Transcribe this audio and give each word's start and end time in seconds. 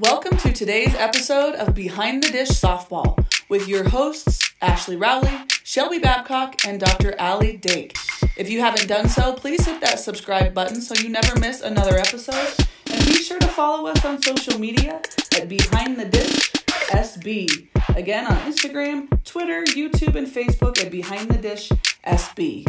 Welcome 0.00 0.36
to 0.38 0.52
today's 0.52 0.92
episode 0.96 1.54
of 1.54 1.72
Behind 1.72 2.20
the 2.20 2.28
Dish 2.28 2.48
Softball 2.48 3.24
with 3.48 3.68
your 3.68 3.88
hosts, 3.88 4.50
Ashlie 4.60 5.00
Rowley, 5.00 5.30
Shelby 5.62 6.00
Babcock, 6.00 6.66
and 6.66 6.80
Dr. 6.80 7.14
Alley 7.16 7.56
Dake. 7.58 7.96
If 8.36 8.50
you 8.50 8.58
haven't 8.58 8.88
done 8.88 9.08
so, 9.08 9.34
please 9.34 9.64
hit 9.64 9.80
that 9.82 10.00
subscribe 10.00 10.52
button 10.52 10.80
so 10.80 11.00
you 11.00 11.10
never 11.10 11.38
miss 11.38 11.60
another 11.60 11.96
episode. 11.96 12.66
And 12.90 13.06
be 13.06 13.14
sure 13.14 13.38
to 13.38 13.46
follow 13.46 13.86
us 13.86 14.04
on 14.04 14.20
social 14.20 14.58
media 14.58 15.00
at 15.36 15.48
Behind 15.48 15.96
the 15.96 16.06
Dish 16.06 16.50
SB. 16.90 17.68
Again, 17.96 18.26
on 18.26 18.36
Instagram, 18.50 19.24
Twitter, 19.24 19.62
YouTube, 19.62 20.16
and 20.16 20.26
Facebook 20.26 20.84
at 20.84 20.90
Behind 20.90 21.30
the 21.30 21.38
Dish 21.38 21.70
SB. 22.04 22.66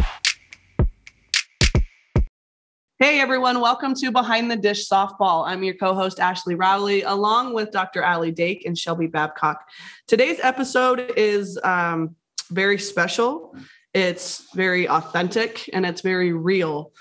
Hey 2.98 3.20
everyone, 3.20 3.59
welcome 3.59 3.93
to 3.96 4.09
Behind 4.09 4.50
the 4.50 4.55
Dish 4.55 4.88
Softball. 4.88 5.46
I'm 5.46 5.66
your 5.66 5.73
co 5.73 5.93
host, 5.93 6.20
Ashlie 6.20 6.57
Rowley, 6.57 7.02
along 7.02 7.54
with 7.54 7.71
Dr. 7.71 8.02
Alley 8.02 8.32
Dake 8.32 8.66
and 8.66 8.78
Shelby 8.78 9.07
Babcock. 9.07 9.68
Today's 10.07 10.39
episode 10.42 11.11
is 11.18 11.60
um, 11.61 12.15
very 12.51 12.78
special, 12.78 13.54
it's 13.93 14.47
very 14.56 14.87
authentic, 14.87 15.70
and 15.73 15.86
it's 15.86 16.00
very 16.00 16.32
real. 16.32 16.93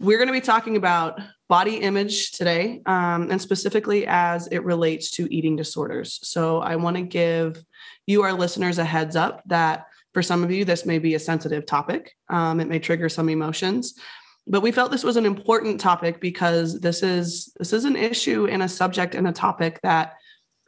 We're 0.00 0.16
going 0.16 0.28
to 0.28 0.32
be 0.32 0.40
talking 0.40 0.78
about 0.78 1.20
body 1.50 1.76
image 1.76 2.32
today, 2.32 2.80
um, 2.86 3.30
and 3.30 3.38
specifically 3.38 4.06
as 4.06 4.46
it 4.46 4.64
relates 4.64 5.10
to 5.12 5.30
eating 5.30 5.54
disorders. 5.54 6.18
So 6.22 6.60
I 6.60 6.76
want 6.76 6.96
to 6.96 7.02
give 7.02 7.62
you, 8.06 8.22
our 8.22 8.32
listeners, 8.32 8.78
a 8.78 8.86
heads 8.86 9.16
up 9.16 9.42
that 9.48 9.84
for 10.14 10.22
some 10.22 10.42
of 10.42 10.50
you, 10.50 10.64
this 10.64 10.86
may 10.86 10.98
be 10.98 11.14
a 11.14 11.18
sensitive 11.18 11.66
topic, 11.66 12.16
um, 12.30 12.58
it 12.58 12.68
may 12.68 12.78
trigger 12.78 13.10
some 13.10 13.28
emotions 13.28 14.00
but 14.46 14.60
we 14.60 14.70
felt 14.72 14.90
this 14.90 15.04
was 15.04 15.16
an 15.16 15.26
important 15.26 15.80
topic 15.80 16.20
because 16.20 16.80
this 16.80 17.02
is 17.02 17.52
this 17.58 17.72
is 17.72 17.84
an 17.84 17.96
issue 17.96 18.46
and 18.46 18.62
a 18.62 18.68
subject 18.68 19.14
and 19.14 19.26
a 19.26 19.32
topic 19.32 19.80
that 19.82 20.14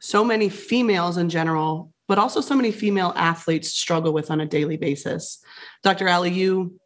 so 0.01 0.25
many 0.25 0.49
females 0.49 1.17
in 1.17 1.29
general 1.29 1.93
but 2.09 2.19
also 2.19 2.41
so 2.41 2.57
many 2.57 2.73
female 2.73 3.13
athletes 3.17 3.69
struggle 3.69 4.15
with 4.15 4.31
on 4.31 4.41
a 4.41 4.47
daily 4.47 4.79
basis. 4.79 5.39
Dr 5.83 6.09
Alley 6.09 6.33
you 6.33 6.79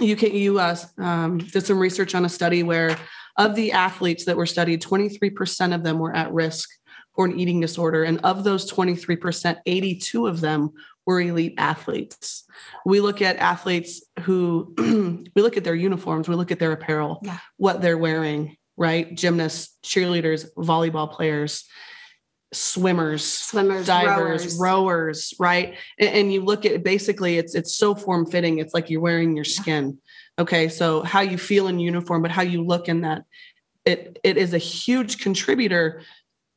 you 0.00 0.16
can 0.16 0.34
you 0.34 0.58
uh, 0.58 0.76
um, 0.98 1.38
did 1.38 1.64
some 1.64 1.78
research 1.78 2.14
on 2.14 2.24
a 2.24 2.28
study 2.28 2.62
where 2.62 2.96
of 3.38 3.54
the 3.54 3.72
athletes 3.72 4.24
that 4.26 4.36
were 4.36 4.46
studied 4.46 4.82
23% 4.82 5.74
of 5.74 5.82
them 5.82 5.98
were 5.98 6.14
at 6.14 6.32
risk 6.32 6.68
for 7.20 7.26
an 7.26 7.38
eating 7.38 7.60
disorder 7.60 8.04
and 8.04 8.18
of 8.24 8.44
those 8.44 8.72
23% 8.72 9.58
82 9.66 10.26
of 10.26 10.40
them 10.40 10.70
we're 11.04 11.20
elite 11.20 11.52
athletes. 11.58 12.44
We 12.86 13.02
look 13.02 13.20
at 13.20 13.36
athletes 13.36 14.02
who 14.20 14.74
we 15.36 15.42
look 15.42 15.58
at 15.58 15.64
their 15.64 15.74
uniforms, 15.74 16.30
we 16.30 16.34
look 16.34 16.50
at 16.50 16.58
their 16.58 16.72
apparel, 16.72 17.20
yeah. 17.22 17.36
what 17.58 17.82
they're 17.82 17.98
wearing, 17.98 18.56
right? 18.78 19.14
Gymnasts, 19.14 19.76
cheerleaders, 19.84 20.46
volleyball 20.56 21.12
players, 21.12 21.64
swimmers, 22.54 23.22
swimmers, 23.22 23.86
divers, 23.86 24.58
rowers, 24.58 24.58
rowers 24.58 25.34
right? 25.38 25.74
And, 25.98 26.08
and, 26.10 26.32
you 26.32 26.42
look 26.42 26.64
at 26.64 26.82
basically 26.82 27.36
it's 27.36 27.54
it's 27.54 27.74
so 27.74 27.94
form 27.94 28.24
fitting. 28.30 28.60
It's 28.60 28.72
like 28.72 28.88
you're 28.88 29.02
wearing 29.02 29.36
your 29.36 29.44
skin. 29.44 29.98
Okay, 30.38 30.70
so 30.70 31.02
how 31.02 31.20
you 31.20 31.36
feel 31.36 31.68
in 31.68 31.80
uniform, 31.80 32.22
but 32.22 32.30
how 32.30 32.42
you 32.42 32.64
look 32.64 32.88
in 32.88 33.02
that 33.02 33.24
it 33.84 34.18
it 34.24 34.36
is 34.36 34.54
a 34.54 34.58
huge 34.58 35.18
contributor 35.18 36.02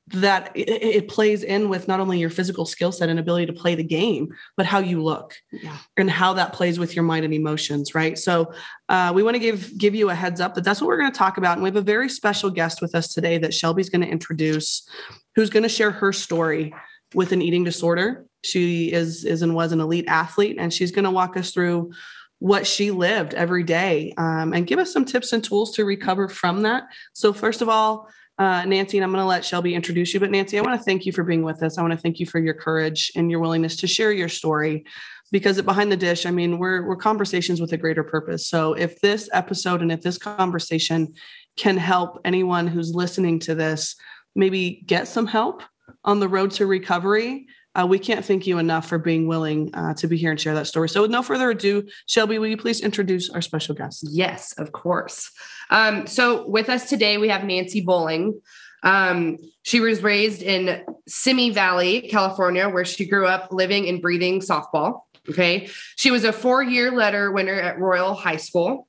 that 0.08 0.52
it, 0.54 0.70
it, 0.70 1.08
plays 1.08 1.44
in 1.44 1.70
with 1.70 1.88
not 1.88 2.02
only 2.02 2.20
your 2.20 2.30
physical 2.30 2.66
skill 2.66 2.92
set 2.92 3.08
and 3.08 3.20
ability 3.20 3.46
to 3.46 3.54
play 3.54 3.74
the 3.74 3.84
game, 3.84 4.28
but 4.58 4.66
how 4.66 4.80
you 4.80 5.02
look 5.02 5.36
yeah. 5.52 5.78
and 5.96 6.12
how 6.12 6.34
that 6.34 6.52
plays 6.52 6.78
with 6.78 6.94
your 6.94 7.04
mind 7.04 7.24
and 7.24 7.34
emotions, 7.34 7.96
right? 7.96 8.18
So 8.18 8.52
uh, 8.90 9.14
we 9.16 9.24
want 9.24 9.36
to 9.36 9.40
give 9.40 9.78
give 9.78 9.96
you 9.96 10.10
a 10.10 10.16
heads 10.16 10.42
up 10.42 10.56
that 10.56 10.66
that's 10.66 10.82
what 10.82 10.88
we're 10.88 10.98
going 10.98 11.12
to 11.12 11.18
talk 11.18 11.38
about, 11.38 11.54
and 11.54 11.64
we 11.64 11.70
have 11.70 11.78
a 11.78 11.82
very 11.82 12.10
special 12.10 12.50
guest 12.50 12.82
with 12.82 12.96
us 12.96 13.14
today 13.14 13.38
that 13.38 13.54
Shelby's 13.54 13.90
going 13.90 14.02
to 14.02 14.08
introduce, 14.08 14.88
who's 15.36 15.50
going 15.50 15.64
to 15.64 15.70
share 15.70 15.92
her 15.92 16.12
story 16.12 16.74
with 17.16 17.32
an 17.32 17.42
eating 17.42 17.64
disorder. 17.64 18.26
She 18.44 18.92
is 18.92 19.24
is 19.24 19.42
and 19.42 19.56
was 19.56 19.72
an 19.72 19.80
elite 19.80 20.06
athlete, 20.10 20.58
and 20.60 20.74
she's 20.74 20.92
going 20.92 21.06
to 21.06 21.12
walk 21.12 21.38
us 21.38 21.52
through 21.52 21.94
what 22.40 22.68
she 22.68 22.92
lived 22.92 23.34
every 23.36 23.64
day 23.64 24.14
um, 24.18 24.52
and 24.52 24.68
give 24.68 24.78
us 24.78 24.92
some 24.92 25.06
tips 25.06 25.32
and 25.32 25.42
tools 25.42 25.72
to 25.72 25.86
recover 25.86 26.28
from 26.28 26.64
that. 26.64 26.84
So 27.14 27.32
first 27.32 27.62
of 27.62 27.70
all 27.70 28.10
uh, 28.40 28.66
Nancy, 28.66 28.98
and 28.98 29.06
I'm 29.06 29.12
going 29.12 29.22
to 29.22 29.28
let 29.28 29.46
Shelby 29.46 29.76
introduce 29.76 30.14
you. 30.14 30.20
But 30.20 30.32
Nancy, 30.32 30.58
I 30.58 30.62
want 30.62 30.80
to 30.80 30.84
thank 30.84 31.06
you 31.06 31.12
for 31.12 31.24
being 31.24 31.44
with 31.44 31.62
us. 31.62 31.78
I 31.78 31.82
want 31.82 31.94
to 31.94 32.00
thank 32.00 32.20
you 32.20 32.26
for 32.26 32.40
your 32.40 32.54
courage 32.54 33.12
and 33.16 33.30
your 33.30 33.40
willingness 33.40 33.76
to 33.78 33.88
share 33.88 34.12
your 34.12 34.30
story. 34.30 34.86
Because 35.32 35.62
behind 35.62 35.92
the 35.92 35.98
dish, 35.98 36.26
I 36.26 36.32
mean, 36.32 36.60
we're 36.60 36.86
we're 36.88 36.96
conversations 36.96 37.60
with 37.60 37.74
a 37.74 37.78
greater 37.78 38.04
purpose. 38.04 38.48
So 38.48 38.74
if 38.74 39.00
this 39.02 39.30
episode 39.34 39.82
and 39.82 39.92
if 39.92 40.02
this 40.02 40.18
conversation 40.18 41.14
can 41.58 41.78
help 41.78 42.20
anyone 42.24 42.68
who's 42.68 42.94
listening 42.94 43.40
to 43.40 43.56
this, 43.56 43.96
maybe 44.36 44.84
get 44.86 45.08
some 45.08 45.28
help 45.28 45.64
on 46.04 46.20
the 46.20 46.28
road 46.28 46.52
to 46.52 46.66
recovery, 46.66 47.48
uh, 47.76 47.88
we 47.88 47.98
can't 47.98 48.24
thank 48.24 48.46
you 48.46 48.60
enough 48.60 48.88
for 48.88 48.98
being 48.98 49.28
willing 49.28 49.74
uh, 49.74 49.94
to 49.96 50.08
be 50.08 50.18
here 50.18 50.32
and 50.32 50.40
share 50.40 50.54
that 50.54 50.68
story. 50.68 50.90
So, 50.90 51.02
with 51.02 51.12
no 51.12 51.24
further 51.24 51.50
ado, 51.50 51.88
Shelby, 52.06 52.38
will 52.38 52.48
you 52.48 52.58
please 52.58 52.82
introduce 52.82 53.30
our 53.30 53.42
special 53.42 53.74
guest? 53.74 54.06
Yes, 54.10 54.54
of 54.54 54.72
course. 54.72 55.32
Um, 55.70 56.06
so, 56.06 56.48
with 56.48 56.70
us 56.70 56.88
today, 56.88 57.18
we 57.18 57.30
have 57.30 57.44
Nancy 57.44 57.82
Bowling. 57.82 58.40
Um, 58.84 59.38
she 59.64 59.80
was 59.80 60.04
raised 60.04 60.44
in 60.44 60.84
Simi 61.08 61.50
Valley, 61.50 62.02
California, 62.02 62.70
where 62.70 62.86
she 62.86 63.08
grew 63.08 63.26
up 63.26 63.52
living 63.52 63.88
and 63.88 64.02
breathing 64.02 64.42
softball. 64.42 65.02
Okay. 65.30 65.70
She 65.96 66.12
was 66.12 66.26
a 66.26 66.34
four 66.34 66.62
year 66.62 66.92
letter 66.92 67.32
winner 67.32 67.54
at 67.54 67.80
Royal 67.80 68.14
High 68.14 68.38
School, 68.38 68.88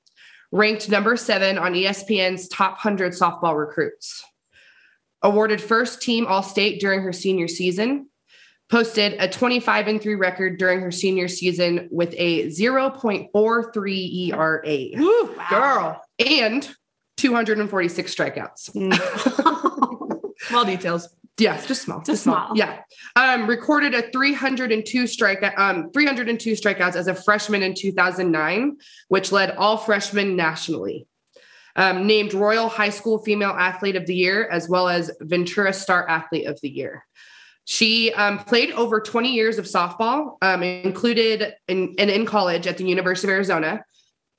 ranked 0.50 0.90
number 0.90 1.16
seven 1.16 1.58
on 1.58 1.74
ESPN's 1.74 2.48
top 2.48 2.72
100 2.72 3.12
softball 3.12 3.56
recruits, 3.56 4.24
awarded 5.22 5.60
first 5.60 6.02
team 6.02 6.26
All 6.26 6.42
State 6.42 6.80
during 6.80 7.02
her 7.02 7.12
senior 7.12 7.46
season 7.46 8.08
posted 8.70 9.14
a 9.20 9.28
25 9.28 9.88
and 9.88 10.02
3 10.02 10.14
record 10.14 10.58
during 10.58 10.80
her 10.80 10.90
senior 10.90 11.28
season 11.28 11.88
with 11.90 12.14
a 12.16 12.46
0.43 12.46 14.28
ERA. 14.28 14.88
Woo, 14.96 15.34
wow. 15.36 15.46
Girl. 15.50 16.02
And 16.26 16.68
246 17.16 18.14
strikeouts. 18.14 18.74
Mm. 18.74 20.38
small 20.48 20.64
details. 20.64 21.08
Yes, 21.38 21.66
just 21.66 21.82
small. 21.82 21.98
Just, 21.98 22.06
just 22.06 22.22
small. 22.24 22.46
small. 22.46 22.56
Yeah. 22.56 22.80
Um, 23.16 23.48
recorded 23.48 23.92
a 23.94 24.10
302 24.12 25.06
strike 25.06 25.42
um 25.58 25.90
302 25.90 26.52
strikeouts 26.52 26.94
as 26.94 27.08
a 27.08 27.14
freshman 27.14 27.62
in 27.62 27.74
2009, 27.74 28.76
which 29.08 29.32
led 29.32 29.50
all 29.56 29.76
freshmen 29.76 30.36
nationally. 30.36 31.06
Um, 31.76 32.06
named 32.06 32.34
Royal 32.34 32.68
High 32.68 32.90
School 32.90 33.18
Female 33.18 33.50
Athlete 33.50 33.96
of 33.96 34.06
the 34.06 34.14
Year, 34.14 34.48
as 34.48 34.68
well 34.68 34.88
as 34.88 35.10
Ventura 35.20 35.72
Star 35.72 36.08
Athlete 36.08 36.46
of 36.46 36.60
the 36.60 36.68
Year. 36.68 37.04
She 37.64 38.12
um, 38.12 38.38
played 38.38 38.72
over 38.72 39.00
20 39.00 39.32
years 39.32 39.58
of 39.58 39.64
softball, 39.64 40.36
um, 40.42 40.62
included 40.62 41.54
in, 41.66 41.94
and 41.98 42.10
in 42.10 42.26
college 42.26 42.66
at 42.66 42.76
the 42.76 42.84
University 42.84 43.28
of 43.28 43.34
Arizona. 43.34 43.84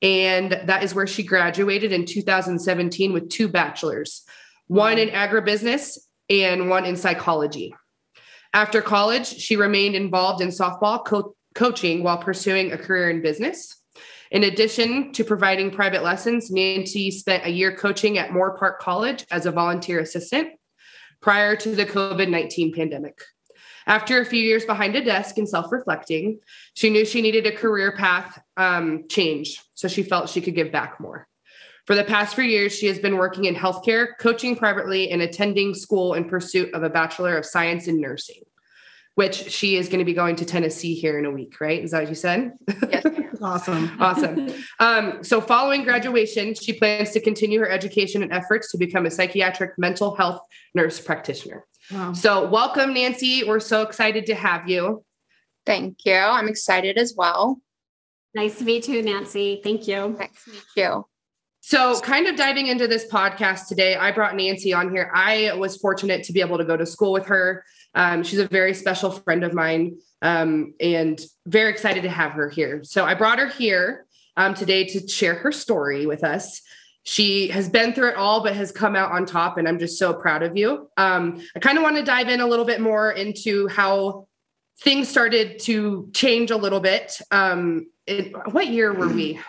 And 0.01 0.51
that 0.65 0.83
is 0.83 0.93
where 0.93 1.07
she 1.07 1.23
graduated 1.23 1.91
in 1.91 2.05
2017 2.05 3.13
with 3.13 3.29
two 3.29 3.47
bachelors, 3.47 4.23
one 4.67 4.99
in 4.99 5.09
agribusiness 5.09 5.97
and 6.29 6.69
one 6.69 6.85
in 6.85 6.95
psychology. 6.95 7.73
After 8.53 8.81
college, 8.81 9.27
she 9.27 9.55
remained 9.55 9.95
involved 9.95 10.41
in 10.41 10.49
softball 10.49 11.03
co- 11.03 11.35
coaching 11.55 12.03
while 12.03 12.17
pursuing 12.17 12.71
a 12.71 12.77
career 12.77 13.09
in 13.09 13.21
business. 13.21 13.81
In 14.31 14.43
addition 14.43 15.11
to 15.13 15.23
providing 15.23 15.71
private 15.71 16.03
lessons, 16.03 16.51
Nancy 16.51 17.09
spent 17.09 17.45
a 17.45 17.49
year 17.49 17.75
coaching 17.75 18.17
at 18.17 18.29
Moorpark 18.29 18.79
College 18.79 19.25
as 19.31 19.45
a 19.45 19.51
volunteer 19.51 19.99
assistant 19.99 20.49
prior 21.25 21.55
to 21.55 21.75
the 21.75 21.87
COVID 21.87 22.29
19 22.29 22.71
pandemic. 22.71 23.19
After 23.87 24.21
a 24.21 24.25
few 24.25 24.39
years 24.39 24.63
behind 24.63 24.95
a 24.95 25.03
desk 25.03 25.39
and 25.39 25.49
self 25.49 25.71
reflecting, 25.71 26.39
she 26.75 26.91
knew 26.91 27.03
she 27.03 27.23
needed 27.23 27.47
a 27.47 27.51
career 27.51 27.93
path 27.97 28.39
um, 28.57 29.05
change. 29.09 29.59
So 29.73 29.87
she 29.87 30.03
felt 30.03 30.29
she 30.29 30.39
could 30.39 30.53
give 30.53 30.71
back 30.71 30.99
more. 30.99 31.27
For 31.87 31.95
the 31.95 32.03
past 32.03 32.35
few 32.35 32.43
years, 32.43 32.77
she 32.77 32.85
has 32.85 32.99
been 32.99 33.17
working 33.17 33.45
in 33.45 33.55
healthcare, 33.55 34.09
coaching 34.19 34.55
privately, 34.55 35.09
and 35.09 35.23
attending 35.23 35.73
school 35.73 36.13
in 36.13 36.29
pursuit 36.29 36.71
of 36.75 36.83
a 36.83 36.91
Bachelor 36.91 37.37
of 37.37 37.45
Science 37.45 37.87
in 37.87 37.99
Nursing 37.99 38.43
which 39.15 39.49
she 39.49 39.77
is 39.77 39.87
going 39.87 39.99
to 39.99 40.05
be 40.05 40.13
going 40.13 40.35
to 40.35 40.45
Tennessee 40.45 40.93
here 40.93 41.17
in 41.17 41.25
a 41.25 41.31
week, 41.31 41.59
right? 41.59 41.83
Is 41.83 41.91
that 41.91 42.01
what 42.01 42.09
you 42.09 42.15
said? 42.15 42.51
Yes. 42.89 43.05
awesome. 43.41 43.91
awesome. 43.99 44.49
Um, 44.79 45.23
so, 45.23 45.39
following 45.41 45.83
graduation, 45.83 46.53
she 46.53 46.73
plans 46.73 47.11
to 47.11 47.21
continue 47.21 47.59
her 47.59 47.69
education 47.69 48.23
and 48.23 48.31
efforts 48.33 48.71
to 48.71 48.77
become 48.77 49.05
a 49.05 49.11
psychiatric 49.11 49.71
mental 49.77 50.15
health 50.15 50.41
nurse 50.73 50.99
practitioner. 50.99 51.65
Wow. 51.91 52.13
So, 52.13 52.47
welcome, 52.49 52.93
Nancy. 52.93 53.43
We're 53.45 53.61
so 53.61 53.83
excited 53.83 54.25
to 54.27 54.35
have 54.35 54.69
you. 54.69 55.03
Thank 55.65 55.99
you. 56.05 56.15
I'm 56.15 56.49
excited 56.49 56.97
as 56.97 57.15
well. 57.15 57.61
Nice 58.33 58.57
to 58.59 58.65
meet 58.65 58.87
you, 58.89 59.01
Nancy. 59.01 59.61
Thank 59.63 59.87
you. 59.87 60.09
Nice 60.09 60.43
to 60.43 60.51
meet 60.51 60.63
you. 60.75 61.05
So, 61.61 61.99
kind 62.01 62.27
of 62.27 62.35
diving 62.35 62.67
into 62.67 62.87
this 62.87 63.07
podcast 63.07 63.67
today, 63.67 63.95
I 63.95 64.11
brought 64.11 64.35
Nancy 64.35 64.73
on 64.73 64.91
here. 64.91 65.09
I 65.15 65.53
was 65.53 65.77
fortunate 65.77 66.23
to 66.25 66.33
be 66.33 66.41
able 66.41 66.57
to 66.57 66.65
go 66.65 66.75
to 66.77 66.85
school 66.85 67.11
with 67.11 67.25
her. 67.27 67.63
Um, 67.95 68.23
she's 68.23 68.39
a 68.39 68.47
very 68.47 68.73
special 68.73 69.09
friend 69.09 69.43
of 69.43 69.53
mine 69.53 69.97
um, 70.21 70.73
and 70.79 71.19
very 71.47 71.71
excited 71.71 72.03
to 72.03 72.09
have 72.09 72.33
her 72.33 72.49
here. 72.49 72.83
So 72.83 73.05
I 73.05 73.13
brought 73.13 73.39
her 73.39 73.47
here 73.47 74.05
um, 74.37 74.53
today 74.53 74.83
to 74.85 75.07
share 75.07 75.35
her 75.35 75.51
story 75.51 76.05
with 76.05 76.23
us. 76.23 76.61
she 77.05 77.49
has 77.49 77.69
been 77.69 77.93
through 77.93 78.09
it 78.09 78.15
all, 78.15 78.43
but 78.43 78.55
has 78.55 78.71
come 78.71 78.95
out 78.95 79.11
on 79.11 79.27
top. 79.27 79.57
And 79.59 79.67
I'm 79.67 79.77
just 79.77 79.99
so 79.99 80.11
proud 80.11 80.41
of 80.41 80.57
you. 80.57 80.89
Um, 80.97 81.39
I 81.55 81.59
kind 81.59 81.77
of 81.77 81.83
want 81.83 81.97
to 81.97 82.03
dive 82.03 82.29
in 82.29 82.41
a 82.41 82.47
little 82.47 82.65
bit 82.65 82.81
more 82.81 83.11
into 83.11 83.67
how 83.67 84.27
things 84.81 85.07
started 85.07 85.59
to 85.59 86.09
change 86.13 86.49
a 86.49 86.57
little 86.57 86.79
bit. 86.79 87.21
Um, 87.29 87.87
it, 88.07 88.33
what 88.51 88.67
year 88.67 88.91
were 88.91 89.07
we? 89.07 89.39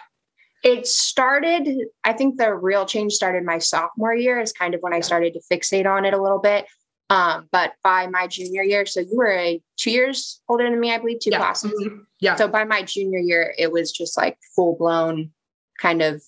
It 0.63 0.87
started, 0.87 1.67
I 2.05 2.13
think 2.13 2.37
the 2.37 2.53
real 2.53 2.85
change 2.85 3.15
started 3.15 3.43
my 3.45 3.59
sophomore 3.59 4.15
year, 4.15 4.39
is 4.39 4.53
kind 4.53 4.75
of 4.75 4.81
when 4.83 4.93
I 4.93 5.01
started 5.01 5.33
to 5.33 5.41
fixate 5.51 5.87
on 5.87 6.05
it 6.05 6.13
a 6.13 6.23
little 6.23 6.41
bit. 6.41 6.67
Um, 7.09 7.49
but 7.53 7.75
by 7.85 8.09
my 8.09 8.27
junior 8.27 8.63
year, 8.63 8.85
so 8.85 9.01
you 9.01 9.17
were 9.17 9.31
a 9.31 9.63
two 9.77 9.91
years 9.91 10.41
older 10.49 10.69
than 10.69 10.81
me, 10.81 10.93
I 10.93 10.99
believe, 10.99 11.21
two 11.21 11.31
Yeah. 11.31 11.39
classes. 11.39 11.73
Mhm. 11.73 12.01
Yeah. 12.21 12.35
So 12.37 12.49
by 12.49 12.65
my 12.65 12.83
junior 12.83 13.21
year, 13.21 13.55
it 13.57 13.71
was 13.71 13.93
just 13.93 14.17
like 14.17 14.39
full 14.55 14.77
blown 14.77 15.33
kind 15.81 16.03
of 16.03 16.23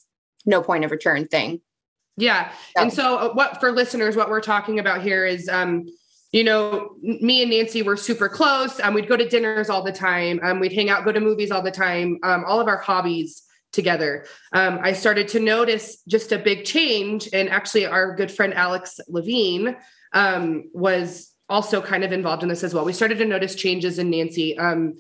no 0.47 0.63
point 0.63 0.85
of 0.85 0.91
return 0.91 1.27
thing. 1.27 1.61
Yeah. 2.17 2.53
Yeah. 2.77 2.83
And 2.83 2.93
so 2.93 3.17
uh, 3.17 3.33
what 3.33 3.61
for 3.61 3.73
listeners, 3.73 4.17
what 4.17 4.29
we're 4.31 4.41
talking 4.41 4.79
about 4.79 5.03
here 5.03 5.27
is 5.27 5.49
um, 5.49 5.87
you 6.31 6.45
know, 6.45 6.91
me 7.01 7.41
and 7.43 7.51
Nancy 7.51 7.81
were 7.83 7.97
super 7.97 8.29
close. 8.29 8.79
Um, 8.81 8.93
we'd 8.93 9.09
go 9.09 9.17
to 9.17 9.27
dinners 9.27 9.71
all 9.71 9.83
the 9.83 9.93
time. 9.93 10.39
Um, 10.43 10.61
we'd 10.61 10.75
hang 10.75 10.91
out, 10.91 11.05
go 11.07 11.11
to 11.11 11.21
movies 11.21 11.51
all 11.51 11.63
the 11.63 11.71
time. 11.71 12.19
Um, 12.23 12.45
all 12.47 12.61
of 12.61 12.69
our 12.69 12.77
hobbies 12.77 13.43
together. 13.73 14.25
Um, 14.53 14.81
I 14.83 14.93
started 14.93 15.29
to 15.29 15.41
notice 15.41 16.03
just 16.09 16.33
a 16.33 16.39
big 16.39 16.65
change. 16.65 17.29
And 17.33 17.49
actually, 17.49 17.87
our 17.87 18.15
good 18.15 18.31
friend 18.31 18.55
Alex 18.55 19.01
Levine 19.09 19.77
um, 20.13 20.71
was 20.73 21.35
also 21.49 21.81
kind 21.81 22.05
of 22.05 22.13
involved 22.13 22.43
in 22.43 22.49
this 22.49 22.65
as 22.65 22.75
well. 22.75 22.85
We 22.85 22.93
started 22.93 23.19
to 23.19 23.25
notice 23.25 23.55
changes 23.55 23.99
in 23.99 24.11
Nancy. 24.11 24.59
Um, 24.59 24.95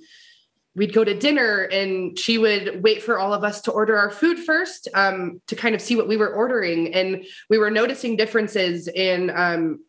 we'd 0.75 0.95
go 0.95 1.05
to 1.05 1.15
dinner 1.15 1.63
and 1.65 2.19
she 2.19 2.39
would 2.39 2.83
wait 2.83 3.03
for 3.03 3.19
all 3.19 3.35
of 3.35 3.43
us 3.43 3.61
to 3.63 3.73
order 3.73 3.99
our 3.99 4.11
food 4.11 4.39
first 4.39 4.89
um, 4.95 5.43
to 5.49 5.57
kind 5.57 5.75
of 5.75 5.83
see 5.83 5.97
what 5.97 6.09
we 6.09 6.17
were 6.17 6.33
ordering. 6.33 6.95
And 6.95 7.25
we 7.51 7.59
were 7.59 7.71
noticing 7.71 8.17
differences 8.17 8.87
in 8.87 9.31
um, 9.31 9.81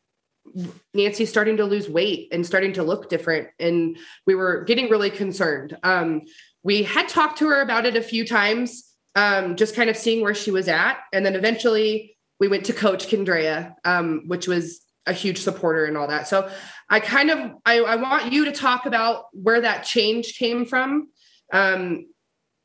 Nancy 0.94 1.26
starting 1.26 1.58
to 1.58 1.66
lose 1.66 1.88
weight 1.88 2.30
and 2.32 2.46
starting 2.46 2.74
to 2.74 2.84
look 2.84 3.10
different. 3.10 3.50
And 3.60 3.98
we 4.26 4.36
were 4.36 4.64
getting 4.64 4.90
really 4.90 5.12
concerned. 5.12 5.78
Um, 5.84 6.24
we 6.64 6.84
had 6.84 7.08
talked 7.08 7.40
to 7.40 7.48
her 7.48 7.62
about 7.62 7.86
it 7.86 7.96
a 7.96 8.02
few 8.02 8.26
times, 8.26 8.84
um, 9.16 9.56
just 9.56 9.76
kind 9.76 9.90
of 9.90 9.98
seeing 9.98 10.22
where 10.22 10.36
she 10.36 10.52
was 10.52 10.68
at. 10.68 10.98
And 11.14 11.26
then 11.26 11.36
eventually 11.36 12.18
we 12.40 12.48
went 12.48 12.66
to 12.66 12.74
Coach 12.74 13.08
Candrea, 13.08 13.74
um, 13.86 14.24
which 14.28 14.48
was 14.48 14.82
a 15.06 15.14
huge 15.14 15.40
supporter 15.40 15.86
and 15.86 15.98
all 15.98 16.08
that. 16.08 16.28
So 16.28 16.50
I 16.90 17.00
kind 17.00 17.30
of 17.30 17.52
I, 17.66 17.80
I 17.80 17.96
want 17.96 18.32
you 18.32 18.46
to 18.46 18.52
talk 18.52 18.86
about 18.86 19.26
where 19.34 19.62
that 19.62 19.84
change 19.84 20.38
came 20.38 20.66
from 20.66 21.10
um, 21.52 22.06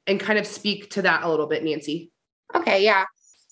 and 0.06 0.20
kind 0.20 0.38
of 0.38 0.46
speak 0.46 0.90
to 0.90 1.02
that 1.02 1.22
a 1.22 1.30
little 1.30 1.46
bit, 1.46 1.64
Nancy. 1.64 2.10
Okay, 2.54 2.84
yeah. 2.84 3.04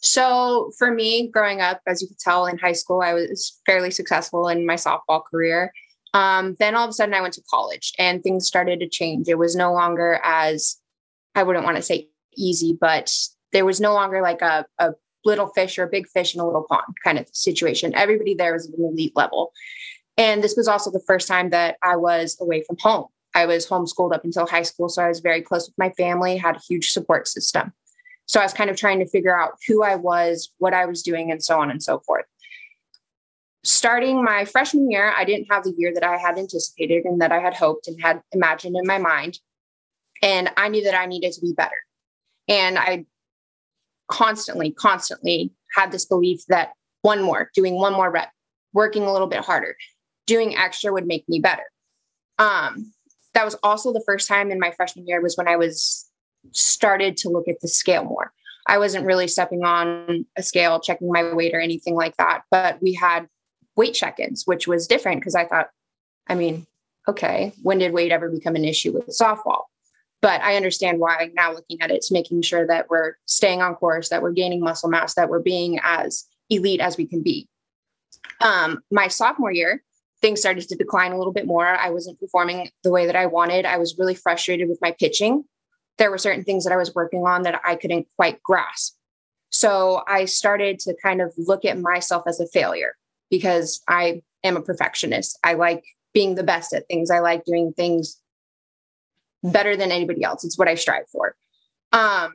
So 0.03 0.73
for 0.79 0.91
me, 0.93 1.31
growing 1.31 1.61
up, 1.61 1.81
as 1.87 2.03
you 2.03 2.09
can 2.09 2.17
tell 2.19 2.47
in 2.47 2.59
high 2.59 2.73
school, 2.73 3.00
I 3.00 3.15
was 3.15 3.61
fairly 3.67 3.91
successful 3.91 4.49
in 4.49 4.67
my 4.67 4.75
softball 4.75 5.23
career. 5.25 5.73
Um, 6.14 6.56
then 6.59 6.75
all 6.75 6.85
of 6.85 6.91
a 6.91 6.93
sudden, 6.93 7.14
I 7.14 7.20
went 7.20 7.35
to 7.35 7.43
college 7.49 7.93
and 7.99 8.23
things 8.23 8.47
started 8.47 8.81
to 8.81 8.88
change. 8.88 9.29
It 9.29 9.38
was 9.38 9.56
no 9.56 9.73
longer 9.73 10.20
as, 10.23 10.76
I 11.35 11.43
wouldn't 11.43 11.64
want 11.64 11.76
to 11.76 11.82
say 11.82 12.09
easy, 12.37 12.76
but 12.79 13.11
there 13.53 13.64
was 13.64 13.81
no 13.81 13.94
longer 13.94 14.20
like 14.20 14.43
a, 14.43 14.67
a 14.79 14.93
little 15.25 15.49
fish 15.49 15.79
or 15.79 15.85
a 15.85 15.91
big 15.91 16.09
fish 16.09 16.35
in 16.35 16.41
a 16.41 16.47
little 16.47 16.67
pond 16.69 16.94
kind 17.05 17.19
of 17.19 17.26
situation. 17.32 17.94
Everybody 17.94 18.35
there 18.35 18.53
was 18.53 18.69
at 18.69 18.79
an 18.79 18.85
elite 18.85 19.17
level. 19.17 19.53
And 20.19 20.43
this 20.43 20.56
was 20.56 20.69
also 20.69 20.91
the 20.91 21.03
first 21.06 21.29
time 21.29 21.50
that 21.50 21.76
I 21.82 21.97
was 21.97 22.37
away 22.41 22.62
from 22.62 22.76
home. 22.81 23.06
I 23.35 23.47
was 23.47 23.67
homeschooled 23.67 24.15
up 24.15 24.25
until 24.25 24.47
high 24.47 24.62
school. 24.62 24.88
So 24.88 25.03
I 25.03 25.08
was 25.08 25.20
very 25.20 25.41
close 25.41 25.67
with 25.67 25.79
my 25.79 25.91
family, 25.91 26.37
had 26.37 26.56
a 26.56 26.61
huge 26.69 26.91
support 26.91 27.29
system. 27.29 27.73
So 28.26 28.41
I 28.41 28.44
was 28.44 28.53
kind 28.53 28.70
of 28.70 28.76
trying 28.76 28.99
to 28.99 29.08
figure 29.08 29.38
out 29.38 29.53
who 29.67 29.82
I 29.82 29.97
was, 29.97 30.50
what 30.58 30.75
I 30.75 30.87
was 30.87 31.03
doing, 31.03 31.31
and 31.31 31.43
so 31.43 31.61
on 31.61 31.70
and 31.70 31.82
so 31.82 32.00
forth. 32.00 32.26
Starting 33.64 34.25
my 34.25 34.44
freshman 34.44 34.91
year, 34.91 35.12
I 35.17 35.25
didn't 35.25 35.47
have 35.50 35.64
the 35.64 35.75
year 35.76 35.93
that 35.94 36.03
I 36.03 36.17
had 36.17 36.37
anticipated 36.37 37.05
and 37.05 37.20
that 37.20 37.31
I 37.31 37.38
had 37.38 37.55
hoped 37.55 37.87
and 37.87 38.00
had 38.00 38.20
imagined 38.32 38.76
in 38.76 38.87
my 38.87 38.99
mind. 38.99 39.38
And 40.20 40.50
I 40.56 40.69
knew 40.69 40.82
that 40.85 40.99
I 40.99 41.06
needed 41.06 41.32
to 41.32 41.41
be 41.41 41.53
better. 41.53 41.76
And 42.49 42.79
I 42.79 43.06
constantly, 44.09 44.73
constantly 44.73 45.53
had 45.75 45.93
this 45.93 46.05
belief 46.05 46.41
that 46.49 46.73
one 47.03 47.23
more, 47.23 47.50
doing 47.55 47.75
one 47.75 47.93
more 47.93 48.11
rep, 48.11 48.31
working 48.73 49.05
a 49.05 49.12
little 49.12 49.29
bit 49.29 49.41
harder, 49.41 49.76
doing 50.26 50.56
extra 50.56 50.93
would 50.93 51.06
make 51.06 51.29
me 51.29 51.41
better. 51.41 51.65
Um, 52.38 52.93
that 53.35 53.44
was 53.44 53.56
also 53.62 53.93
the 53.93 54.03
first 54.05 54.29
time 54.29 54.50
in 54.50 54.58
my 54.58 54.73
freshman 54.73 55.06
year 55.06 55.20
was 55.20 55.37
when 55.37 55.49
I 55.49 55.56
was 55.56 56.08
started 56.50 57.17
to 57.19 57.29
look 57.29 57.49
at 57.49 57.61
the 57.61 57.69
scale 57.69 58.05
more. 58.05 58.32
I 58.67 58.79
wasn't 58.79 59.06
really 59.06 59.29
stepping 59.29 59.65
on 59.65 60.26
a 60.37 60.43
scale, 60.43 60.81
checking 60.81 61.11
my 61.11 61.32
weight 61.32 61.55
or 61.55 61.61
anything 61.61 61.94
like 61.94 62.17
that, 62.19 62.43
but 62.50 62.81
we 62.82 62.94
had 62.94 63.29
weight 63.76 63.94
check-ins, 63.94 64.44
which 64.46 64.66
was 64.66 64.86
different 64.86 65.20
because 65.20 65.34
I 65.34 65.46
thought, 65.46 65.70
I 66.28 66.34
mean, 66.34 66.66
okay, 67.08 67.52
when 67.62 67.78
did 67.78 67.92
weight 67.92 68.12
ever 68.12 68.30
become 68.30 68.56
an 68.56 68.64
issue 68.64 68.92
with 68.92 69.08
softball? 69.08 69.62
But 70.20 70.40
I 70.42 70.56
understand 70.56 71.00
why 71.00 71.30
now 71.34 71.52
looking 71.52 71.80
at 71.80 71.90
it, 71.90 71.96
it's 71.96 72.12
making 72.12 72.42
sure 72.42 72.66
that 72.66 72.88
we're 72.88 73.14
staying 73.26 73.60
on 73.60 73.74
course, 73.74 74.08
that 74.10 74.22
we're 74.22 74.32
gaining 74.32 74.60
muscle 74.60 74.88
mass, 74.88 75.14
that 75.14 75.28
we're 75.28 75.40
being 75.40 75.80
as 75.82 76.26
elite 76.48 76.80
as 76.80 76.96
we 76.96 77.06
can 77.06 77.22
be. 77.22 77.48
Um, 78.40 78.80
my 78.90 79.08
sophomore 79.08 79.52
year, 79.52 79.82
things 80.20 80.38
started 80.38 80.69
to 80.69 80.76
decline 80.76 81.10
a 81.10 81.19
little 81.19 81.32
bit 81.32 81.46
more. 81.46 81.66
I 81.66 81.90
wasn't 81.90 82.20
performing 82.20 82.70
the 82.84 82.92
way 82.92 83.06
that 83.06 83.16
I 83.16 83.26
wanted. 83.26 83.66
I 83.66 83.78
was 83.78 83.98
really 83.98 84.14
frustrated 84.14 84.69
with 84.69 84.78
my 84.80 84.92
pitching. 84.92 85.44
There 85.98 86.10
were 86.10 86.19
certain 86.19 86.44
things 86.44 86.64
that 86.64 86.72
I 86.72 86.76
was 86.76 86.94
working 86.94 87.26
on 87.26 87.42
that 87.42 87.60
I 87.64 87.74
couldn't 87.74 88.06
quite 88.16 88.40
grasp. 88.42 88.94
So 89.50 90.02
I 90.06 90.24
started 90.26 90.78
to 90.80 90.94
kind 91.02 91.20
of 91.20 91.34
look 91.36 91.64
at 91.64 91.78
myself 91.78 92.22
as 92.26 92.40
a 92.40 92.46
failure 92.46 92.94
because 93.32 93.81
I 93.88 94.23
am 94.44 94.56
a 94.56 94.62
perfectionist. 94.62 95.38
I 95.43 95.55
like 95.55 95.82
being 96.12 96.34
the 96.37 96.43
best 96.44 96.73
at 96.75 96.87
things. 96.87 97.11
I 97.11 97.20
like 97.20 97.44
doing 97.46 97.73
things 97.73 98.20
better 99.43 99.75
than 99.75 99.90
anybody 99.90 100.23
else. 100.23 100.44
It's 100.44 100.58
what 100.58 100.69
I 100.69 100.75
strive 100.76 101.08
for. 101.11 101.34
Um, 101.93 102.32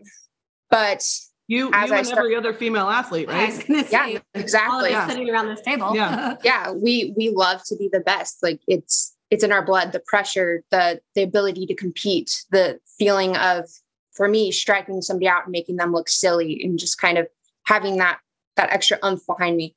but 0.69 1.05
You, 1.47 1.69
As 1.71 1.89
you 1.89 1.95
I 1.95 1.97
and 1.99 2.07
start- 2.07 2.19
every 2.19 2.35
other 2.35 2.51
female 2.53 2.89
athlete, 2.89 3.29
I 3.29 3.45
was 3.45 3.57
right? 3.59 3.67
gonna 3.67 3.83
say, 3.85 3.91
yeah, 3.91 4.03
all 4.03 4.15
of 4.15 4.21
exactly. 4.41 4.93
us 4.93 5.09
sitting 5.11 5.29
around 5.29 5.47
this 5.47 5.61
table. 5.61 5.95
Yeah. 5.95 6.35
yeah 6.43 6.71
we 6.71 7.13
we 7.15 7.29
love 7.29 7.63
to 7.67 7.75
be 7.77 7.87
the 7.93 8.01
best 8.01 8.41
like 8.43 8.59
it's 8.67 9.15
it's 9.29 9.43
in 9.43 9.51
our 9.51 9.63
blood 9.63 9.91
the 9.93 10.01
pressure 10.01 10.63
the 10.71 10.99
the 11.15 11.21
ability 11.23 11.65
to 11.67 11.75
compete 11.75 12.43
the 12.51 12.79
feeling 12.99 13.37
of 13.37 13.69
for 14.11 14.27
me 14.27 14.51
striking 14.51 15.01
somebody 15.01 15.27
out 15.27 15.43
and 15.45 15.51
making 15.51 15.75
them 15.77 15.93
look 15.93 16.09
silly 16.09 16.59
and 16.63 16.77
just 16.79 16.99
kind 16.99 17.17
of 17.17 17.27
having 17.65 17.95
that 17.97 18.17
that 18.57 18.69
extra 18.73 18.97
umph 19.03 19.21
behind 19.27 19.55
me 19.55 19.73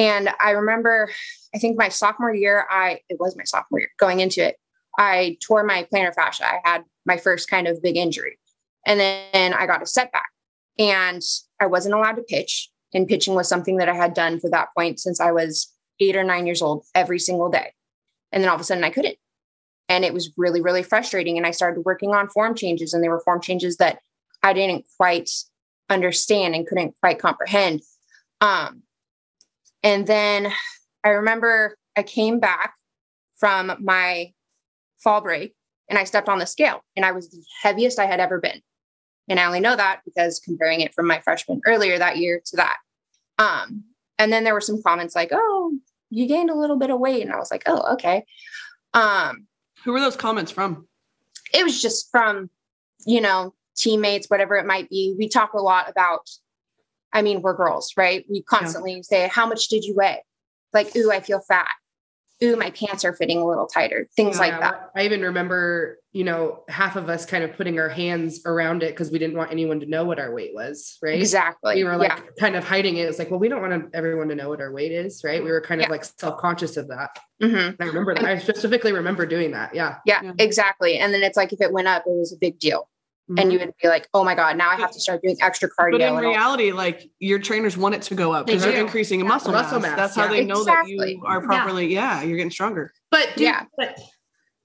and 0.00 0.30
i 0.40 0.50
remember 0.50 1.10
i 1.54 1.58
think 1.58 1.78
my 1.78 1.88
sophomore 1.88 2.34
year 2.34 2.66
i 2.70 2.98
it 3.08 3.18
was 3.20 3.36
my 3.36 3.44
sophomore 3.44 3.80
year 3.80 3.90
going 3.98 4.20
into 4.20 4.44
it 4.44 4.56
i 4.98 5.36
tore 5.42 5.64
my 5.64 5.86
plantar 5.92 6.14
fascia 6.14 6.44
i 6.44 6.58
had 6.64 6.84
my 7.06 7.16
first 7.16 7.48
kind 7.48 7.66
of 7.66 7.82
big 7.82 7.96
injury 7.96 8.38
and 8.86 8.98
then 8.98 9.54
i 9.54 9.66
got 9.66 9.82
a 9.82 9.86
setback 9.86 10.28
and 10.78 11.22
i 11.60 11.66
wasn't 11.66 11.94
allowed 11.94 12.16
to 12.16 12.22
pitch 12.22 12.70
and 12.92 13.06
pitching 13.06 13.34
was 13.34 13.48
something 13.48 13.76
that 13.76 13.88
i 13.88 13.94
had 13.94 14.14
done 14.14 14.40
for 14.40 14.50
that 14.50 14.68
point 14.76 14.98
since 14.98 15.20
i 15.20 15.30
was 15.30 15.72
eight 16.00 16.16
or 16.16 16.24
nine 16.24 16.46
years 16.46 16.62
old 16.62 16.84
every 16.94 17.18
single 17.18 17.50
day. 17.50 17.72
And 18.32 18.42
then 18.42 18.48
all 18.48 18.56
of 18.56 18.60
a 18.60 18.64
sudden 18.64 18.84
I 18.84 18.90
couldn't. 18.90 19.16
And 19.88 20.04
it 20.04 20.14
was 20.14 20.32
really, 20.36 20.60
really 20.60 20.82
frustrating. 20.82 21.36
And 21.36 21.46
I 21.46 21.50
started 21.50 21.82
working 21.84 22.14
on 22.14 22.28
form 22.28 22.54
changes, 22.54 22.94
and 22.94 23.02
they 23.02 23.08
were 23.08 23.20
form 23.20 23.40
changes 23.40 23.76
that 23.78 23.98
I 24.42 24.52
didn't 24.52 24.84
quite 24.96 25.30
understand 25.88 26.54
and 26.54 26.66
couldn't 26.66 26.94
quite 27.00 27.18
comprehend. 27.18 27.82
Um, 28.40 28.82
and 29.82 30.06
then 30.06 30.52
I 31.04 31.10
remember 31.10 31.76
I 31.96 32.02
came 32.02 32.40
back 32.40 32.74
from 33.36 33.72
my 33.80 34.32
fall 34.98 35.20
break 35.20 35.54
and 35.88 35.98
I 35.98 36.04
stepped 36.04 36.28
on 36.28 36.38
the 36.38 36.46
scale 36.46 36.84
and 36.96 37.04
I 37.04 37.12
was 37.12 37.30
the 37.30 37.42
heaviest 37.62 37.98
I 37.98 38.06
had 38.06 38.20
ever 38.20 38.38
been. 38.38 38.60
And 39.28 39.40
I 39.40 39.44
only 39.44 39.60
know 39.60 39.76
that 39.76 40.00
because 40.04 40.40
comparing 40.40 40.80
it 40.80 40.94
from 40.94 41.06
my 41.06 41.20
freshman 41.20 41.60
earlier 41.66 41.98
that 41.98 42.18
year 42.18 42.40
to 42.46 42.56
that. 42.56 42.76
Um, 43.38 43.84
and 44.18 44.32
then 44.32 44.44
there 44.44 44.54
were 44.54 44.60
some 44.60 44.82
comments 44.82 45.14
like, 45.14 45.30
"Oh, 45.32 45.72
you 46.10 46.26
gained 46.26 46.50
a 46.50 46.54
little 46.58 46.76
bit 46.76 46.90
of 46.90 46.98
weight," 46.98 47.22
and 47.22 47.32
I 47.32 47.38
was 47.38 47.50
like, 47.50 47.62
"Oh, 47.66 47.94
okay." 47.94 48.24
Um, 48.92 49.46
Who 49.84 49.92
were 49.92 50.00
those 50.00 50.16
comments 50.16 50.50
from? 50.52 50.86
it 51.54 51.64
was 51.64 51.80
just 51.80 52.10
from, 52.10 52.50
you 53.06 53.20
know, 53.20 53.54
teammates, 53.76 54.28
whatever 54.28 54.56
it 54.56 54.66
might 54.66 54.88
be. 54.90 55.14
We 55.18 55.28
talk 55.28 55.54
a 55.54 55.62
lot 55.62 55.88
about. 55.88 56.28
I 57.12 57.22
mean, 57.22 57.42
we're 57.42 57.54
girls, 57.54 57.92
right? 57.96 58.24
We 58.30 58.42
constantly 58.42 59.02
say, 59.02 59.28
"How 59.28 59.46
much 59.46 59.68
did 59.68 59.84
you 59.84 59.94
weigh?" 59.94 60.22
Like, 60.72 60.94
"Ooh, 60.96 61.10
I 61.10 61.20
feel 61.20 61.40
fat." 61.40 61.68
"Ooh, 62.42 62.56
my 62.56 62.70
pants 62.70 63.04
are 63.04 63.12
fitting 63.12 63.38
a 63.38 63.46
little 63.46 63.66
tighter." 63.66 64.08
Things 64.16 64.38
like 64.38 64.58
that. 64.60 64.90
I 64.96 65.04
even 65.04 65.20
remember, 65.22 65.98
you 66.12 66.24
know, 66.24 66.64
half 66.68 66.96
of 66.96 67.08
us 67.08 67.26
kind 67.26 67.44
of 67.44 67.54
putting 67.54 67.78
our 67.78 67.88
hands 67.88 68.40
around 68.46 68.82
it 68.82 68.90
because 68.90 69.10
we 69.10 69.18
didn't 69.18 69.36
want 69.36 69.50
anyone 69.52 69.78
to 69.80 69.86
know 69.86 70.04
what 70.04 70.18
our 70.18 70.32
weight 70.32 70.52
was, 70.54 70.96
right? 71.02 71.18
Exactly. 71.18 71.74
We 71.74 71.84
were 71.84 71.96
like 71.96 72.16
yeah. 72.16 72.22
kind 72.38 72.56
of 72.56 72.64
hiding 72.64 72.96
it. 72.96 73.08
It's 73.08 73.18
like, 73.18 73.30
well, 73.30 73.40
we 73.40 73.48
don't 73.48 73.60
want 73.60 73.90
everyone 73.94 74.28
to 74.28 74.34
know 74.34 74.48
what 74.48 74.60
our 74.60 74.72
weight 74.72 74.92
is, 74.92 75.22
right? 75.22 75.42
We 75.44 75.50
were 75.50 75.60
kind 75.60 75.82
of 75.82 75.90
like 75.90 76.04
self-conscious 76.04 76.76
of 76.76 76.88
that. 76.88 77.10
Mhm. 77.42 77.76
I 77.78 77.84
remember 77.84 78.14
that. 78.14 78.24
I 78.24 78.38
specifically 78.38 78.92
remember 78.92 79.26
doing 79.26 79.50
that. 79.50 79.74
Yeah. 79.74 79.98
Yeah, 80.06 80.22
Yeah. 80.22 80.32
exactly. 80.38 80.98
And 80.98 81.12
then 81.12 81.22
it's 81.22 81.36
like 81.36 81.52
if 81.52 81.60
it 81.60 81.72
went 81.72 81.88
up, 81.88 82.04
it 82.06 82.10
was 82.10 82.32
a 82.32 82.36
big 82.36 82.58
deal. 82.58 82.88
And 83.38 83.52
you 83.52 83.58
would 83.58 83.72
be 83.82 83.88
like, 83.88 84.08
oh 84.14 84.24
my 84.24 84.34
God, 84.34 84.56
now 84.56 84.70
I 84.70 84.76
have 84.76 84.90
to 84.92 85.00
start 85.00 85.22
doing 85.22 85.36
extra 85.40 85.68
cardio. 85.68 85.92
But 85.92 86.00
in 86.00 86.08
and 86.08 86.16
all- 86.16 86.22
reality, 86.32 86.72
like 86.72 87.10
your 87.18 87.38
trainers 87.38 87.76
want 87.76 87.94
it 87.94 88.02
to 88.02 88.14
go 88.14 88.32
up 88.32 88.46
because 88.46 88.62
they're 88.62 88.80
increasing 88.80 89.20
Yeah. 89.20 89.26
muscle, 89.28 89.52
Muscle 89.52 89.80
mass. 89.80 89.90
mass, 89.90 89.96
That's 89.96 90.14
how 90.16 90.24
yeah. 90.24 90.40
they 90.40 90.44
know 90.44 90.64
that 90.64 90.88
you 90.88 91.22
are 91.24 91.40
properly. 91.40 91.86
Yeah, 91.92 92.22
you're 92.22 92.36
getting 92.36 92.50
stronger. 92.50 92.92
But 93.10 93.28
do, 93.36 93.44
Yeah. 93.44 93.64
but 93.76 93.98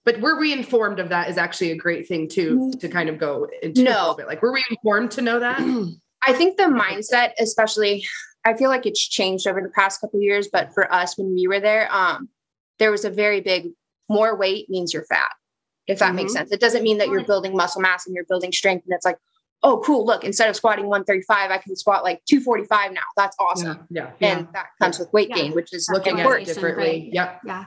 but 0.04 0.20
were 0.22 0.40
we 0.40 0.54
informed 0.54 1.00
of 1.00 1.10
that 1.10 1.30
is 1.30 1.38
actually 1.38 1.72
a 1.72 1.76
great 1.76 2.08
thing 2.08 2.28
too 2.28 2.72
to 2.80 2.88
kind 2.88 3.10
of 3.10 3.18
go 3.18 3.48
into 3.64 3.82
a 3.82 3.84
No. 3.86 3.92
little 3.92 4.16
bit. 4.16 4.28
Like 4.28 4.42
were 4.42 4.54
we 4.54 4.64
informed 4.70 5.12
to 5.12 5.22
know 5.22 5.40
that? 5.40 5.60
I 6.28 6.34
think 6.34 6.58
the 6.58 6.64
mindset, 6.64 7.32
especially, 7.40 8.06
I 8.46 8.54
feel 8.56 8.70
like 8.70 8.86
it's 8.86 9.00
changed 9.08 9.48
over 9.48 9.62
the 9.62 9.70
past 9.70 10.02
couple 10.02 10.20
of 10.20 10.24
years, 10.24 10.48
but 10.52 10.74
for 10.74 10.92
us 10.94 11.18
when 11.18 11.34
we 11.34 11.48
were 11.48 11.60
there, 11.60 11.88
um, 11.92 12.30
there 12.80 12.92
was 12.92 13.06
a 13.06 13.10
very 13.10 13.42
big 13.42 13.70
more 14.10 14.36
weight 14.36 14.70
means 14.70 14.94
you're 14.94 15.06
fat, 15.06 15.30
if 15.88 16.00
that 16.00 16.16
makes 16.16 16.32
Mhm. 16.32 16.36
sense. 16.38 16.52
It 16.52 16.60
doesn't 16.60 16.84
mean 16.84 16.98
that 16.98 17.10
you're 17.10 17.24
building 17.24 17.56
muscle 17.56 17.82
mass 17.82 18.06
and 18.06 18.16
you're 18.16 18.26
building 18.26 18.52
strength. 18.52 18.86
And 18.86 18.94
it's 18.96 19.06
like, 19.06 19.18
oh, 19.64 19.82
cool, 19.86 20.06
look, 20.06 20.24
instead 20.24 20.50
of 20.50 20.56
squatting 20.56 20.88
135, 20.88 21.52
I 21.52 21.58
can 21.58 21.76
squat 21.76 22.04
like 22.04 22.24
245 22.26 22.92
now. 22.92 23.02
That's 23.16 23.36
awesome. 23.40 23.88
Yeah. 23.90 24.12
And 24.22 24.48
that 24.54 24.68
comes 24.82 25.00
with 25.00 25.12
weight 25.14 25.30
Yeah. 25.30 25.36
gain, 25.36 25.54
which 25.54 25.74
is 25.74 25.88
Looking 25.92 26.20
at 26.20 26.26
it 26.42 26.46
differently. 26.46 26.86
right. 26.86 27.14
Yep. 27.14 27.42
Yeah. 27.46 27.66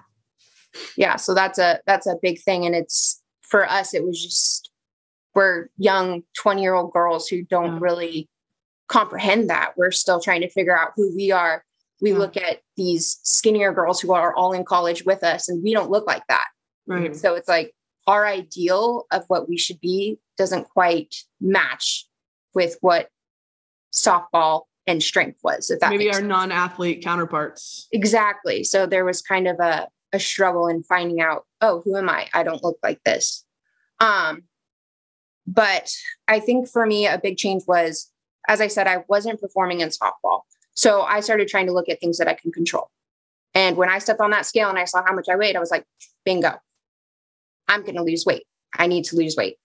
yeah 0.96 1.16
so 1.16 1.32
that's 1.34 1.58
a 1.58 1.80
that's 1.86 2.06
a 2.06 2.16
big 2.20 2.38
thing 2.42 2.66
and 2.66 2.74
it's 2.74 3.22
for 3.40 3.66
us 3.68 3.94
it 3.94 4.04
was 4.04 4.22
just 4.22 4.70
we're 5.34 5.68
young 5.78 6.22
20 6.36 6.60
year 6.60 6.74
old 6.74 6.92
girls 6.92 7.26
who 7.26 7.42
don't 7.42 7.72
Yeah. 7.74 7.78
really 7.80 8.28
comprehend 8.86 9.48
that 9.50 9.72
we're 9.78 9.90
still 9.90 10.20
trying 10.20 10.42
to 10.42 10.48
figure 10.50 10.78
out 10.78 10.92
who 10.94 11.14
we 11.16 11.30
are 11.32 11.64
we 12.02 12.12
Yeah. 12.12 12.18
look 12.18 12.36
at 12.36 12.60
these 12.76 13.18
skinnier 13.22 13.72
girls 13.72 13.98
who 14.00 14.12
are 14.12 14.34
all 14.34 14.52
in 14.52 14.64
college 14.64 15.04
with 15.06 15.24
us 15.24 15.48
and 15.48 15.62
we 15.64 15.72
don't 15.72 15.90
look 15.90 16.06
like 16.06 16.22
that 16.28 16.46
Right. 16.86 17.16
so 17.16 17.34
it's 17.34 17.48
like 17.48 17.74
our 18.08 18.26
ideal 18.26 19.06
of 19.12 19.24
what 19.28 19.48
we 19.48 19.58
should 19.58 19.80
be 19.80 20.18
doesn't 20.38 20.64
quite 20.64 21.14
match 21.40 22.06
with 22.54 22.76
what 22.80 23.10
softball 23.92 24.62
and 24.86 25.02
strength 25.02 25.38
was 25.44 25.68
if 25.70 25.80
that 25.80 25.90
Maybe 25.90 26.08
our 26.08 26.14
sense. 26.14 26.26
non-athlete 26.26 27.04
counterparts. 27.04 27.86
Exactly. 27.92 28.64
So 28.64 28.86
there 28.86 29.04
was 29.04 29.20
kind 29.20 29.46
of 29.46 29.60
a, 29.60 29.88
a 30.14 30.18
struggle 30.18 30.66
in 30.68 30.82
finding 30.82 31.20
out, 31.20 31.44
oh, 31.60 31.82
who 31.84 31.96
am 31.96 32.08
I? 32.08 32.28
I 32.32 32.42
don't 32.42 32.64
look 32.64 32.78
like 32.82 33.04
this. 33.04 33.44
Um, 34.00 34.44
but 35.46 35.92
I 36.26 36.40
think 36.40 36.68
for 36.68 36.86
me, 36.86 37.06
a 37.06 37.18
big 37.22 37.36
change 37.36 37.64
was, 37.68 38.10
as 38.48 38.62
I 38.62 38.68
said, 38.68 38.86
I 38.86 39.04
wasn't 39.08 39.40
performing 39.40 39.80
in 39.80 39.90
softball. 39.90 40.40
So 40.72 41.02
I 41.02 41.20
started 41.20 41.48
trying 41.48 41.66
to 41.66 41.72
look 41.72 41.90
at 41.90 42.00
things 42.00 42.16
that 42.18 42.28
I 42.28 42.34
can 42.34 42.52
control. 42.52 42.90
And 43.54 43.76
when 43.76 43.90
I 43.90 43.98
stepped 43.98 44.20
on 44.20 44.30
that 44.30 44.46
scale 44.46 44.70
and 44.70 44.78
I 44.78 44.84
saw 44.84 45.02
how 45.04 45.14
much 45.14 45.26
I 45.30 45.36
weighed, 45.36 45.56
I 45.56 45.60
was 45.60 45.70
like, 45.70 45.84
bingo, 46.24 46.58
I'm 47.68 47.82
going 47.82 47.96
to 47.96 48.02
lose 48.02 48.24
weight. 48.26 48.44
I 48.76 48.86
need 48.86 49.04
to 49.04 49.16
lose 49.16 49.36
weight. 49.36 49.56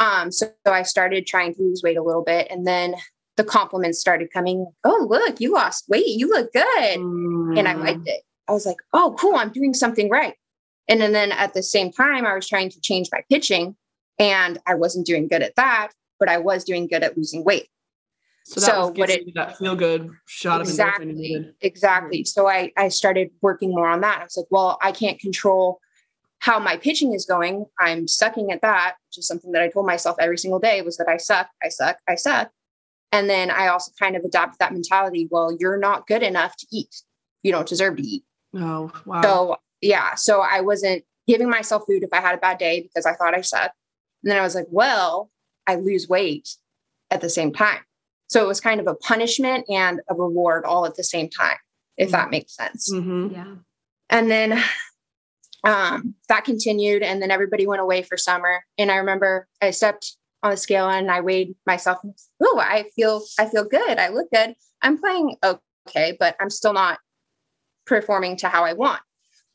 Um, 0.00 0.30
so, 0.32 0.46
so 0.66 0.72
I 0.72 0.82
started 0.82 1.26
trying 1.26 1.54
to 1.54 1.62
lose 1.62 1.82
weight 1.82 1.96
a 1.96 2.02
little 2.02 2.24
bit. 2.24 2.46
And 2.50 2.66
then 2.66 2.94
the 3.36 3.44
compliments 3.44 3.98
started 4.00 4.32
coming. 4.32 4.66
Oh, 4.84 5.06
look, 5.08 5.40
you 5.40 5.52
lost 5.52 5.88
weight. 5.88 6.06
You 6.06 6.28
look 6.28 6.52
good 6.52 6.96
and 6.96 7.68
I 7.68 7.74
Mm. 7.74 7.80
liked 7.80 8.06
it. 8.06 8.22
I 8.48 8.52
was 8.52 8.66
like, 8.66 8.76
oh, 8.92 9.16
cool, 9.18 9.34
I'm 9.36 9.50
doing 9.50 9.74
something 9.74 10.10
right. 10.10 10.34
And 10.88 11.00
then, 11.00 11.12
then 11.12 11.32
at 11.32 11.54
the 11.54 11.62
same 11.62 11.90
time, 11.92 12.26
I 12.26 12.34
was 12.34 12.46
trying 12.46 12.68
to 12.70 12.80
change 12.80 13.08
my 13.10 13.22
pitching 13.30 13.74
and 14.18 14.58
I 14.66 14.74
wasn't 14.74 15.06
doing 15.06 15.28
good 15.28 15.42
at 15.42 15.56
that, 15.56 15.88
but 16.20 16.28
I 16.28 16.38
was 16.38 16.62
doing 16.64 16.86
good 16.86 17.02
at 17.02 17.16
losing 17.16 17.42
weight. 17.42 17.68
So 18.44 18.60
that 18.60 18.66
So 18.66 18.88
what 19.00 19.08
it- 19.10 19.26
you 19.26 19.32
that 19.34 19.56
feel 19.56 19.74
good 19.74 20.10
shot 20.26 20.60
of 20.60 20.66
endorphin 20.66 20.74
Exactly. 21.10 21.54
Exactly. 21.62 22.24
So 22.24 22.46
I, 22.46 22.70
I 22.76 22.88
started 22.88 23.30
working 23.40 23.70
more 23.70 23.88
on 23.88 24.02
that. 24.02 24.20
I 24.20 24.24
was 24.24 24.36
like, 24.36 24.46
well, 24.50 24.78
I 24.82 24.92
can't 24.92 25.18
control 25.18 25.80
how 26.44 26.58
my 26.58 26.76
pitching 26.76 27.14
is 27.14 27.24
going. 27.24 27.64
I'm 27.80 28.06
sucking 28.06 28.52
at 28.52 28.60
that, 28.60 28.96
which 29.08 29.16
is 29.16 29.26
something 29.26 29.52
that 29.52 29.62
I 29.62 29.70
told 29.70 29.86
myself 29.86 30.16
every 30.20 30.36
single 30.36 30.60
day 30.60 30.82
was 30.82 30.98
that 30.98 31.08
I 31.08 31.16
suck, 31.16 31.48
I 31.62 31.70
suck, 31.70 31.96
I 32.06 32.16
suck. 32.16 32.50
And 33.12 33.30
then 33.30 33.50
I 33.50 33.68
also 33.68 33.92
kind 33.98 34.14
of 34.14 34.24
adopted 34.24 34.58
that 34.58 34.74
mentality. 34.74 35.26
Well, 35.30 35.56
you're 35.58 35.78
not 35.78 36.06
good 36.06 36.22
enough 36.22 36.54
to 36.58 36.66
eat. 36.70 36.94
You 37.42 37.52
don't 37.52 37.66
deserve 37.66 37.96
to 37.96 38.02
eat. 38.02 38.24
Oh 38.54 38.92
wow. 39.06 39.22
So 39.22 39.56
yeah, 39.80 40.16
so 40.16 40.42
I 40.42 40.60
wasn't 40.60 41.02
giving 41.26 41.48
myself 41.48 41.84
food 41.86 42.02
if 42.02 42.10
I 42.12 42.20
had 42.20 42.34
a 42.34 42.38
bad 42.38 42.58
day 42.58 42.82
because 42.82 43.06
I 43.06 43.14
thought 43.14 43.34
I 43.34 43.40
sucked. 43.40 43.74
And 44.22 44.30
then 44.30 44.38
I 44.38 44.42
was 44.42 44.54
like, 44.54 44.66
well, 44.68 45.30
I 45.66 45.76
lose 45.76 46.10
weight 46.10 46.50
at 47.10 47.22
the 47.22 47.30
same 47.30 47.54
time. 47.54 47.80
So 48.28 48.44
it 48.44 48.46
was 48.46 48.60
kind 48.60 48.80
of 48.80 48.86
a 48.86 48.94
punishment 48.96 49.64
and 49.70 50.02
a 50.10 50.14
reward 50.14 50.66
all 50.66 50.84
at 50.84 50.96
the 50.96 51.04
same 51.04 51.30
time, 51.30 51.56
if 51.96 52.10
that 52.10 52.28
makes 52.28 52.54
sense. 52.54 52.92
Mhm. 52.92 53.32
Yeah. 53.32 53.54
And 54.10 54.30
then 54.30 54.62
um, 55.64 56.14
that 56.28 56.44
continued, 56.44 57.02
and 57.02 57.22
then 57.22 57.30
everybody 57.30 57.66
went 57.66 57.80
away 57.80 58.02
for 58.02 58.16
summer. 58.16 58.64
And 58.78 58.90
I 58.90 58.96
remember 58.96 59.48
I 59.60 59.70
stepped 59.70 60.16
on 60.42 60.50
the 60.50 60.56
scale 60.56 60.88
and 60.88 61.10
I 61.10 61.20
weighed 61.20 61.54
myself. 61.66 61.98
Oh, 62.42 62.58
I 62.60 62.84
feel 62.94 63.22
I 63.38 63.46
feel 63.46 63.64
good. 63.64 63.98
I 63.98 64.08
look 64.08 64.30
good. 64.32 64.54
I'm 64.82 64.98
playing 64.98 65.36
okay, 65.42 66.16
but 66.20 66.36
I'm 66.38 66.50
still 66.50 66.74
not 66.74 66.98
performing 67.86 68.36
to 68.38 68.48
how 68.48 68.64
I 68.64 68.74
want. 68.74 69.00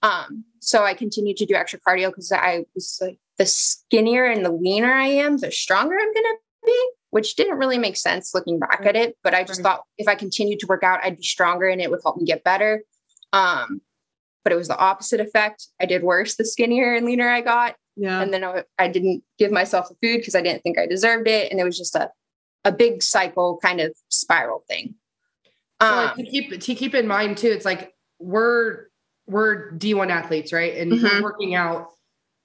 Um, 0.01 0.46
so 0.60 0.84
I 0.84 0.94
continued 0.94 1.38
to 1.38 1.46
do 1.46 1.56
extra 1.56 1.80
cardio 1.80 2.10
because 2.10 2.32
I 2.32 2.66
was 2.74 3.00
like, 3.01 3.20
the 3.38 3.46
skinnier 3.46 4.25
and 4.25 4.46
the 4.46 4.51
leaner 4.51 4.92
I 4.92 5.08
am, 5.08 5.38
the 5.38 5.51
stronger 5.51 5.96
I'm 5.96 6.13
gonna 6.13 6.36
be, 6.66 6.89
which 7.12 7.36
didn't 7.36 7.58
really 7.58 7.78
make 7.78 7.98
sense 7.98 8.34
looking 8.34 8.60
back 8.60 8.82
at 8.86 8.96
it. 8.96 9.16
But 9.24 9.34
I 9.34 9.44
just 9.44 9.62
thought 9.62 9.84
if 9.98 10.08
I 10.08 10.16
continued 10.16 10.60
to 10.60 10.68
work 10.68 10.84
out, 10.84 11.00
I'd 11.04 11.18
be 11.18 11.24
stronger 11.24 11.68
and 11.68 11.82
it 11.82 11.92
would 11.92 12.01
help 12.04 12.18
me 12.18 12.25
get 12.25 12.44
better. 12.44 12.84
Um, 13.32 13.82
but 14.43 14.53
it 14.53 14.55
was 14.55 14.67
the 14.67 14.77
opposite 14.77 15.19
effect. 15.19 15.67
I 15.81 15.86
did 15.86 16.03
worse 16.03 16.36
the 16.36 16.46
skinnier 16.46 16.93
and 16.93 17.05
leaner 17.05 17.29
I 17.29 17.41
got. 17.41 17.75
Yeah. 17.96 18.22
And 18.22 18.34
then 18.34 18.43
I, 18.43 18.63
I 18.77 18.88
didn't 18.88 19.24
give 19.38 19.51
myself 19.51 19.89
the 19.89 19.96
food 19.96 20.19
because 20.19 20.36
I 20.36 20.41
didn't 20.41 20.63
think 20.63 20.77
I 20.79 20.86
deserved 20.86 21.27
it. 21.27 21.51
And 21.51 21.60
it 21.60 21.63
was 21.63 21.77
just 21.77 21.96
a, 21.96 22.10
a 22.63 22.72
big 22.72 23.03
cycle 23.03 23.60
kind 23.62 23.81
of 23.81 23.93
spiral 24.10 24.63
thing. 24.67 24.96
Well, 25.81 26.10
Um, 26.10 26.17
to 26.17 26.24
keep 26.24 26.60
to 26.60 26.75
keep 26.75 26.93
in 26.93 27.08
mind 27.08 27.38
too, 27.38 27.48
it's 27.50 27.65
like 27.65 27.93
we're 28.19 28.88
we're 29.27 29.72
D1 29.74 30.10
athletes, 30.10 30.51
right? 30.51 30.75
And 30.77 30.91
Mhm. 30.91 31.03
we're 31.03 31.22
working 31.24 31.55
out 31.55 31.89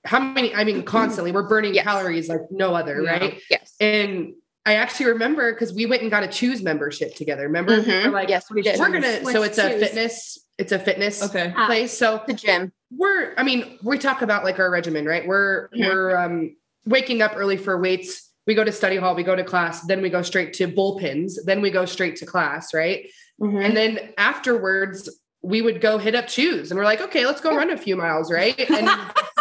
how 0.05 0.21
many, 0.21 0.55
I 0.55 0.65
mean, 0.65 0.83
constantly 0.83 1.33
we're 1.33 1.49
burning 1.49 1.75
Yes. 1.75 1.85
calories 1.85 2.29
like 2.29 2.43
no 2.51 2.75
other, 2.75 3.01
Yeah. 3.03 3.11
right? 3.11 3.41
yes. 3.49 3.75
And 3.81 4.35
I 4.67 4.75
actually 4.75 5.07
remember 5.07 5.53
because 5.53 5.73
we 5.73 5.87
went 5.87 6.03
and 6.03 6.11
got 6.11 6.25
a 6.25 6.27
Chuze 6.29 6.63
membership 6.63 7.15
together. 7.15 7.43
Remember? 7.45 7.81
Mhm. 7.81 8.05
We're 8.07 8.11
like, 8.11 8.29
yes, 8.29 8.51
we 8.51 8.61
did. 8.63 8.79
we're 8.79 8.91
gonna 8.91 9.25
so 9.25 9.43
it's 9.43 9.57
a 9.59 9.71
fitness, 9.79 10.44
it's 10.59 10.73
a 10.73 10.79
fitness 10.79 11.23
okay. 11.23 11.53
Ah. 11.57 11.67
place. 11.67 11.97
So 11.97 12.23
the 12.27 12.33
gym. 12.35 12.73
we're 12.97 13.35
i 13.37 13.43
mean 13.43 13.79
we 13.83 13.99
talk 13.99 14.23
about 14.23 14.45
like 14.45 14.59
our 14.61 14.71
regimen 14.71 15.05
right 15.05 15.27
we're 15.27 15.69
Mhm. 15.71 15.87
we're 15.89 16.17
um 16.17 16.57
waking 16.87 17.23
up 17.23 17.33
early 17.35 17.57
for 17.57 17.81
weights 17.81 18.31
we 18.47 18.55
go 18.55 18.63
to 18.63 18.71
study 18.71 18.97
hall 18.97 19.15
we 19.17 19.25
go 19.25 19.35
to 19.35 19.43
class 19.43 19.81
then 19.87 20.01
we 20.01 20.11
go 20.11 20.23
straight 20.23 20.53
to 20.53 20.69
bullpens 20.69 21.33
then 21.45 21.61
we 21.61 21.71
go 21.71 21.85
straight 21.87 22.15
to 22.17 22.27
class 22.27 22.73
right 22.73 23.11
Mhm. 23.41 23.65
and 23.65 23.77
then 23.77 23.99
afterwards 24.17 25.09
we 25.43 25.61
would 25.61 25.81
go 25.81 25.99
hit 25.99 26.15
up 26.15 26.27
Chuze 26.27 26.71
and 26.71 26.79
we're 26.79 26.85
like 26.85 27.01
okay 27.01 27.27
let's 27.27 27.41
go 27.41 27.57
run 27.57 27.71
a 27.71 27.77
few 27.77 27.97
miles 27.97 28.31
right 28.31 28.59
and 28.71 28.89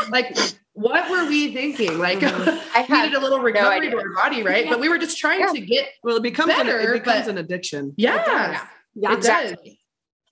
like 0.10 0.36
what 0.74 1.08
were 1.12 1.26
we 1.30 1.54
thinking 1.54 2.00
like 2.00 2.20
Mhm. 2.22 2.60
I 2.74 2.82
we 2.82 2.88
had 2.88 3.04
needed 3.06 3.18
a 3.18 3.22
little 3.22 3.40
recovery 3.40 3.76
idea. 3.88 3.92
to 3.92 3.98
our 3.98 4.14
body 4.16 4.42
right 4.42 4.66
Yeah. 4.66 4.72
but 4.72 4.80
we 4.80 4.90
were 4.90 4.98
just 4.98 5.20
trying 5.20 5.42
Yeah. 5.42 5.52
to 5.54 5.62
get 5.62 5.90
Well, 6.02 6.16
it 6.18 6.24
becomes 6.24 6.54
an, 6.54 6.68
it 6.68 6.94
becomes 6.94 7.26
but- 7.26 7.30
an 7.30 7.38
addiction. 7.38 7.94
yeah, 7.98 8.66
Yeah. 8.96 9.14
it 9.14 9.22
does 9.22 9.54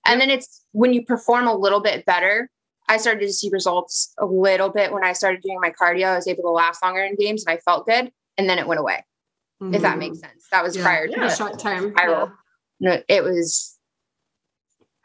And 0.06 0.20
then 0.20 0.30
it's 0.30 0.62
when 0.72 0.92
you 0.92 1.04
perform 1.04 1.46
a 1.46 1.54
little 1.54 1.80
bit 1.80 2.04
better. 2.04 2.50
I 2.88 2.96
started 2.96 3.20
to 3.26 3.32
see 3.32 3.48
results 3.50 4.12
a 4.18 4.26
little 4.26 4.68
bit 4.68 4.92
when 4.92 5.04
I 5.04 5.12
started 5.12 5.40
doing 5.42 5.58
my 5.60 5.70
cardio. 5.70 6.06
I 6.08 6.16
was 6.16 6.26
able 6.26 6.42
to 6.42 6.50
last 6.50 6.82
longer 6.82 7.02
in 7.02 7.14
games 7.16 7.44
and 7.46 7.54
I 7.56 7.58
felt 7.60 7.86
good. 7.86 8.10
And 8.36 8.48
then 8.50 8.58
it 8.58 8.66
went 8.66 8.80
away, 8.80 9.04
if 9.60 9.82
that 9.82 9.98
makes 9.98 10.18
sense. 10.20 10.46
That 10.50 10.64
was 10.64 10.76
Yeah. 10.76 10.82
prior 10.82 11.06
to 11.06 11.12
Yeah. 11.12 11.28
the 11.28 11.34
Short 11.34 11.58
term. 11.58 11.92
spiral. 11.92 12.32
No, 12.80 13.00
it 13.08 13.22
was, 13.22 13.78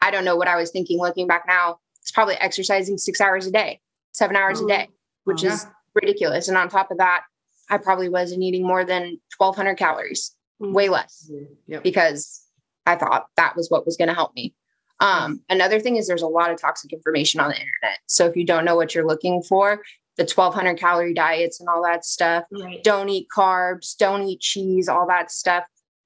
I 0.00 0.10
don't 0.10 0.24
know 0.24 0.36
what 0.36 0.48
I 0.48 0.56
was 0.56 0.70
thinking 0.70 0.98
looking 0.98 1.26
back 1.28 1.44
now. 1.46 1.78
It's 2.02 2.10
probably 2.10 2.34
exercising 2.34 2.98
six 2.98 3.20
hours 3.20 3.46
a 3.46 3.50
day, 3.52 3.80
seven 4.12 4.34
hours 4.36 4.60
Oh, 4.60 4.64
a 4.64 4.68
day, 4.68 4.88
which 5.24 5.42
wow. 5.44 5.50
is 5.50 5.66
ridiculous. 5.94 6.48
And 6.48 6.56
on 6.58 6.68
top 6.68 6.90
of 6.90 6.98
that, 6.98 7.22
I 7.70 7.78
probably 7.78 8.08
wasn't 8.08 8.42
eating 8.42 8.66
more 8.66 8.84
than 8.84 9.20
1200 9.36 9.76
calories, 9.76 10.34
Mm. 10.60 10.72
way 10.72 10.88
less 10.88 11.30
yep 11.68 11.84
because 11.84 12.44
I 12.84 12.96
thought 12.96 13.28
that 13.36 13.54
was 13.54 13.70
what 13.70 13.86
was 13.86 13.96
going 13.96 14.08
to 14.08 14.14
help 14.14 14.34
me. 14.34 14.56
Um, 15.00 15.40
another 15.48 15.78
thing 15.80 15.96
is 15.96 16.06
there's 16.06 16.22
a 16.22 16.26
lot 16.28 16.50
of 16.50 16.60
toxic 16.60 16.92
information 16.92 17.40
on 17.40 17.48
the 17.50 17.54
internet. 17.54 17.98
So 18.06 18.26
if 18.26 18.36
you 18.36 18.44
don't 18.44 18.64
know 18.64 18.76
what 18.76 18.94
you're 18.94 19.06
looking 19.06 19.42
for, 19.42 19.82
the 20.16 20.24
1200 20.24 20.76
calorie 20.78 21.14
diets 21.14 21.60
and 21.60 21.68
all 21.68 21.82
that 21.84 22.04
stuff, 22.04 22.44
Right. 22.50 22.82
don't 22.82 23.08
eat 23.08 23.28
carbs, 23.34 23.96
don't 23.96 24.22
eat 24.24 24.40
cheese, 24.40 24.88
all 24.88 25.06
that 25.06 25.30
stuff. 25.30 25.64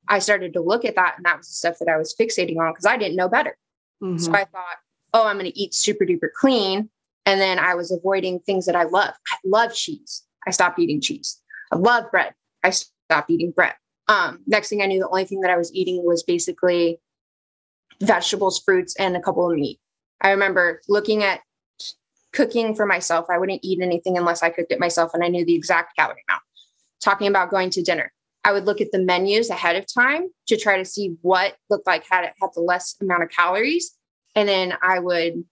I 0.09 0.19
started 0.19 0.53
to 0.55 0.61
look 0.61 0.85
at 0.85 0.97
that 0.97 1.15
and 1.17 1.25
that 1.25 1.39
was 1.39 1.47
the 1.49 1.55
stuff 1.55 1.79
that 1.79 1.89
I 1.89 1.97
was 1.97 2.15
fixating 2.15 2.59
on 2.59 2.73
because 2.73 2.85
I 2.87 2.97
didn't 2.99 3.17
know 3.17 3.29
better. 3.29 3.57
Mhm. 4.03 4.21
So 4.21 4.33
I 4.33 4.45
thought, 4.45 4.77
oh, 5.15 5.27
I'm 5.27 5.39
going 5.39 5.51
to 5.51 5.59
eat 5.59 5.73
super 5.75 6.05
duper 6.05 6.29
clean. 6.39 6.91
And 7.25 7.41
then 7.41 7.59
I 7.59 7.75
was 7.77 7.91
avoiding 7.93 8.41
things 8.41 8.67
that 8.67 8.75
I 8.77 8.83
love. 8.83 9.15
I 9.31 9.37
love 9.45 9.73
cheese. 9.75 10.25
I 10.47 10.51
stopped 10.51 10.79
eating 10.81 11.01
cheese. 11.01 11.41
I 11.71 11.77
love 11.77 12.11
bread. 12.11 12.35
I 12.65 12.71
stopped 12.71 13.31
eating 13.31 13.53
bread. 13.53 13.75
Um, 14.09 14.43
next 14.47 14.69
thing 14.69 14.83
I 14.83 14.87
knew, 14.87 14.99
the 14.99 15.09
only 15.09 15.25
thing 15.25 15.41
that 15.43 15.51
I 15.51 15.57
was 15.57 15.73
eating 15.73 16.05
was 16.05 16.23
basically 16.25 16.99
vegetables, 18.03 18.59
fruits, 18.59 18.95
and 18.97 19.17
a 19.17 19.21
couple 19.21 19.51
of 19.51 19.57
meat. 19.57 19.79
I 20.21 20.31
remember 20.31 20.81
looking 20.89 21.23
at 21.23 21.41
cooking 22.33 22.75
for 22.75 22.87
myself. 22.87 23.27
I 23.31 23.39
wouldn't 23.39 23.61
eat 23.63 23.81
anything 23.81 24.17
unless 24.17 24.43
I 24.43 24.51
cooked 24.51 24.73
it 24.73 24.81
myself 24.81 25.13
and 25.15 25.23
I 25.23 25.29
knew 25.29 25.45
the 25.45 25.55
exact 25.55 25.97
calorie 25.97 26.25
amount. 26.29 26.43
talking 27.01 27.27
about 27.27 27.51
going 27.51 27.71
to 27.71 27.83
dinner. 27.83 28.13
I 28.45 28.53
would 28.53 28.65
look 28.65 28.81
at 28.81 28.91
the 28.91 28.99
menus 28.99 29.51
ahead 29.51 29.77
of 29.77 29.85
time 29.93 30.29
to 30.49 30.57
try 30.57 30.77
to 30.77 30.85
see 30.85 31.17
what 31.23 31.57
looked 31.71 31.87
like 31.87 32.05
had 32.09 32.25
it 32.25 32.33
had 32.41 32.51
the 32.55 32.61
less 32.61 32.97
amount 33.01 33.23
of 33.23 33.31
calories. 33.31 33.97
And 34.35 34.49
then 34.49 34.75
I 34.83 34.99
would 34.99 35.45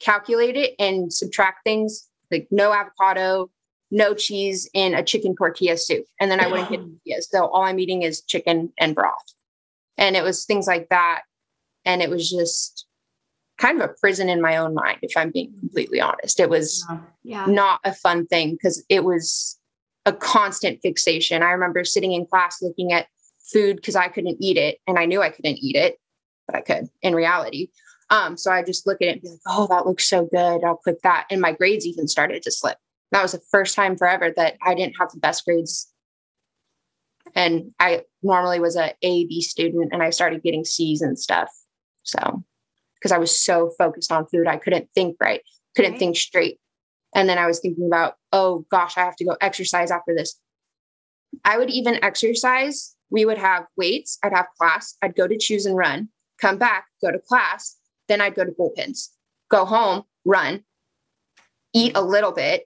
calculate 0.00 0.56
it 0.56 0.74
and 0.78 1.12
subtract 1.12 1.64
things 1.64 2.08
like 2.30 2.48
no 2.50 2.72
avocado, 2.72 3.50
no 3.90 4.14
cheese, 4.14 4.68
in 4.74 4.94
a 4.94 5.02
chicken 5.02 5.36
tortilla 5.36 5.76
soup. 5.76 6.04
And 6.20 6.30
then 6.30 6.40
I 6.40 6.48
wouldn't 6.48 6.70
get 6.70 6.80
tortillas. 7.04 7.28
So 7.30 7.46
all 7.46 7.62
I'm 7.62 7.78
eating 7.78 8.02
is 8.02 8.22
chicken 8.22 8.72
and 8.78 8.94
broth. 8.94 9.34
And 9.96 10.16
it 10.16 10.24
was 10.24 10.44
things 10.44 10.66
like 10.66 10.88
that. 10.88 11.22
And 11.84 12.02
it 12.02 12.10
was 12.10 12.30
just 12.30 12.86
kind 13.58 13.80
of 13.80 13.88
a 13.88 13.94
prison 14.00 14.28
in 14.28 14.40
my 14.40 14.56
own 14.56 14.74
mind, 14.74 14.98
if 15.02 15.16
I'm 15.16 15.30
being 15.30 15.52
completely 15.60 16.00
honest. 16.00 16.40
It 16.40 16.50
was 16.50 16.84
Yeah. 17.22 17.46
not 17.46 17.80
a 17.84 17.94
fun 17.94 18.26
thing 18.26 18.52
because 18.52 18.84
it 18.88 19.04
was 19.04 19.58
a 20.06 20.12
constant 20.12 20.80
fixation. 20.82 21.42
I 21.42 21.52
remember 21.52 21.84
sitting 21.84 22.12
in 22.12 22.26
class 22.26 22.60
looking 22.60 22.92
at 22.92 23.06
food 23.52 23.76
because 23.76 23.96
I 23.96 24.08
couldn't 24.08 24.38
eat 24.40 24.56
it 24.56 24.78
and 24.86 24.98
I 24.98 25.06
knew 25.06 25.22
I 25.22 25.30
couldn't 25.30 25.58
eat 25.58 25.76
it, 25.76 25.98
but 26.46 26.56
I 26.56 26.60
could 26.62 26.88
in 27.02 27.14
reality. 27.14 27.68
Um, 28.10 28.36
so 28.36 28.50
I 28.50 28.62
just 28.62 28.86
look 28.86 29.00
at 29.00 29.08
it 29.08 29.12
and 29.12 29.22
be 29.22 29.28
like, 29.28 29.38
oh, 29.46 29.66
that 29.68 29.86
looks 29.86 30.08
so 30.08 30.26
good. 30.26 30.62
I'll 30.64 30.76
click 30.76 31.00
that. 31.02 31.26
And 31.30 31.40
my 31.40 31.52
grades 31.52 31.86
even 31.86 32.06
started 32.08 32.42
to 32.42 32.50
slip. 32.50 32.76
That 33.12 33.22
was 33.22 33.32
the 33.32 33.40
first 33.50 33.74
time 33.74 33.96
forever 33.96 34.32
that 34.36 34.56
I 34.62 34.74
didn't 34.74 34.96
have 34.98 35.10
the 35.12 35.20
best 35.20 35.44
grades. 35.44 35.90
And 37.34 37.72
I 37.80 38.02
normally 38.22 38.60
was 38.60 38.76
a 38.76 38.94
A, 39.02 39.26
B 39.26 39.40
student 39.40 39.90
and 39.92 40.02
I 40.02 40.10
started 40.10 40.42
getting 40.42 40.64
C's 40.64 41.00
and 41.00 41.18
stuff. 41.18 41.48
So 42.04 42.44
because 42.98 43.12
I 43.12 43.18
was 43.18 43.34
so 43.38 43.70
focused 43.76 44.12
on 44.12 44.26
food, 44.26 44.46
I 44.46 44.56
couldn't 44.56 44.88
think 44.94 45.16
right, 45.20 45.42
couldn't 45.76 45.98
think 45.98 46.16
straight. 46.16 46.58
And 47.14 47.28
then 47.28 47.38
I 47.38 47.46
was 47.46 47.60
thinking 47.60 47.86
about, 47.86 48.14
oh 48.32 48.64
gosh, 48.70 48.96
I 48.96 49.00
have 49.00 49.16
to 49.16 49.24
go 49.24 49.36
exercise 49.40 49.90
after 49.90 50.14
this. 50.14 50.38
I 51.44 51.58
would 51.58 51.70
even 51.70 52.02
exercise. 52.02 52.94
We 53.10 53.24
would 53.24 53.38
have 53.38 53.66
weights. 53.76 54.18
I'd 54.22 54.32
have 54.32 54.46
class. 54.58 54.96
I'd 55.02 55.14
go 55.14 55.26
to 55.28 55.36
Chuze 55.36 55.66
and 55.66 55.76
run, 55.76 56.08
come 56.40 56.58
back, 56.58 56.86
go 57.02 57.10
to 57.10 57.18
class. 57.18 57.76
Then 58.08 58.20
I'd 58.20 58.34
go 58.34 58.44
to 58.44 58.52
bullpens, 58.52 59.08
go 59.50 59.64
home, 59.64 60.04
run, 60.24 60.64
eat 61.74 61.92
a 61.96 62.02
little 62.02 62.32
bit, 62.32 62.64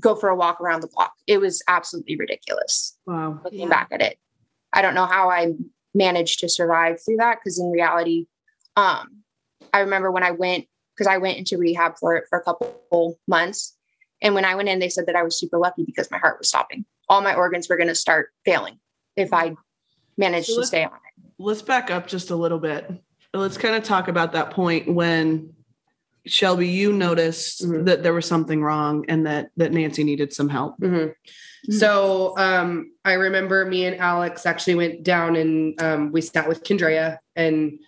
go 0.00 0.14
for 0.14 0.28
a 0.28 0.36
walk 0.36 0.60
around 0.60 0.80
the 0.82 0.88
block. 0.88 1.12
It 1.26 1.38
was 1.38 1.62
absolutely 1.68 2.16
ridiculous 2.16 2.96
Wow. 3.06 3.40
looking 3.44 3.60
Yeah. 3.60 3.68
back 3.68 3.88
at 3.92 4.00
it. 4.02 4.18
I 4.72 4.82
don't 4.82 4.94
know 4.94 5.06
how 5.06 5.30
I 5.30 5.52
managed 5.94 6.40
to 6.40 6.48
survive 6.48 7.02
through 7.04 7.16
that 7.16 7.38
because 7.38 7.58
in 7.58 7.70
reality, 7.70 8.26
um, 8.76 9.22
I 9.72 9.80
remember 9.80 10.10
when 10.10 10.22
I 10.22 10.30
went 10.32 10.66
because 10.94 11.06
I 11.06 11.18
went 11.18 11.38
into 11.38 11.58
rehab 11.58 11.96
for 11.98 12.16
it 12.16 12.24
for 12.28 12.38
a 12.38 12.42
couple 12.42 13.18
months. 13.26 13.76
And 14.22 14.34
when 14.34 14.44
I 14.44 14.54
went 14.54 14.68
in, 14.68 14.78
they 14.78 14.88
said 14.88 15.06
that 15.06 15.16
I 15.16 15.22
was 15.22 15.38
super 15.38 15.58
lucky 15.58 15.84
because 15.84 16.10
my 16.10 16.18
heart 16.18 16.38
was 16.38 16.48
stopping. 16.48 16.84
All 17.08 17.22
my 17.22 17.34
organs 17.34 17.68
were 17.68 17.76
going 17.76 17.88
to 17.88 17.94
start 17.94 18.30
failing 18.44 18.78
if 19.16 19.32
I 19.32 19.54
managed 20.18 20.48
So 20.48 20.60
to 20.60 20.66
stay 20.66 20.84
on 20.84 20.92
it. 20.92 21.32
Let's 21.38 21.62
back 21.62 21.90
up 21.90 22.06
just 22.06 22.30
a 22.30 22.36
little 22.36 22.58
bit. 22.58 22.90
Let's 23.32 23.56
kind 23.56 23.74
of 23.74 23.82
talk 23.82 24.08
about 24.08 24.32
that 24.32 24.50
point 24.50 24.92
when 24.92 25.54
Shelby, 26.26 26.68
you 26.68 26.92
noticed 26.92 27.64
Mhm. 27.64 27.86
that 27.86 28.02
there 28.02 28.12
was 28.12 28.26
something 28.26 28.62
wrong 28.62 29.06
and 29.08 29.26
that 29.26 29.50
that 29.56 29.72
Nancy 29.72 30.04
needed 30.04 30.34
some 30.34 30.50
help. 30.50 30.78
Mhm. 30.78 31.14
So 31.70 32.34
um, 32.36 32.92
I 33.04 33.14
remember 33.14 33.64
me 33.64 33.86
and 33.86 33.98
Alex 33.98 34.44
actually 34.44 34.74
went 34.74 35.02
down 35.02 35.36
and 35.36 35.80
um, 35.80 36.12
we 36.12 36.20
sat 36.20 36.46
with 36.46 36.62
Candrea 36.62 37.18
and 37.36 37.78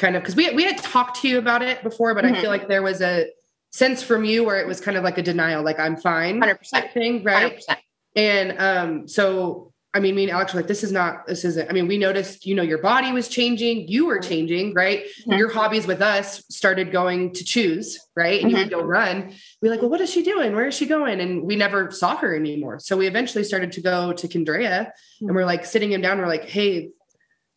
kind 0.00 0.16
of 0.16 0.22
because 0.22 0.34
we 0.34 0.50
we 0.50 0.64
had 0.64 0.78
talked 0.78 1.20
to 1.20 1.28
you 1.28 1.38
about 1.38 1.62
it 1.62 1.82
before, 1.84 2.14
but 2.14 2.24
I 2.24 2.32
Mhm. 2.32 2.40
feel 2.40 2.50
like 2.50 2.66
there 2.66 2.82
was 2.82 3.00
a 3.02 3.26
sense 3.70 4.02
from 4.02 4.24
you 4.24 4.42
where 4.42 4.58
it 4.58 4.66
was 4.66 4.80
kind 4.80 4.96
of 4.96 5.04
like 5.04 5.18
a 5.18 5.22
denial, 5.22 5.62
like 5.62 5.78
I'm 5.78 5.96
fine, 5.96 6.40
100%. 6.40 6.92
thing, 6.92 7.22
right? 7.22 7.52
100%. 7.68 7.78
And 8.16 8.58
um, 8.58 9.06
so 9.06 9.66
I 9.92 9.98
mean, 9.98 10.14
me 10.14 10.22
and 10.22 10.30
Alex 10.30 10.54
were 10.54 10.60
like, 10.60 10.68
this 10.68 10.84
is 10.84 10.92
not, 10.92 11.26
this 11.26 11.44
isn't. 11.44 11.68
I 11.68 11.72
mean, 11.72 11.88
we 11.88 11.98
noticed, 11.98 12.46
you 12.46 12.54
know, 12.54 12.62
your 12.62 12.78
body 12.78 13.10
was 13.10 13.26
changing, 13.26 13.88
you 13.88 14.06
were 14.06 14.20
changing, 14.20 14.72
right? 14.72 15.02
Mhm. 15.26 15.36
Your 15.36 15.48
hobbies 15.52 15.84
with 15.84 16.00
us 16.00 16.44
started 16.48 16.92
going 16.92 17.32
to 17.32 17.42
Chuze, 17.42 17.96
right? 18.14 18.40
And 18.40 18.52
you 18.52 18.56
would 18.58 18.70
go 18.70 18.82
run. 18.82 19.34
We're 19.60 19.72
like, 19.72 19.80
well, 19.80 19.90
what 19.90 20.00
is 20.00 20.08
she 20.08 20.22
doing? 20.22 20.54
Where 20.54 20.68
is 20.68 20.76
she 20.76 20.86
going? 20.86 21.18
And 21.20 21.42
we 21.42 21.56
never 21.56 21.90
saw 21.90 22.14
her 22.18 22.36
anymore. 22.36 22.78
So 22.78 22.96
we 22.96 23.08
eventually 23.08 23.42
started 23.42 23.72
to 23.72 23.80
go 23.80 24.12
to 24.12 24.28
Candrea 24.28 24.92
and 25.22 25.34
we're 25.34 25.44
like 25.44 25.64
sitting 25.64 25.90
him 25.90 26.02
down. 26.02 26.18
We're 26.18 26.28
like, 26.28 26.44
hey, 26.44 26.90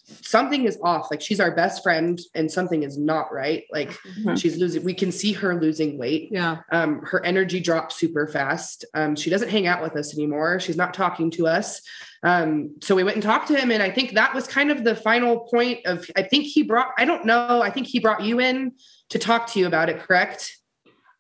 something 0.06 0.66
is 0.66 0.78
off. 0.84 1.08
Like 1.10 1.22
she's 1.22 1.40
our 1.40 1.52
best 1.56 1.82
friend 1.82 2.20
and 2.36 2.52
something 2.52 2.84
is 2.84 2.98
not 2.98 3.32
right. 3.32 3.64
Like 3.72 3.92
Mhm. 3.92 4.38
she's 4.40 4.58
losing, 4.58 4.84
we 4.84 4.94
can 4.94 5.12
see 5.12 5.32
her 5.34 5.60
losing 5.60 5.98
weight 5.98 6.30
Yeah. 6.32 6.58
um, 6.72 7.02
her 7.06 7.24
energy 7.26 7.60
drops 7.60 7.96
super 7.96 8.28
fast. 8.28 8.86
Um, 8.94 9.16
she 9.16 9.30
doesn't 9.30 9.50
hang 9.50 9.66
out 9.68 9.82
with 9.82 9.96
us 9.96 10.14
anymore. 10.14 10.60
She's 10.60 10.76
not 10.78 10.94
talking 10.94 11.32
to 11.32 11.48
us. 11.48 11.82
Um, 12.24 12.76
so 12.82 12.96
we 12.96 13.04
went 13.04 13.16
and 13.16 13.24
talked 13.24 13.48
to 13.50 13.56
him, 13.58 13.72
and 13.72 13.84
I 13.84 13.90
think 13.92 14.14
that 14.14 14.34
was 14.34 14.48
kind 14.48 14.72
of 14.72 14.84
the 14.84 14.96
final 14.96 15.42
point 15.42 15.86
of. 15.86 16.10
I 16.16 16.24
think 16.24 16.46
he 16.46 16.64
brought. 16.64 16.92
I 16.98 17.04
don't 17.04 17.26
know. 17.26 17.62
I 17.62 17.70
think 17.70 17.88
he 17.88 18.00
brought 18.00 18.24
you 18.24 18.40
in 18.40 18.74
to 19.10 19.20
talk 19.20 19.48
to 19.48 19.60
you 19.60 19.68
about 19.68 19.90
it. 19.90 20.00
Correct? 20.00 20.58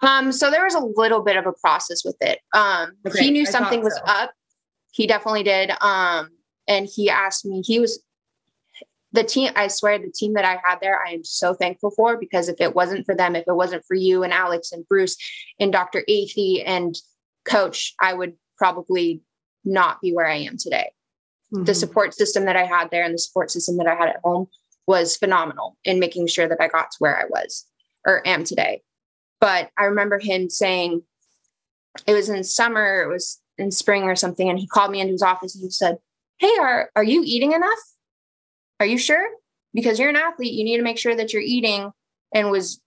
Um, 0.01 0.31
so 0.31 0.49
there 0.49 0.63
was 0.63 0.75
a 0.75 0.79
little 0.79 1.21
bit 1.21 1.35
of 1.37 1.45
a 1.45 1.51
process 1.53 2.03
with 2.05 2.15
it. 2.21 2.39
Um, 2.53 2.93
Okay, 3.05 3.25
he 3.25 3.31
knew 3.31 3.45
something 3.45 3.79
thought 3.81 3.85
was 3.85 4.01
up. 4.05 4.31
He 4.91 5.05
definitely 5.07 5.43
did. 5.43 5.71
Um, 5.81 6.29
and 6.67 6.87
he 6.87 7.09
asked 7.09 7.45
me, 7.45 7.61
he 7.65 7.79
was 7.79 8.01
the 9.13 9.23
team, 9.23 9.51
I 9.55 9.67
swear, 9.67 9.99
the 9.99 10.11
team 10.11 10.33
that 10.33 10.43
I 10.43 10.59
had 10.65 10.79
there, 10.81 10.99
I 11.01 11.11
am 11.11 11.23
so 11.23 11.53
thankful 11.53 11.91
for 11.91 12.17
because 12.17 12.49
if 12.49 12.59
it 12.59 12.75
wasn't 12.75 13.05
for 13.05 13.15
them, 13.15 13.35
if 13.35 13.47
it 13.47 13.55
wasn't 13.55 13.85
for 13.85 13.93
you 13.93 14.23
and 14.23 14.33
Alex 14.33 14.71
and 14.71 14.87
Bruce 14.87 15.15
and 15.59 15.71
Dr. 15.71 16.03
Athey 16.09 16.63
and 16.65 16.95
coach, 17.45 17.93
I 18.01 18.13
would 18.13 18.33
probably 18.57 19.21
not 19.63 20.01
be 20.01 20.13
where 20.13 20.27
I 20.27 20.37
am 20.37 20.57
today. 20.57 20.91
the 21.51 21.71
Mhm. 21.71 21.75
support 21.75 22.15
system 22.15 22.45
that 22.45 22.55
I 22.55 22.65
had 22.65 22.89
there 22.89 23.03
and 23.03 23.13
the 23.13 23.19
support 23.19 23.51
system 23.51 23.77
that 23.77 23.85
I 23.85 23.93
had 23.93 24.09
at 24.09 24.19
home 24.23 24.47
was 24.87 25.15
phenomenal 25.15 25.77
in 25.83 25.99
making 25.99 26.25
sure 26.25 26.47
that 26.47 26.59
I 26.59 26.67
got 26.67 26.89
to 26.89 26.97
where 26.97 27.15
I 27.15 27.25
was 27.25 27.67
or 28.07 28.27
am 28.27 28.43
today. 28.43 28.81
But 29.39 29.69
I 29.77 29.83
remember 29.83 30.17
him 30.17 30.49
saying 30.49 31.03
it 32.07 32.13
was 32.13 32.27
in 32.27 32.43
summer, 32.43 33.03
it 33.03 33.07
was 33.07 33.39
in 33.59 33.69
spring 33.69 34.01
or 34.05 34.15
something, 34.15 34.49
and 34.49 34.57
he 34.57 34.65
called 34.65 34.89
me 34.89 34.99
into 34.99 35.11
his 35.11 35.21
office 35.21 35.53
and 35.53 35.63
he 35.63 35.69
said, 35.69 35.99
Hey, 36.39 36.57
are 36.59 36.89
are 36.95 37.03
you 37.03 37.21
eating 37.23 37.51
enough? 37.51 37.77
Are 38.83 38.85
you 38.85 38.97
sure? 38.97 39.25
Because 39.73 39.97
you're 39.97 40.09
an 40.09 40.17
athlete, 40.17 40.51
you 40.51 40.65
need 40.65 40.75
to 40.75 40.83
make 40.83 40.97
sure 40.97 41.15
that 41.15 41.31
you're 41.31 41.41
eating 41.41 41.89
and 42.35 42.51
was 42.51 42.81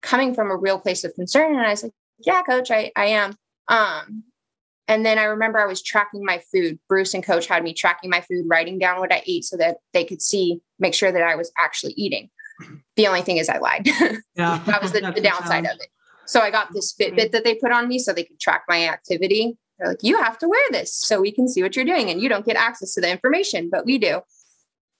coming 0.00 0.34
from 0.34 0.50
a 0.50 0.56
real 0.56 0.78
place 0.78 1.04
of 1.04 1.14
concern. 1.14 1.54
And 1.54 1.66
I 1.66 1.68
was 1.68 1.82
like, 1.82 1.92
Yeah, 2.26 2.42
coach, 2.42 2.70
I, 2.70 2.90
I 2.96 3.06
am. 3.06 3.36
Um, 3.68 4.24
and 4.88 5.04
then 5.04 5.18
I 5.18 5.24
remember 5.24 5.58
I 5.58 5.66
was 5.66 5.82
tracking 5.82 6.24
my 6.24 6.42
food. 6.50 6.78
Bruce 6.88 7.12
and 7.12 7.22
coach 7.22 7.46
had 7.46 7.62
me 7.62 7.74
tracking 7.74 8.08
my 8.08 8.22
food, 8.22 8.46
writing 8.48 8.78
down 8.78 9.00
what 9.00 9.12
I 9.12 9.22
ate 9.26 9.44
so 9.44 9.58
that 9.58 9.76
they 9.92 10.04
could 10.04 10.22
see, 10.22 10.62
make 10.78 10.94
sure 10.94 11.12
that 11.12 11.22
I 11.22 11.36
was 11.36 11.52
actually 11.58 11.92
eating. 11.92 12.30
The 12.96 13.06
only 13.06 13.20
thing 13.20 13.36
is 13.36 13.50
I 13.50 13.58
lied. 13.58 13.86
Yeah. 14.36 14.62
that 14.64 14.82
was 14.82 14.92
the, 14.92 15.00
the 15.14 15.20
downside 15.20 15.66
of 15.66 15.76
it. 15.78 15.88
So 16.26 16.40
I 16.40 16.50
got 16.50 16.72
this 16.72 16.94
Fitbit 16.98 17.32
that 17.32 17.44
they 17.44 17.54
put 17.54 17.70
on 17.70 17.86
me 17.86 17.98
so 17.98 18.14
they 18.14 18.24
could 18.24 18.40
track 18.40 18.64
my 18.66 18.88
activity. 18.88 19.58
They're 19.78 19.88
like, 19.88 20.02
you 20.02 20.16
have 20.22 20.38
to 20.38 20.48
wear 20.48 20.62
this 20.70 20.94
so 20.94 21.20
we 21.20 21.32
can 21.32 21.48
see 21.48 21.62
what 21.62 21.76
you're 21.76 21.84
doing. 21.84 22.08
And 22.08 22.20
you 22.22 22.30
don't 22.30 22.46
get 22.46 22.56
access 22.56 22.94
to 22.94 23.02
the 23.02 23.10
information, 23.10 23.68
but 23.70 23.84
we 23.84 23.98
do. 23.98 24.22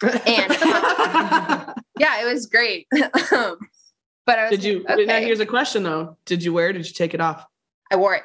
And 0.09 0.53
um, 0.53 1.75
yeah, 1.99 2.23
it 2.23 2.33
was 2.33 2.47
great. 2.47 2.87
Um, 3.33 3.59
but 4.27 4.39
I 4.39 4.43
was 4.49 4.51
Did 4.53 4.65
you? 4.65 4.85
like, 4.89 5.07
Now 5.07 5.19
here's 5.21 5.41
a 5.41 5.47
question 5.47 5.83
though. 5.83 6.17
Did 6.25 6.43
you 6.43 6.53
wear? 6.53 6.71
it? 6.71 6.75
Did 6.75 6.87
you 6.87 6.95
take 6.95 7.13
it 7.15 7.21
off? 7.21 7.45
I 7.91 7.97
wore 7.97 8.15
it. 8.15 8.23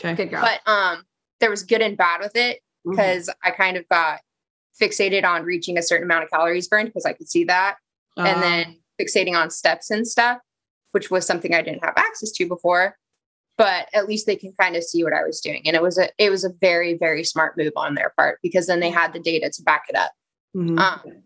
Okay. 0.00 0.14
Good 0.14 0.30
girl. 0.30 0.42
But 0.42 0.60
um 0.70 1.04
there 1.40 1.50
was 1.50 1.62
good 1.62 1.82
and 1.82 1.96
bad 1.96 2.20
with 2.20 2.34
it 2.36 2.60
because 2.84 3.28
I 3.44 3.50
kind 3.50 3.76
of 3.76 3.88
got 3.88 4.20
fixated 4.80 5.24
on 5.24 5.44
reaching 5.44 5.78
a 5.78 5.82
certain 5.82 6.04
amount 6.04 6.24
of 6.24 6.30
calories 6.30 6.68
burned 6.68 6.88
because 6.88 7.04
I 7.06 7.12
could 7.12 7.28
see 7.28 7.44
that. 7.44 7.76
and 8.16 8.28
Um, 8.36 8.40
then 8.40 8.76
fixating 9.00 9.34
on 9.36 9.50
steps 9.50 9.90
and 9.90 10.06
stuff, 10.06 10.38
which 10.92 11.10
was 11.10 11.26
something 11.26 11.54
I 11.54 11.62
didn't 11.62 11.84
have 11.84 11.94
access 11.96 12.30
to 12.32 12.46
before. 12.48 12.96
But 13.58 13.88
at 13.94 14.06
least 14.06 14.26
they 14.26 14.36
can 14.36 14.52
kind 14.60 14.76
of 14.76 14.82
see 14.84 15.02
what 15.04 15.12
I 15.14 15.22
was 15.24 15.40
doing. 15.40 15.62
And 15.66 15.74
it 15.76 15.82
was 15.82 15.96
a 15.98 16.08
it 16.18 16.30
was 16.30 16.44
a 16.44 16.50
very, 16.60 16.94
very 16.98 17.24
smart 17.24 17.56
move 17.56 17.72
on 17.76 17.94
their 17.94 18.12
part 18.16 18.38
because 18.42 18.66
then 18.66 18.80
they 18.80 18.90
had 18.90 19.12
the 19.12 19.20
data 19.20 19.50
to 19.50 19.62
back 19.62 19.84
it 19.88 19.96
up. 19.96 20.12
Mhm. 20.56 20.78
Um, 20.78 21.22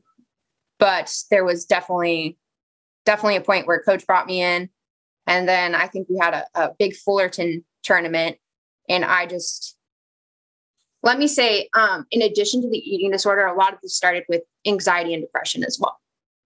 but 0.79 1.15
there 1.31 1.45
was 1.45 1.67
definitely 1.67 2.39
definitely 3.07 3.37
a 3.37 3.41
point 3.41 3.67
where 3.67 3.83
coach 3.83 4.07
brought 4.07 4.27
me 4.27 4.43
in. 4.43 4.69
And 5.27 5.49
then 5.49 5.75
I 5.75 5.87
think 5.87 6.09
we 6.09 6.19
had 6.21 6.35
a, 6.35 6.47
a 6.55 6.71
big 6.79 6.95
Fullerton 6.95 7.65
tournament. 7.83 8.37
And 8.89 9.05
I 9.05 9.27
just 9.27 9.77
let 11.03 11.19
me 11.19 11.27
say, 11.27 11.69
um, 11.75 12.07
in 12.11 12.23
addition 12.23 12.61
to 12.63 12.69
the 12.69 12.79
eating 12.79 13.11
disorder, 13.11 13.47
a 13.47 13.57
lot 13.57 13.73
of 13.73 13.81
this 13.83 13.97
started 13.97 14.25
with 14.29 14.43
anxiety 14.67 15.15
and 15.15 15.23
depression 15.23 15.65
as 15.65 15.79
well. 15.81 15.99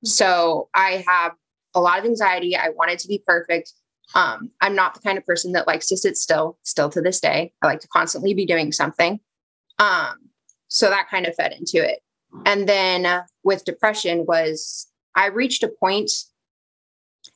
So 0.05 0.69
I 0.75 1.05
have 1.07 1.33
a 1.75 1.81
lot 1.81 1.99
of 1.99 2.05
anxiety. 2.05 2.57
I 2.57 2.69
wanted 2.69 2.99
to 3.01 3.09
be 3.09 3.23
perfect. 3.27 3.73
Um, 4.15 4.51
I'm 4.61 4.75
not 4.75 4.95
the 4.95 5.01
kind 5.01 5.19
of 5.19 5.27
person 5.27 5.53
that 5.53 5.67
likes 5.67 5.89
to 5.89 5.97
sit 5.97 6.17
still, 6.17 6.59
still 6.63 6.89
to 6.91 7.01
this 7.01 7.21
day. 7.21 7.53
I 7.63 7.67
like 7.67 7.81
to 7.81 7.89
constantly 7.89 8.35
be 8.35 8.47
doing 8.47 8.71
something. 8.71 9.19
Um, 9.79 10.29
so 10.69 10.89
that 10.91 11.09
kind 11.11 11.27
of 11.27 11.35
fed 11.35 11.53
into 11.53 11.85
it. 11.85 12.01
And 12.47 12.69
then 12.69 13.07
uh, 13.07 13.25
with 13.43 13.65
depression 13.65 14.27
was 14.27 14.87
I 15.15 15.27
reached 15.27 15.63
a 15.63 15.69
point 15.69 16.11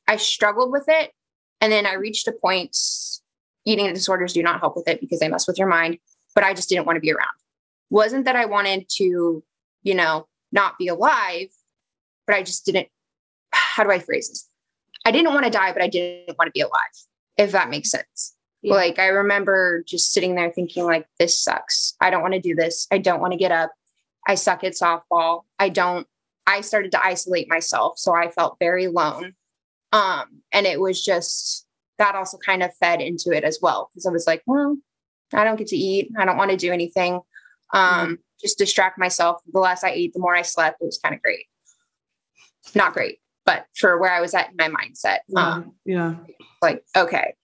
I 0.07 0.17
struggled 0.17 0.73
with 0.73 0.85
it 0.89 1.13
and 1.61 1.73
then 1.73 1.87
I 1.87 1.95
reached 1.95 2.27
a 2.29 2.33
point 2.33 2.77
eating 3.65 3.93
disorders 3.93 4.33
do 4.33 4.43
not 4.43 4.61
help 4.61 4.77
with 4.77 4.89
it 4.89 5.01
because 5.01 5.21
they 5.21 5.29
mess 5.29 5.47
with 5.47 5.59
your 5.59 5.69
mind, 5.69 5.99
but 6.35 6.45
I 6.45 6.55
just 6.55 6.69
didn't 6.69 6.87
want 6.87 6.97
to 6.97 7.01
be 7.01 7.13
around. 7.13 7.29
wasn't 7.91 8.25
that 8.25 8.37
I 8.37 8.47
wanted 8.47 8.89
to, 8.97 9.43
you 9.83 9.95
know, 9.95 10.27
not 10.53 10.79
be 10.79 10.89
alive, 10.89 11.49
but 12.27 12.37
I 12.37 12.43
just 12.43 12.65
didn't. 12.65 12.89
How 13.53 13.85
do 13.85 13.91
I 13.91 13.99
phrase 13.99 14.29
this? 14.29 14.49
I 15.05 15.11
didn't 15.11 15.33
want 15.33 15.45
to 15.45 15.51
die, 15.51 15.73
but 15.73 15.83
I 15.83 15.89
didn't 15.89 16.37
want 16.39 16.49
to 16.49 16.53
be 16.53 16.61
alive, 16.61 16.73
if 17.37 17.53
that 17.53 17.71
makes 17.71 17.91
sense. 17.91 18.35
Yeah. 18.63 18.75
Like 18.75 18.99
I 18.99 19.09
remember 19.09 19.85
just 19.87 20.13
sitting 20.13 20.35
there 20.35 20.51
thinking, 20.51 20.85
like, 20.85 21.07
this 21.19 21.39
sucks. 21.39 21.95
I 22.01 22.11
don't 22.11 22.23
want 22.23 22.35
to 22.35 22.41
do 22.41 22.55
this. 22.55 22.87
I 22.91 22.99
don't 22.99 23.21
want 23.21 23.33
to 23.33 23.39
get 23.39 23.53
up. 23.53 23.73
I 24.27 24.35
suck 24.35 24.65
at 24.65 24.73
softball. 24.73 25.43
I 25.59 25.69
don't, 25.69 26.07
I 26.47 26.61
started 26.61 26.93
to 26.93 27.05
isolate 27.05 27.49
myself. 27.49 27.99
So 27.99 28.15
I 28.15 28.31
felt 28.31 28.57
very 28.59 28.85
alone. 28.85 29.35
Um, 29.93 30.43
and 30.53 30.67
it 30.67 30.81
was 30.81 31.05
just 31.05 31.67
that 31.99 32.15
also 32.15 32.39
kind 32.39 32.63
of 32.63 32.75
fed 32.77 33.01
into 33.01 33.33
it 33.33 33.45
as 33.45 33.59
well. 33.61 33.91
Because 33.93 34.07
I 34.07 34.11
was 34.11 34.27
like, 34.27 34.43
well, 34.47 34.77
I 35.33 35.45
don't 35.45 35.57
get 35.57 35.69
to 35.69 35.77
eat. 35.77 36.11
I 36.19 36.25
don't 36.25 36.37
want 36.37 36.51
to 36.51 36.57
do 36.57 36.73
anything. 36.73 37.21
Um, 37.73 37.83
mm-hmm. 37.83 38.15
just 38.41 38.59
distract 38.59 38.99
myself. 38.99 39.43
The 39.53 39.61
less 39.61 39.85
I 39.85 39.91
ate, 39.91 40.15
the 40.15 40.21
more 40.21 40.35
I 40.35 40.43
slept. 40.43 40.81
It 40.81 40.87
was 40.87 40.99
kind 41.03 41.15
of 41.15 41.23
great. 41.23 41.47
Not 42.75 42.93
great, 42.93 43.19
but 43.45 43.67
for 43.77 43.99
where 43.99 44.13
I 44.13 44.21
was 44.21 44.35
at 44.35 44.51
in 44.51 44.57
my 44.57 44.69
mindset. 44.69 45.19
Yeah. 45.29 45.49
Um, 45.49 45.75
yeah. 45.85 46.15
Like, 46.63 46.85
okay. 46.97 47.35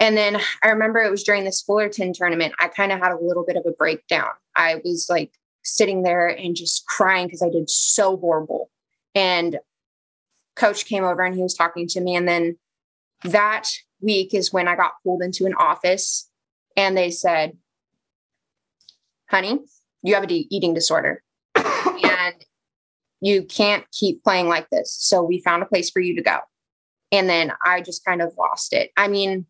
And 0.00 0.16
then 0.16 0.40
I 0.62 0.68
remember 0.68 1.00
it 1.00 1.10
was 1.10 1.24
during 1.24 1.44
this 1.44 1.62
Fullerton 1.62 2.12
tournament, 2.12 2.54
I 2.60 2.68
kind 2.68 2.92
of 2.92 3.00
had 3.00 3.12
a 3.12 3.18
little 3.18 3.44
bit 3.44 3.56
of 3.56 3.64
a 3.66 3.72
breakdown. 3.72 4.30
I 4.54 4.76
was 4.84 5.08
like 5.10 5.32
sitting 5.76 6.02
there 6.02 6.28
and 6.28 6.56
just 6.56 6.86
crying 6.86 7.26
because 7.26 7.42
I 7.42 7.50
did 7.50 7.68
so 7.70 8.16
horrible. 8.16 8.70
And 9.14 9.58
coach 10.56 10.86
came 10.86 11.04
over 11.04 11.22
and 11.24 11.34
he 11.34 11.42
was 11.42 11.54
talking 11.54 11.86
to 11.88 12.00
me. 12.00 12.16
And 12.16 12.28
then 12.28 12.58
that 13.24 13.68
week 14.00 14.34
is 14.34 14.52
when 14.52 14.68
I 14.68 14.76
got 14.76 14.92
pulled 15.02 15.22
into 15.22 15.46
an 15.46 15.54
office 15.54 16.28
and 16.76 16.96
they 16.96 17.10
said, 17.10 17.56
honey, 19.28 19.60
you 20.02 20.14
have 20.14 20.24
an 20.24 20.30
eating 20.30 20.74
disorder 20.74 21.22
and 21.54 22.34
you 23.20 23.42
can't 23.42 23.84
keep 23.92 24.22
playing 24.22 24.48
like 24.48 24.68
this. 24.70 24.96
So 24.98 25.22
we 25.22 25.40
found 25.40 25.62
a 25.62 25.66
place 25.66 25.90
for 25.90 26.00
you 26.00 26.14
to 26.16 26.22
go. 26.22 26.38
And 27.10 27.28
then 27.28 27.52
I 27.64 27.80
just 27.80 28.04
kind 28.04 28.22
of 28.22 28.34
lost 28.38 28.72
it. 28.72 28.90
I 28.96 29.08
mean, 29.08 29.46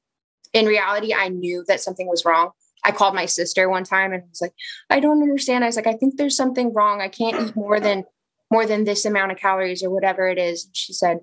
in 0.52 0.66
reality, 0.66 1.12
I 1.12 1.28
knew 1.28 1.64
that 1.68 1.81
something 1.81 2.07
was 2.07 2.24
wrong. 2.24 2.50
I 2.85 2.93
called 2.93 3.14
my 3.14 3.27
sister 3.27 3.69
one 3.69 3.85
time 3.85 4.12
and 4.12 4.23
was 4.29 4.41
like, 4.41 4.55
I 4.91 5.01
don't 5.01 5.23
understand. 5.23 5.64
I 5.64 5.69
was 5.69 5.77
like, 5.77 5.87
I 5.87 5.95
think 5.95 6.17
there's 6.17 6.37
something 6.37 6.73
wrong. 6.73 7.01
I 7.01 7.09
can't 7.09 7.49
eat 7.49 7.57
more 7.57 7.81
than 7.81 8.05
more 8.51 8.67
than 8.67 8.85
this 8.85 9.05
amount 9.05 9.33
of 9.33 9.38
calories 9.38 9.83
or 9.83 9.91
whatever 9.91 10.27
it 10.27 10.38
is. 10.38 10.64
And 10.67 10.77
she 10.77 10.93
said, 10.93 11.21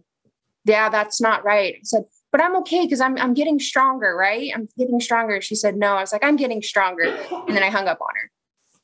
Yeah, 0.66 0.90
that's 0.90 1.22
not 1.22 1.44
right. 1.44 1.76
I 1.76 1.80
said, 1.84 2.04
but 2.32 2.42
I'm 2.42 2.56
okay 2.58 2.86
because 2.86 3.02
I'm 3.02 3.18
I'm 3.18 3.34
getting 3.34 3.60
stronger, 3.60 4.16
right? 4.16 4.52
I'm 4.54 4.68
getting 4.78 5.00
stronger. 5.00 5.42
She 5.42 5.56
said, 5.56 5.76
No. 5.76 5.94
I 5.94 6.02
was 6.02 6.12
like, 6.12 6.24
I'm 6.24 6.36
getting 6.36 6.62
stronger. 6.62 7.04
And 7.04 7.56
then 7.56 7.64
I 7.64 7.70
hung 7.70 7.88
up 7.88 8.02
on 8.02 8.10
her. 8.14 8.32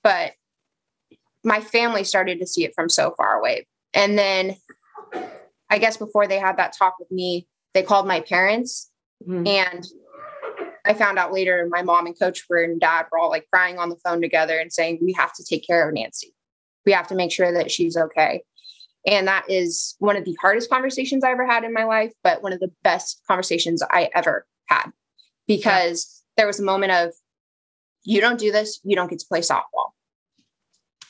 But 0.04 0.34
my 1.44 1.60
family 1.60 2.04
started 2.04 2.40
to 2.40 2.48
see 2.48 2.64
it 2.64 2.74
from 2.76 2.90
so 2.90 3.14
far 3.18 3.40
away. 3.40 3.68
And 3.94 4.18
then 4.18 4.56
I 5.70 5.78
guess 5.78 5.98
before 5.98 6.28
they 6.28 6.40
had 6.40 6.58
that 6.58 6.76
talk 6.78 6.96
with 7.00 7.12
me, 7.12 7.48
they 7.74 7.84
called 7.84 8.08
my 8.08 8.22
parents 8.22 8.90
mm-hmm. 9.28 9.48
and 9.48 9.86
I 10.86 10.94
found 10.94 11.20
out 11.20 11.34
later 11.34 11.68
my 11.70 11.82
mom 11.82 12.06
and 12.06 12.18
coach 12.18 12.46
were 12.50 12.64
and 12.64 12.80
dad 12.80 13.06
were 13.12 13.20
all 13.20 13.30
like 13.30 13.48
crying 13.52 13.78
on 13.78 13.90
the 13.90 13.98
phone 13.98 14.22
together 14.22 14.58
and 14.58 14.72
saying, 14.72 15.00
we 15.02 15.14
have 15.14 15.34
to 15.34 15.44
take 15.44 15.66
care 15.66 15.88
of 15.88 15.94
Nancy. 15.94 16.34
We 16.86 16.92
have 16.92 17.08
to 17.08 17.16
make 17.16 17.32
sure 17.32 17.54
that 17.54 17.72
she's 17.72 17.96
okay. 17.96 18.44
And 19.06 19.28
that 19.28 19.46
is 19.50 19.96
one 20.00 20.16
of 20.16 20.26
the 20.26 20.38
hardest 20.42 20.70
conversations 20.70 21.24
I 21.24 21.32
ever 21.32 21.46
had 21.46 21.64
in 21.64 21.74
my 21.74 21.84
life, 21.84 22.14
but 22.24 22.44
one 22.44 22.54
of 22.54 22.60
the 22.60 22.72
best 22.84 23.22
conversations 23.28 23.82
I 23.90 24.10
ever 24.14 24.46
had 24.68 24.92
because 25.48 26.24
yeah. 26.38 26.42
there 26.42 26.48
was 26.48 26.60
a 26.60 26.64
moment 26.64 26.92
of, 26.92 27.12
you 28.04 28.22
don't 28.22 28.40
do 28.40 28.52
this, 28.52 28.80
you 28.84 28.96
don't 28.96 29.10
get 29.10 29.20
to 29.20 29.26
play 29.28 29.42
softball. 29.42 29.92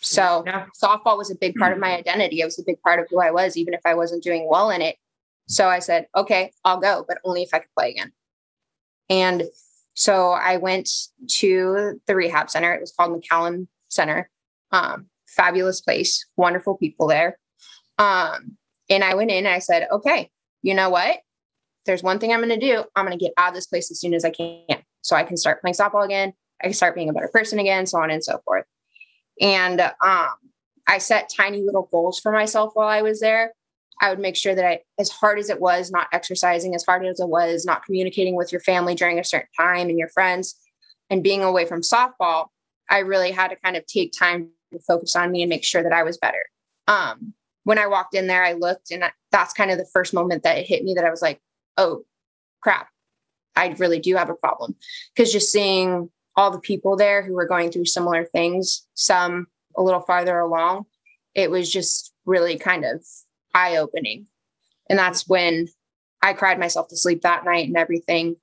So 0.02 0.44
yeah. 0.46 0.66
softball 0.82 1.18
was 1.18 1.32
a 1.32 1.36
big 1.36 1.56
part 1.56 1.74
of 1.74 1.80
my 1.80 1.90
mm-hmm. 1.90 2.00
identity. 2.00 2.42
It 2.42 2.46
was 2.46 2.60
a 2.60 2.64
big 2.66 2.82
part 2.82 3.00
of 3.00 3.08
who 3.10 3.22
I 3.22 3.32
was, 3.32 3.56
even 3.56 3.74
if 3.74 3.82
I 3.86 3.94
wasn't 3.94 4.24
doing 4.24 4.48
well 4.50 4.70
in 4.70 4.82
it. 4.82 4.98
So 5.48 5.68
I 5.68 5.80
said, 5.80 6.08
okay, 6.16 6.52
I'll 6.66 6.80
go, 6.80 7.06
but 7.08 7.20
only 7.24 7.44
if 7.44 7.54
I 7.54 7.60
could 7.60 7.74
play 7.78 7.92
again. 7.92 8.12
And 9.12 9.44
so 9.94 10.32
I 10.32 10.58
went 10.58 10.90
to 11.28 12.00
the 12.08 12.16
rehab 12.16 12.50
center. 12.50 12.74
It 12.74 12.82
was 12.82 12.94
called 12.94 13.12
McCallum 13.12 13.68
Center. 13.90 14.30
Um, 14.72 15.08
fabulous 15.28 15.82
place, 15.82 16.26
wonderful 16.38 16.78
people 16.78 17.08
there. 17.08 17.38
Um, 17.98 18.58
and 18.90 19.04
I 19.04 19.16
went 19.16 19.32
in 19.32 19.46
and 19.46 19.54
I 19.54 19.60
said, 19.60 19.88
okay, 19.92 20.32
you 20.62 20.74
know 20.74 20.90
what? 20.90 21.20
There's 21.86 22.04
one 22.04 22.20
thing 22.20 22.32
I'm 22.32 22.40
going 22.40 22.58
to 22.58 22.66
do. 22.66 22.84
I'm 22.96 23.06
going 23.06 23.18
to 23.18 23.24
get 23.24 23.34
out 23.38 23.50
of 23.50 23.56
this 23.56 23.68
place 23.68 23.92
as 23.92 24.00
soon 24.00 24.14
as 24.14 24.24
I 24.24 24.30
can 24.30 24.64
so 25.02 25.16
I 25.16 25.24
can 25.24 25.36
start 25.36 25.62
playing 25.62 25.76
softball 25.76 26.06
again. 26.06 26.34
I 26.62 26.66
can 26.66 26.74
start 26.74 26.96
being 26.96 27.10
a 27.10 27.14
better 27.14 27.28
person 27.28 27.60
again, 27.60 27.86
so 27.86 28.00
on 28.00 28.12
and 28.12 28.24
so 28.24 28.40
forth. 28.46 28.66
And 29.42 29.82
um, 29.82 30.30
I 30.88 31.00
set 31.00 31.32
tiny 31.36 31.62
little 31.62 31.90
goals 31.92 32.20
for 32.20 32.32
myself 32.32 32.72
while 32.76 32.88
I 32.88 33.02
was 33.02 33.20
there. 33.20 33.54
I 34.02 34.10
would 34.10 34.20
make 34.20 34.36
sure 34.36 34.56
that 34.56 34.66
I, 34.66 34.80
as 35.00 35.10
hard 35.10 35.38
as 35.38 35.50
it 35.50 35.60
was, 35.60 35.92
not 35.92 36.08
exercising, 36.12 36.74
as 36.76 36.86
hard 36.86 37.06
as 37.06 37.20
it 37.20 37.28
was, 37.28 37.66
not 37.66 37.86
communicating 37.86 38.36
with 38.36 38.52
your 38.52 38.62
family 38.62 38.96
during 38.96 39.20
a 39.20 39.24
certain 39.24 39.50
time 39.58 39.90
and 39.90 40.00
your 40.00 40.10
friends, 40.10 40.56
and 41.10 41.24
being 41.24 41.44
away 41.44 41.66
from 41.66 41.82
softball, 41.82 42.48
I 42.90 43.00
really 43.00 43.32
had 43.32 43.50
to 43.50 43.56
kind 43.58 43.76
of 43.78 43.86
take 43.86 44.14
time 44.18 44.50
to 44.74 44.80
focus 44.80 45.16
on 45.16 45.32
me 45.32 45.44
and 45.44 45.50
make 45.50 45.64
sure 45.64 45.84
that 45.84 45.94
I 45.94 46.04
was 46.04 46.18
better. 46.18 46.46
Um, 46.88 47.34
when 47.64 47.78
I 47.78 47.88
walked 47.88 48.16
in 48.16 48.28
there, 48.28 48.44
I 48.44 48.54
looked, 48.54 48.92
and 48.92 49.04
that's 49.32 49.54
kind 49.54 49.72
of 49.72 49.78
the 49.78 49.90
first 49.94 50.14
moment 50.14 50.44
that 50.44 50.58
it 50.58 50.66
hit 50.66 50.84
me 50.84 50.96
that 50.96 51.06
I 51.06 51.12
was 51.12 51.22
like, 51.22 51.40
oh, 51.78 52.06
crap, 52.62 52.88
I 53.56 53.76
really 53.78 54.00
do 54.00 54.16
have 54.16 54.30
a 54.30 54.36
problem. 54.36 54.76
Because 55.16 55.32
just 55.32 55.52
seeing 55.52 56.10
all 56.36 56.52
the 56.52 56.60
people 56.60 56.96
there 56.96 57.22
who 57.22 57.34
were 57.34 57.46
going 57.46 57.72
through 57.72 57.86
similar 57.86 58.26
things, 58.26 58.88
some 58.94 59.48
a 59.78 59.84
little 59.84 60.02
farther 60.02 60.40
along, 60.40 60.86
it 61.36 61.52
was 61.52 61.72
just 61.72 62.14
really 62.26 62.58
kind 62.58 62.86
of 62.86 63.06
eye 63.54 63.78
opening. 63.78 64.28
And 64.90 64.98
that's 64.98 65.28
when 65.28 65.68
I 66.22 66.34
cried 66.34 66.60
myself 66.60 66.88
to 66.90 66.98
sleep 66.98 67.22
that 67.22 67.46
night 67.46 67.68
and 67.68 67.78
everything. 67.78 68.36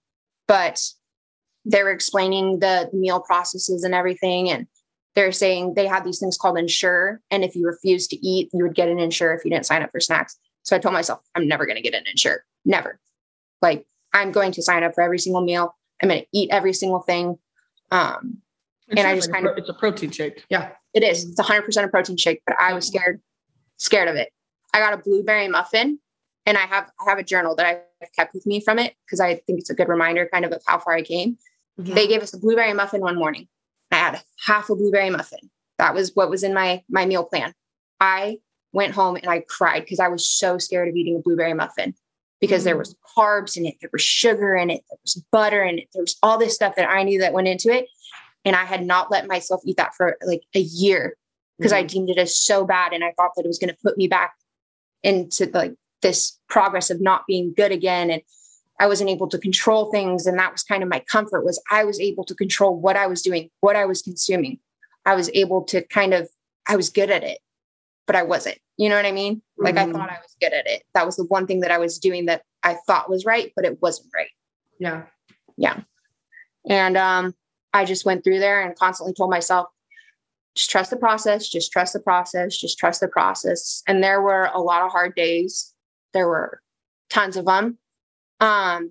But 0.47 0.81
they 1.65 1.83
were 1.83 1.91
explaining 1.91 2.61
the, 2.61 2.89
the 2.91 2.99
meal 2.99 3.21
processes 3.21 3.85
and 3.85 3.95
everything. 3.95 4.49
And 4.51 4.67
they're 5.15 5.33
saying 5.33 5.75
they 5.75 5.87
had 5.87 6.05
these 6.05 6.19
things 6.19 6.39
called 6.39 6.59
Ensure. 6.59 7.21
And 7.31 7.45
if 7.45 7.55
you 7.55 7.67
refused 7.67 8.11
to 8.11 8.27
eat, 8.27 8.51
you 8.53 8.65
would 8.65 8.75
get 8.75 8.89
an 8.89 8.99
Ensure 8.99 9.35
if 9.35 9.45
you 9.45 9.51
didn't 9.51 9.67
sign 9.67 9.83
up 9.83 9.91
for 9.91 10.01
snacks. 10.01 10.39
So 10.63 10.77
I 10.77 10.79
told 10.79 10.95
myself, 10.95 11.21
I'm 11.35 11.47
never 11.47 11.67
going 11.67 11.77
to 11.77 11.83
get 11.83 11.95
an 11.95 12.05
Ensure. 12.11 12.45
Never. 12.65 12.99
Like, 13.61 13.87
I'm 14.13 14.33
going 14.33 14.53
to 14.53 14.63
sign 14.63 14.83
up 14.83 14.95
for 14.95 15.03
every 15.03 15.19
single 15.19 15.43
meal. 15.43 15.75
I'm 16.03 16.09
going 16.09 16.23
to 16.23 16.27
eat 16.33 16.51
every 16.51 16.73
single 16.73 17.01
thing. 17.01 17.39
Um, 17.91 18.39
and 18.91 19.01
I 19.01 19.15
just 19.15 19.33
kind 19.33 19.47
of, 19.47 19.59
it's 19.59 19.69
a 19.69 19.75
protein 19.75 20.11
shake. 20.11 20.45
Yeah, 20.49 20.71
it 20.95 21.03
is. 21.03 21.25
It's 21.25 21.41
100% 21.41 21.85
a 21.85 21.89
protein 21.89 22.17
shake, 22.17 22.43
but 22.47 22.57
I 22.59 22.73
was 22.73 22.87
scared, 22.87 23.21
scared 23.77 24.09
of 24.09 24.17
it. 24.17 24.33
I 24.79 24.81
got 24.81 24.95
a 24.95 25.03
blueberry 25.03 25.49
muffin 25.49 25.99
and 26.47 26.57
I 26.57 26.67
have 26.67 26.91
I 27.01 27.11
have 27.11 27.19
a 27.19 27.25
journal 27.25 27.55
that 27.57 27.67
I've 27.67 28.13
kept 28.13 28.35
with 28.35 28.47
me 28.47 28.61
from 28.61 28.79
it 28.79 28.95
because 29.05 29.21
I 29.21 29.35
think 29.35 29.59
it's 29.59 29.71
a 29.71 29.75
good 29.75 29.89
reminder 29.89 30.29
kind 30.33 30.45
of 30.45 30.53
of 30.53 30.63
how 30.67 30.79
far 30.79 30.95
I 30.95 31.03
came. 31.03 31.37
Yeah. 31.77 31.95
They 31.95 32.07
gave 32.07 32.23
us 32.23 32.33
a 32.33 32.39
blueberry 32.39 32.73
muffin 32.73 33.01
one 33.01 33.17
morning. 33.17 33.49
I 33.91 33.97
had 33.97 34.23
half 34.47 34.71
a 34.71 34.77
blueberry 34.77 35.11
muffin. 35.11 35.51
That 35.79 35.95
was 35.95 36.13
what 36.15 36.31
was 36.31 36.43
in 36.43 36.55
my 36.55 36.83
my 36.89 37.07
meal 37.07 37.25
plan. 37.25 37.53
I 38.01 38.39
went 38.73 38.95
home 38.95 39.17
and 39.17 39.27
I 39.27 39.45
cried 39.49 39.81
because 39.81 40.01
I 40.01 40.09
was 40.09 40.29
so 40.29 40.59
scared 40.59 40.89
of 40.89 40.95
eating 40.95 41.17
a 41.17 41.21
blueberry 41.21 41.55
muffin 41.55 41.95
because 42.41 42.63
mm. 42.63 42.67
there 42.67 42.79
was 42.79 42.95
carbs 43.17 43.57
in 43.57 43.67
it, 43.67 43.75
there 43.81 43.91
was 43.93 44.03
sugar 44.03 44.55
in 44.55 44.71
it, 44.71 44.83
there 44.89 44.99
was 45.03 45.23
butter 45.33 45.65
in 45.65 45.79
it, 45.79 45.89
there 45.93 46.03
was 46.03 46.17
all 46.23 46.39
this 46.39 46.55
stuff 46.55 46.77
that 46.77 46.89
I 46.89 47.03
knew 47.03 47.19
that 47.21 47.33
went 47.33 47.49
into 47.49 47.71
it. 47.73 47.87
And 48.45 48.55
I 48.55 48.65
had 48.65 48.87
not 48.87 49.11
let 49.11 49.27
myself 49.27 49.61
eat 49.67 49.77
that 49.79 49.95
for 49.95 50.17
like 50.25 50.43
a 50.55 50.61
year 50.61 51.17
because 51.59 51.73
mm. 51.73 51.77
I 51.77 51.83
deemed 51.83 52.09
it 52.09 52.19
as 52.19 52.39
so 52.39 52.65
bad. 52.65 52.93
And 52.93 53.05
I 53.05 53.13
thought 53.17 53.33
that 53.37 53.45
it 53.45 53.49
was 53.49 53.59
going 53.59 53.71
to 53.71 53.77
put 53.83 53.99
me 53.99 54.07
back 54.07 54.33
into 55.03 55.51
like 55.53 55.75
this 56.03 56.39
progress 56.49 56.91
of 56.91 57.01
not 57.01 57.25
being 57.27 57.53
good 57.57 57.73
again 57.73 58.11
and 58.11 58.23
I 58.81 58.87
wasn't 58.87 59.11
able 59.11 59.29
to 59.29 59.39
control 59.39 59.91
things 59.91 60.27
and 60.27 60.39
that 60.39 60.53
was 60.53 60.63
kind 60.63 60.83
of 60.83 60.89
my 60.89 61.01
comfort 61.01 61.45
was 61.45 61.61
I 61.71 61.85
was 61.85 61.99
able 61.99 62.25
to 62.25 62.35
control 62.35 62.79
what 62.79 62.97
I 62.97 63.07
was 63.07 63.23
doing, 63.23 63.51
what 63.61 63.77
I 63.77 63.85
was 63.87 64.03
consuming. 64.03 64.61
I 65.05 65.15
was 65.15 65.31
able 65.35 65.65
to 65.65 65.83
kind 65.83 66.15
of 66.15 66.29
I 66.69 66.77
was 66.77 66.91
good 66.91 67.11
at 67.11 67.25
it, 67.25 67.39
but 68.07 68.15
I 68.15 68.23
wasn't. 68.23 68.59
You 68.77 68.89
know 68.89 68.97
what 68.97 69.07
I 69.07 69.13
mean? 69.13 69.43
Like 69.57 69.75
mm-hmm. 69.75 69.91
I 69.91 69.93
thought 69.93 70.11
I 70.11 70.19
was 70.23 70.37
good 70.41 70.53
at 70.53 70.67
it. 70.67 70.85
That 70.95 71.07
was 71.07 71.17
the 71.17 71.25
one 71.25 71.47
thing 71.47 71.61
that 71.61 71.73
I 71.73 71.79
was 71.79 71.99
doing 71.99 72.27
that 72.27 72.43
I 72.63 72.77
thought 72.87 73.11
was 73.11 73.25
right, 73.25 73.53
but 73.57 73.65
it 73.65 73.83
wasn't 73.83 74.11
right. 74.15 74.31
Yeah. 74.79 75.05
Yeah. 75.57 75.81
And 76.69 76.97
um 76.97 77.35
I 77.73 77.85
just 77.85 78.07
went 78.07 78.23
through 78.23 78.39
there 78.39 78.63
and 78.63 78.77
constantly 78.77 79.15
told 79.15 79.31
myself 79.31 79.69
just 80.59 80.71
trust 80.71 80.91
the 80.91 80.97
process, 80.97 81.49
just 81.49 81.71
trust 81.71 81.93
the 81.93 82.01
process, 82.01 82.57
just 82.57 82.79
trust 82.79 83.01
the 83.01 83.07
process. 83.07 83.81
And 83.87 84.03
there 84.03 84.21
were 84.21 84.51
a 84.53 84.61
lot 84.61 84.83
of 84.83 84.91
hard 84.91 85.15
days. 85.15 85.73
There 86.13 86.27
were 86.27 86.61
tons 87.09 87.37
of 87.37 87.45
them. 87.45 87.79
Um, 88.41 88.91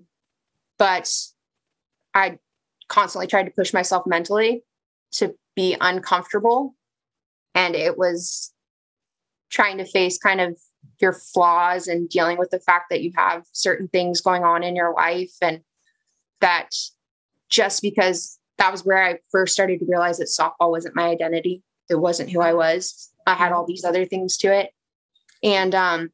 but 0.78 1.12
I 2.14 2.38
constantly 2.88 3.26
tried 3.26 3.44
to 3.44 3.50
push 3.50 3.74
myself 3.74 4.06
mentally 4.06 4.64
to 5.12 5.34
be 5.54 5.76
uncomfortable. 5.78 6.74
And 7.54 7.76
it 7.76 7.98
was 7.98 8.50
trying 9.50 9.76
to 9.76 9.84
face 9.84 10.16
kind 10.16 10.40
of 10.40 10.58
your 11.02 11.12
flaws 11.12 11.86
and 11.86 12.08
dealing 12.08 12.38
with 12.38 12.48
the 12.48 12.60
fact 12.60 12.86
that 12.88 13.02
you 13.02 13.12
have 13.14 13.44
certain 13.52 13.88
things 13.88 14.22
going 14.22 14.42
on 14.42 14.62
in 14.62 14.74
your 14.74 14.94
life 14.94 15.34
and 15.42 15.60
that 16.40 16.70
just 17.50 17.82
because 17.82 18.37
that 18.58 18.72
was 18.72 18.84
where 18.84 19.02
I 19.02 19.18
first 19.30 19.54
started 19.54 19.78
to 19.80 19.86
realize 19.86 20.18
that 20.18 20.28
softball 20.28 20.70
wasn't 20.70 20.96
my 20.96 21.08
identity. 21.08 21.62
it 21.88 21.94
wasn't 21.94 22.30
who 22.30 22.40
I 22.40 22.52
was. 22.52 23.10
I 23.26 23.34
had 23.34 23.52
all 23.52 23.64
these 23.64 23.84
other 23.84 24.04
things 24.04 24.36
to 24.38 24.52
it. 24.52 24.70
And 25.42 25.74
um 25.74 26.10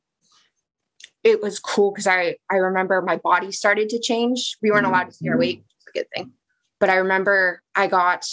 it 1.23 1.41
was 1.43 1.59
cool 1.59 1.91
because 1.91 2.07
I 2.07 2.37
I 2.51 2.57
remember 2.57 3.01
my 3.03 3.17
body 3.17 3.51
started 3.51 3.89
to 3.91 4.01
change. 4.01 4.57
We 4.63 4.71
weren't 4.71 4.87
allowed 4.87 5.05
to 5.05 5.13
see 5.13 5.29
our 5.29 5.39
weight, 5.39 5.59
which 5.59 5.75
is 5.81 5.87
a 5.89 5.99
good 5.99 6.07
thing. 6.15 6.33
But 6.79 6.91
I 6.91 6.97
remember 6.97 7.63
I 7.75 7.87
got 7.87 8.27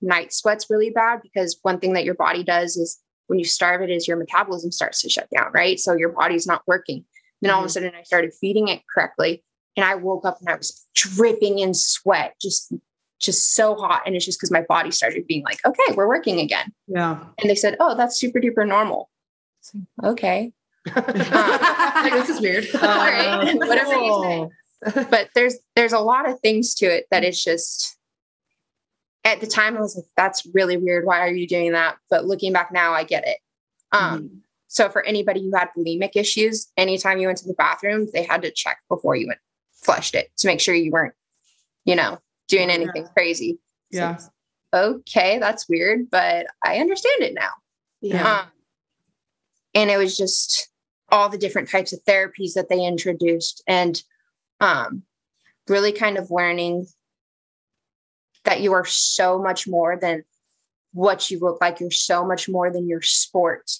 night 0.00 0.32
sweats 0.32 0.66
really 0.70 0.90
bad 0.90 1.20
because 1.22 1.58
one 1.62 1.80
thing 1.80 1.94
that 1.94 2.04
your 2.04 2.14
body 2.14 2.44
does 2.44 2.76
is 2.76 3.00
when 3.26 3.38
you 3.38 3.44
starve 3.44 3.82
it 3.82 3.90
is 3.90 4.06
your 4.06 4.16
metabolism 4.16 4.70
starts 4.70 5.02
to 5.02 5.08
shut 5.08 5.28
down, 5.34 5.50
right? 5.52 5.80
So 5.80 5.94
your 5.94 6.10
body's 6.10 6.46
not 6.46 6.62
working. 6.66 7.04
Then 7.40 7.50
all 7.50 7.60
of 7.60 7.66
a 7.66 7.68
sudden 7.68 7.92
I 7.98 8.02
started 8.02 8.32
feeding 8.40 8.68
it 8.68 8.82
correctly 8.92 9.42
and 9.76 9.84
I 9.84 9.94
woke 9.94 10.24
up 10.24 10.38
and 10.40 10.48
I 10.48 10.56
was 10.56 10.86
dripping 10.94 11.60
in 11.60 11.72
sweat, 11.72 12.34
just 12.40 12.72
just 13.18 13.54
so 13.54 13.74
hot. 13.74 14.02
And 14.06 14.14
it's 14.14 14.24
just 14.24 14.38
because 14.38 14.50
my 14.50 14.62
body 14.62 14.90
started 14.90 15.26
being 15.26 15.42
like, 15.44 15.58
okay, 15.64 15.94
we're 15.94 16.08
working 16.08 16.40
again. 16.40 16.72
Yeah. 16.86 17.24
And 17.38 17.50
they 17.50 17.54
said, 17.54 17.76
oh, 17.80 17.96
that's 17.96 18.18
super 18.18 18.40
duper 18.40 18.66
normal. 18.66 19.10
Like, 19.74 20.12
okay. 20.12 20.52
like, 20.96 22.12
this 22.12 22.28
is 22.28 22.40
weird. 22.40 22.66
All 22.74 22.80
right. 22.80 23.26
Uh, 23.26 23.56
Whatever 23.66 23.94
you 23.94 24.22
say. 24.22 25.04
But 25.10 25.30
there's 25.34 25.56
there's 25.74 25.92
a 25.92 25.98
lot 25.98 26.28
of 26.28 26.38
things 26.38 26.74
to 26.76 26.86
it 26.86 27.06
that 27.10 27.24
it's 27.24 27.42
just 27.42 27.98
at 29.24 29.40
the 29.40 29.46
time 29.46 29.76
I 29.76 29.80
was 29.80 29.96
like, 29.96 30.06
that's 30.16 30.46
really 30.54 30.76
weird. 30.76 31.04
Why 31.04 31.20
are 31.20 31.34
you 31.34 31.48
doing 31.48 31.72
that? 31.72 31.96
But 32.08 32.26
looking 32.26 32.52
back 32.52 32.70
now, 32.72 32.92
I 32.92 33.02
get 33.02 33.26
it. 33.26 33.38
Um, 33.90 34.42
so 34.68 34.88
for 34.88 35.02
anybody 35.02 35.42
who 35.42 35.56
had 35.56 35.70
bulimic 35.76 36.12
issues, 36.14 36.68
anytime 36.76 37.18
you 37.18 37.26
went 37.26 37.38
to 37.38 37.48
the 37.48 37.54
bathroom, 37.54 38.06
they 38.12 38.22
had 38.22 38.42
to 38.42 38.52
check 38.52 38.78
before 38.88 39.16
you 39.16 39.26
went 39.26 39.40
flushed 39.82 40.14
it 40.14 40.30
to 40.38 40.46
make 40.46 40.60
sure 40.60 40.74
you 40.74 40.90
weren't, 40.90 41.14
you 41.84 41.96
know, 41.96 42.18
doing 42.48 42.70
anything 42.70 43.06
crazy. 43.14 43.58
Yeah. 43.90 44.14
it's, 44.14 44.30
okay, 44.74 45.38
that's 45.38 45.68
weird, 45.68 46.10
but 46.10 46.46
I 46.64 46.78
understand 46.78 47.22
it 47.22 47.34
now. 47.34 47.50
Yeah. 48.00 48.40
Um, 48.40 48.46
and 49.74 49.90
it 49.90 49.96
was 49.96 50.16
just 50.16 50.68
all 51.10 51.28
the 51.28 51.38
different 51.38 51.70
types 51.70 51.92
of 51.92 52.04
therapies 52.04 52.54
that 52.54 52.68
they 52.68 52.84
introduced 52.84 53.62
and 53.66 54.02
um, 54.60 55.02
really 55.68 55.92
kind 55.92 56.18
of 56.18 56.30
learning 56.30 56.86
that 58.44 58.60
you 58.60 58.72
are 58.72 58.84
so 58.84 59.38
much 59.38 59.66
more 59.68 59.96
than 59.96 60.24
what 60.92 61.30
you 61.30 61.38
look 61.38 61.60
like. 61.60 61.80
You're 61.80 61.90
so 61.90 62.26
much 62.26 62.48
more 62.48 62.70
than 62.70 62.88
your 62.88 63.02
sport. 63.02 63.70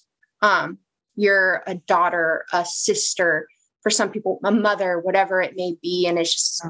Um, 0.42 0.78
you're 1.16 1.62
a 1.66 1.74
daughter, 1.74 2.44
a 2.52 2.64
sister, 2.64 3.48
for 3.82 3.90
some 3.90 4.10
people, 4.10 4.40
a 4.44 4.52
mother, 4.52 4.98
whatever 4.98 5.40
it 5.40 5.54
may 5.56 5.76
be. 5.80 6.06
And 6.06 6.18
it's 6.18 6.32
just, 6.32 6.66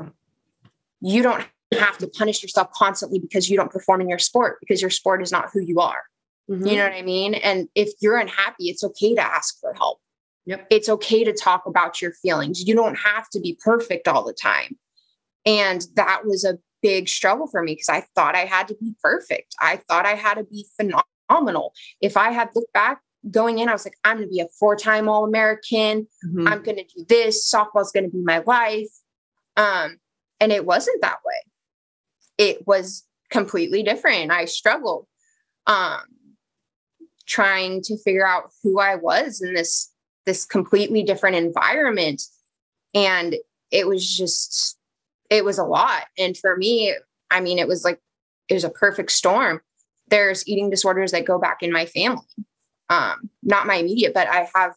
you 1.01 1.23
don't 1.23 1.47
have 1.73 1.99
to 1.99 2.09
punish 2.09 2.43
yourself 2.43 2.71
constantly 2.73 3.19
because 3.19 3.51
you 3.51 3.57
don't 3.57 3.71
perform 3.71 4.01
in 4.01 4.09
your 4.09 4.19
sport 4.19 4.59
because 4.61 4.81
your 4.81 4.91
sport 4.91 5.23
is 5.23 5.31
not 5.31 5.51
who 5.53 5.61
you 5.61 5.81
are. 5.81 6.03
Mhm. 6.51 6.71
You 6.71 6.77
know 6.77 6.85
what 6.85 6.95
I 6.95 7.03
mean? 7.03 7.35
And 7.35 7.69
if 7.75 7.91
you're 8.01 8.17
unhappy, 8.17 8.71
it's 8.71 8.83
okay 8.83 9.15
to 9.15 9.21
ask 9.21 9.61
for 9.61 9.75
help. 9.75 10.01
Yep. 10.47 10.67
It's 10.71 10.89
okay 10.89 11.25
to 11.25 11.33
talk 11.35 11.67
about 11.67 12.01
your 12.01 12.13
feelings. 12.13 12.67
You 12.67 12.75
don't 12.75 12.97
have 12.97 13.29
to 13.31 13.41
be 13.41 13.59
perfect 13.63 14.09
all 14.09 14.25
the 14.25 14.33
time. 14.33 14.79
And 15.45 15.87
that 15.95 16.25
was 16.25 16.45
a 16.45 16.59
big 16.81 17.09
struggle 17.09 17.47
for 17.49 17.63
me 17.63 17.73
because 17.73 17.91
I 17.91 18.07
thought 18.15 18.35
I 18.35 18.47
had 18.47 18.69
to 18.69 18.75
be 18.81 18.95
perfect. 19.03 19.55
I 19.61 19.77
thought 19.89 20.07
I 20.07 20.15
had 20.15 20.35
to 20.35 20.45
be 20.45 20.67
phenomenal. 20.77 21.75
If 22.01 22.17
I 22.17 22.31
had 22.31 22.49
looked 22.55 22.73
back 22.73 23.03
going 23.31 23.59
in, 23.59 23.69
I 23.69 23.73
was 23.73 23.85
like, 23.85 23.99
I'm 24.05 24.17
going 24.17 24.29
to 24.29 24.33
be 24.33 24.41
a 24.41 24.49
four 24.59 24.75
time 24.75 25.07
All 25.09 25.25
American. 25.25 26.07
Mhm. 26.27 26.49
I'm 26.49 26.63
going 26.63 26.79
to 26.79 26.85
do 26.85 27.05
this. 27.09 27.53
Softball's 27.53 27.93
going 27.93 28.05
to 28.05 28.11
be 28.11 28.23
my 28.23 28.39
life. 28.47 28.89
Um, 29.57 29.99
and 30.41 30.51
it 30.53 30.65
wasn't 30.65 31.03
that 31.03 31.19
way. 31.27 31.35
It 32.39 32.67
was 32.67 33.05
completely 33.31 33.83
different. 33.83 34.31
I 34.31 34.47
struggled 34.47 35.07
um, 35.67 36.01
trying 37.27 37.83
to 37.83 37.99
figure 37.99 38.27
out 38.27 38.51
who 38.63 38.81
I 38.81 38.97
was 38.97 39.43
in 39.43 39.55
this 39.55 39.93
this 40.25 40.45
completely 40.45 41.03
different 41.03 41.37
environment, 41.37 42.23
and 42.95 43.37
it 43.71 43.87
was 43.87 44.17
just 44.17 44.79
it 45.31 45.45
was 45.45 45.59
a 45.59 45.65
lot. 45.65 46.05
And 46.19 46.37
for 46.37 46.57
me, 46.57 46.95
I 47.31 47.41
mean, 47.41 47.59
it 47.59 47.69
was 47.69 47.85
like 47.85 48.01
it 48.49 48.55
was 48.55 48.65
a 48.65 48.71
perfect 48.71 49.13
storm. 49.13 49.61
There's 50.09 50.47
eating 50.49 50.71
disorders 50.71 51.13
that 51.13 51.27
go 51.27 51.39
back 51.39 51.59
in 51.63 51.71
my 51.71 51.85
family, 51.85 52.25
um, 52.89 53.29
not 53.43 53.67
my 53.67 53.77
immediate, 53.77 54.15
but 54.15 54.27
I 54.27 54.49
have 54.55 54.75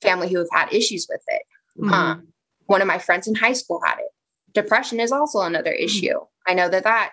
family 0.00 0.28
who 0.28 0.38
have 0.38 0.48
had 0.50 0.72
issues 0.72 1.06
with 1.08 1.22
it. 1.28 1.42
Mhm. 1.78 1.92
Um, 1.92 2.28
one 2.66 2.80
of 2.80 2.88
my 2.88 2.98
friends 2.98 3.28
in 3.28 3.36
high 3.36 3.52
school 3.52 3.80
had 3.84 3.98
it. 4.00 4.10
Depression 4.54 5.00
is 5.00 5.12
also 5.12 5.40
another 5.40 5.72
issue. 5.72 6.18
I 6.46 6.54
know 6.54 6.68
that 6.68 6.84
that 6.84 7.12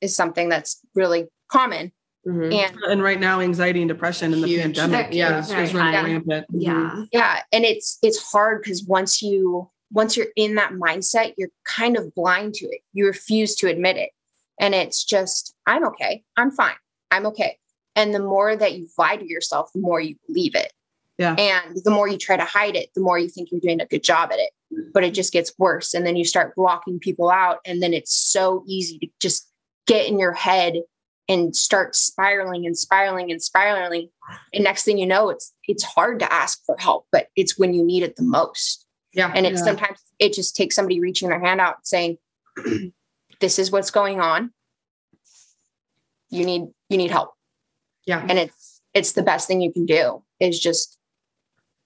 is 0.00 0.14
something 0.16 0.48
that's 0.48 0.80
really 0.94 1.26
common. 1.50 1.92
Mhm. 2.26 2.54
And 2.54 2.76
and 2.84 3.02
right 3.02 3.20
now, 3.20 3.40
anxiety 3.40 3.80
and 3.82 3.88
depression 3.88 4.32
in 4.32 4.40
the 4.40 4.58
pandemic, 4.58 5.08
Yeah, 5.12 5.30
yeah, 5.30 5.38
is, 5.40 5.48
very 5.50 5.64
is 5.64 5.74
running 5.74 5.94
high. 5.94 6.02
rampant. 6.04 6.46
Mhm. 6.52 6.60
Yeah. 6.62 7.04
yeah, 7.12 7.42
and 7.52 7.64
it's 7.64 7.98
it's 8.02 8.18
hard 8.32 8.62
because 8.62 8.84
once 8.84 9.20
you 9.22 9.70
once 9.92 10.16
you're 10.16 10.28
in 10.34 10.54
that 10.56 10.72
mindset, 10.72 11.34
you're 11.36 11.50
kind 11.64 11.96
of 11.96 12.14
blind 12.14 12.54
to 12.54 12.66
it. 12.66 12.80
You 12.94 13.06
refuse 13.06 13.54
to 13.56 13.68
admit 13.68 13.96
it. 13.96 14.10
And 14.58 14.74
it's 14.74 15.04
just, 15.04 15.54
I'm 15.66 15.86
okay. 15.88 16.24
I'm 16.36 16.50
fine. 16.50 16.74
I'm 17.12 17.26
okay. 17.26 17.58
And 17.94 18.12
the 18.12 18.18
more 18.18 18.56
that 18.56 18.72
you 18.76 18.88
lie 18.98 19.16
to 19.16 19.28
yourself, 19.28 19.70
the 19.72 19.80
more 19.80 20.00
you 20.00 20.16
believe 20.26 20.56
it. 20.56 20.72
Yeah. 21.18 21.34
And 21.34 21.76
the 21.84 21.92
more 21.92 22.08
you 22.08 22.18
try 22.18 22.36
to 22.36 22.44
hide 22.44 22.74
it, 22.74 22.88
the 22.94 23.02
more 23.02 23.18
you 23.20 23.28
think 23.28 23.52
you're 23.52 23.60
doing 23.60 23.80
a 23.80 23.86
good 23.86 24.02
job 24.02 24.32
at 24.32 24.40
it. 24.40 24.50
But 24.92 25.04
it 25.04 25.14
just 25.14 25.32
gets 25.32 25.52
worse. 25.58 25.94
And 25.94 26.06
then 26.06 26.16
you 26.16 26.24
start 26.24 26.54
blocking 26.54 26.98
people 26.98 27.30
out. 27.30 27.58
And 27.64 27.82
then 27.82 27.92
it's 27.94 28.14
so 28.14 28.64
easy 28.66 28.98
to 29.00 29.08
just 29.20 29.48
get 29.86 30.06
in 30.06 30.18
your 30.18 30.32
head 30.32 30.74
and 31.28 31.56
start 31.56 31.96
spiraling 31.96 32.66
and 32.66 32.76
spiraling 32.76 33.30
and 33.30 33.42
spiraling. 33.42 34.08
And 34.52 34.64
next 34.64 34.84
thing 34.84 34.98
you 34.98 35.06
know, 35.06 35.30
it's 35.30 35.52
it's 35.66 35.82
hard 35.82 36.18
to 36.20 36.32
ask 36.32 36.62
for 36.66 36.76
help, 36.78 37.06
but 37.10 37.28
it's 37.36 37.58
when 37.58 37.72
you 37.74 37.82
need 37.84 38.02
it 38.02 38.16
the 38.16 38.22
most. 38.22 38.86
Yeah. 39.14 39.32
And 39.34 39.46
it's 39.46 39.60
Yeah. 39.60 39.64
sometimes 39.66 39.98
it 40.18 40.32
just 40.34 40.54
takes 40.56 40.74
somebody 40.76 41.00
reaching 41.00 41.28
their 41.28 41.40
hand 41.40 41.60
out 41.60 41.76
and 41.78 41.86
saying, 41.86 42.18
This 43.40 43.58
is 43.58 43.70
what's 43.72 43.90
going 43.90 44.20
on. 44.20 44.52
You 46.30 46.44
need 46.44 46.62
you 46.88 46.96
need 46.98 47.10
help. 47.10 47.32
yeah. 48.06 48.24
And 48.28 48.38
it's 48.38 48.80
it's 48.92 49.12
the 49.12 49.22
best 49.22 49.48
thing 49.48 49.60
you 49.60 49.72
can 49.72 49.86
do 49.86 50.22
is 50.40 50.58
just 50.60 50.93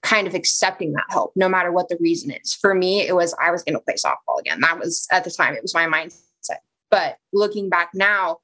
kind 0.03 0.27
of 0.27 0.35
accepting 0.35 0.93
that 0.93 1.05
help, 1.09 1.33
no 1.35 1.49
matter 1.49 1.73
what 1.73 1.89
the 1.89 1.97
reason 2.01 2.31
is. 2.31 2.55
For 2.55 2.75
me, 2.75 3.01
it 3.07 3.15
was 3.15 3.35
I 3.41 3.51
was 3.51 3.63
gonna 3.65 3.81
play 3.81 3.95
softball 3.95 4.39
again. 4.41 4.61
That 4.61 4.79
was 4.79 5.07
at 5.11 5.25
the 5.25 5.31
time, 5.31 5.55
it 5.55 5.63
was 5.63 5.75
my 5.75 5.87
mindset. 5.87 6.59
But 6.91 7.19
looking 7.33 7.69
back 7.69 7.91
now, 7.95 8.39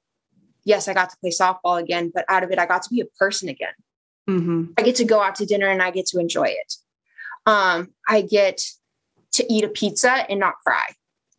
yes, 0.64 0.88
I 0.88 0.94
got 0.94 1.10
to 1.10 1.16
play 1.18 1.30
softball 1.30 1.80
again, 1.80 2.10
but 2.14 2.24
out 2.28 2.42
of 2.42 2.50
it, 2.50 2.58
I 2.58 2.66
got 2.66 2.82
to 2.82 2.90
be 2.90 3.00
a 3.00 3.06
person 3.18 3.48
again. 3.48 3.72
Mhm. 4.28 4.74
I 4.78 4.82
get 4.82 4.96
to 4.96 5.04
go 5.04 5.20
out 5.20 5.36
to 5.36 5.46
dinner 5.46 5.68
and 5.68 5.82
I 5.82 5.90
get 5.90 6.06
to 6.06 6.18
enjoy 6.18 6.48
it. 6.48 6.74
Um, 7.46 7.92
I 8.08 8.22
get 8.22 8.60
to 9.32 9.52
eat 9.52 9.64
a 9.64 9.68
pizza 9.68 10.10
and 10.30 10.40
not 10.40 10.54
cry. 10.64 10.86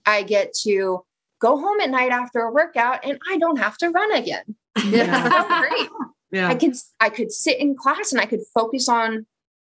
I 0.05 0.23
get 0.23 0.53
to 0.63 1.03
go 1.39 1.57
home 1.57 1.79
at 1.79 1.89
night 1.89 2.11
after 2.11 2.39
a 2.41 2.51
workout 2.51 3.05
and 3.05 3.19
I 3.29 3.37
don't 3.37 3.57
have 3.57 3.77
to 3.79 3.89
run 3.89 4.11
again. 4.13 4.55
Yeah. 4.85 5.67
Great. 5.69 5.89
Yeah. 6.31 6.49
I 6.49 6.55
could 6.55 6.75
I 6.99 7.09
could 7.09 7.31
sit 7.31 7.59
in 7.59 7.75
class 7.75 8.11
and 8.11 8.19
I 8.21 8.25
could 8.25 8.41
focus 8.53 8.89
on 8.89 9.25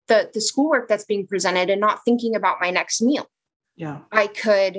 the 0.08 0.30
the 0.32 0.40
schoolwork 0.40 0.88
that's 0.88 1.04
being 1.04 1.26
presented 1.26 1.70
and 1.70 1.80
not 1.80 2.04
thinking 2.04 2.34
about 2.34 2.60
my 2.60 2.70
next 2.70 3.02
meal. 3.02 3.26
yeah. 3.76 4.00
I 4.12 4.26
could 4.28 4.78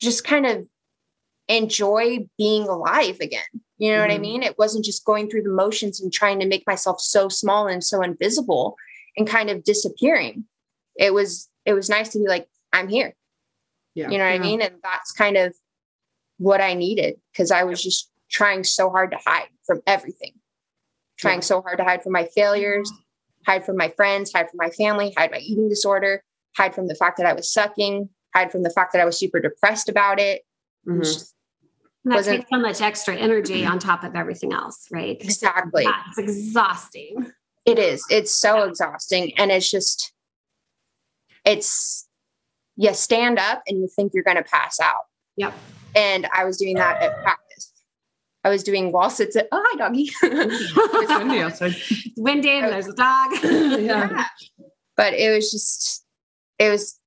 just 0.00 0.24
kind 0.24 0.46
of 0.46 0.66
enjoy 1.48 2.26
being 2.38 2.62
alive 2.62 3.18
again. 3.20 3.44
You 3.78 3.92
know 3.92 4.00
what 4.00 4.10
I 4.10 4.16
Mhm. 4.16 4.20
mean? 4.20 4.42
It 4.42 4.58
wasn't 4.58 4.84
just 4.84 5.04
going 5.04 5.28
through 5.28 5.42
the 5.42 5.50
motions 5.50 6.00
and 6.00 6.12
trying 6.12 6.40
to 6.40 6.46
make 6.46 6.66
myself 6.66 7.00
so 7.00 7.28
small 7.28 7.66
and 7.68 7.84
so 7.84 8.02
invisible 8.02 8.76
and 9.16 9.28
kind 9.28 9.50
of 9.50 9.62
disappearing. 9.64 10.46
It 10.96 11.12
was 11.12 11.48
it 11.66 11.72
was 11.74 11.88
nice 11.88 12.10
to 12.10 12.18
be 12.18 12.26
like 12.26 12.48
I'm 12.72 12.88
here. 12.88 13.14
Yeah. 13.94 14.10
You 14.10 14.18
know 14.18 14.24
what 14.24 14.30
Yeah. 14.34 14.36
I 14.36 14.38
mean? 14.38 14.60
And 14.62 14.76
that's 14.82 15.12
kind 15.12 15.36
of 15.36 15.54
what 16.38 16.60
I 16.60 16.74
needed 16.74 17.20
because 17.32 17.50
I 17.50 17.62
was 17.64 17.82
just 17.82 18.10
trying 18.30 18.64
so 18.64 18.90
hard 18.90 19.12
to 19.12 19.18
hide 19.24 19.48
from 19.66 19.82
everything. 19.86 20.34
Trying 21.16 21.42
so 21.42 21.62
hard 21.62 21.78
to 21.78 21.84
hide 21.84 22.02
from 22.02 22.12
my 22.12 22.24
failures, 22.34 22.90
hide 23.46 23.64
from 23.64 23.76
my 23.76 23.88
friends, 23.90 24.32
hide 24.32 24.48
from 24.50 24.58
my 24.58 24.70
family, 24.70 25.12
hide 25.16 25.30
my 25.30 25.38
eating 25.38 25.68
disorder, 25.68 26.22
hide 26.56 26.74
from 26.74 26.88
the 26.88 26.94
fact 26.94 27.16
that 27.18 27.26
I 27.26 27.32
was 27.32 27.52
sucking, 27.52 28.08
hide 28.34 28.50
from 28.52 28.62
the 28.62 28.70
fact 28.70 28.92
that 28.92 29.00
I 29.02 29.04
was 29.04 29.18
super 29.18 29.40
depressed 29.40 29.88
about 29.88 30.18
it. 30.20 30.42
It 30.86 30.90
was 30.92 31.16
Mhm. 31.16 31.30
And 32.04 32.12
that 32.12 32.16
Wasn't- 32.16 32.36
takes 32.40 32.50
so 32.50 32.58
much 32.58 32.80
extra 32.82 33.16
energy 33.16 33.64
on 33.64 33.78
top 33.78 34.04
of 34.04 34.14
everything 34.14 34.52
else, 34.52 34.86
right? 34.92 35.16
exactly. 35.20 35.84
Yeah, 35.84 36.02
it's 36.08 36.18
exhausting. 36.18 37.32
It 37.64 37.78
is. 37.78 38.04
It's 38.10 38.34
so 38.36 38.64
exhausting. 38.64 39.32
And 39.38 39.50
it's 39.50 39.70
just, 39.70 40.12
it's, 41.46 42.06
you 42.76 42.92
stand 42.92 43.38
up 43.38 43.62
and 43.66 43.78
you 43.78 43.88
think 43.88 44.12
you're 44.14 44.22
going 44.24 44.36
to 44.36 44.42
pass 44.42 44.80
out. 44.80 45.04
Yep. 45.36 45.54
And 45.94 46.26
I 46.32 46.44
was 46.44 46.58
doing 46.58 46.74
that 46.76 47.00
at 47.02 47.22
practice. 47.22 47.43
I 48.44 48.50
was 48.50 48.62
doing 48.62 48.92
wall 48.92 49.10
sits 49.10 49.36
at, 49.36 49.48
oh, 49.52 49.62
hi, 49.66 49.78
doggy. 49.78 50.10
It's 50.22 51.18
windy 51.18 51.38
outside. 51.40 51.74
It's 51.76 52.12
windy 52.16 52.50
and 52.50 52.72
there's 52.72 52.88
a 52.88 52.92
dog. 52.94 53.30
Yeah. 53.80 54.24
but 54.96 55.14
it 55.14 55.30
was 55.34 55.50
just, 55.50 56.04
it 56.58 56.68
was 56.70 56.98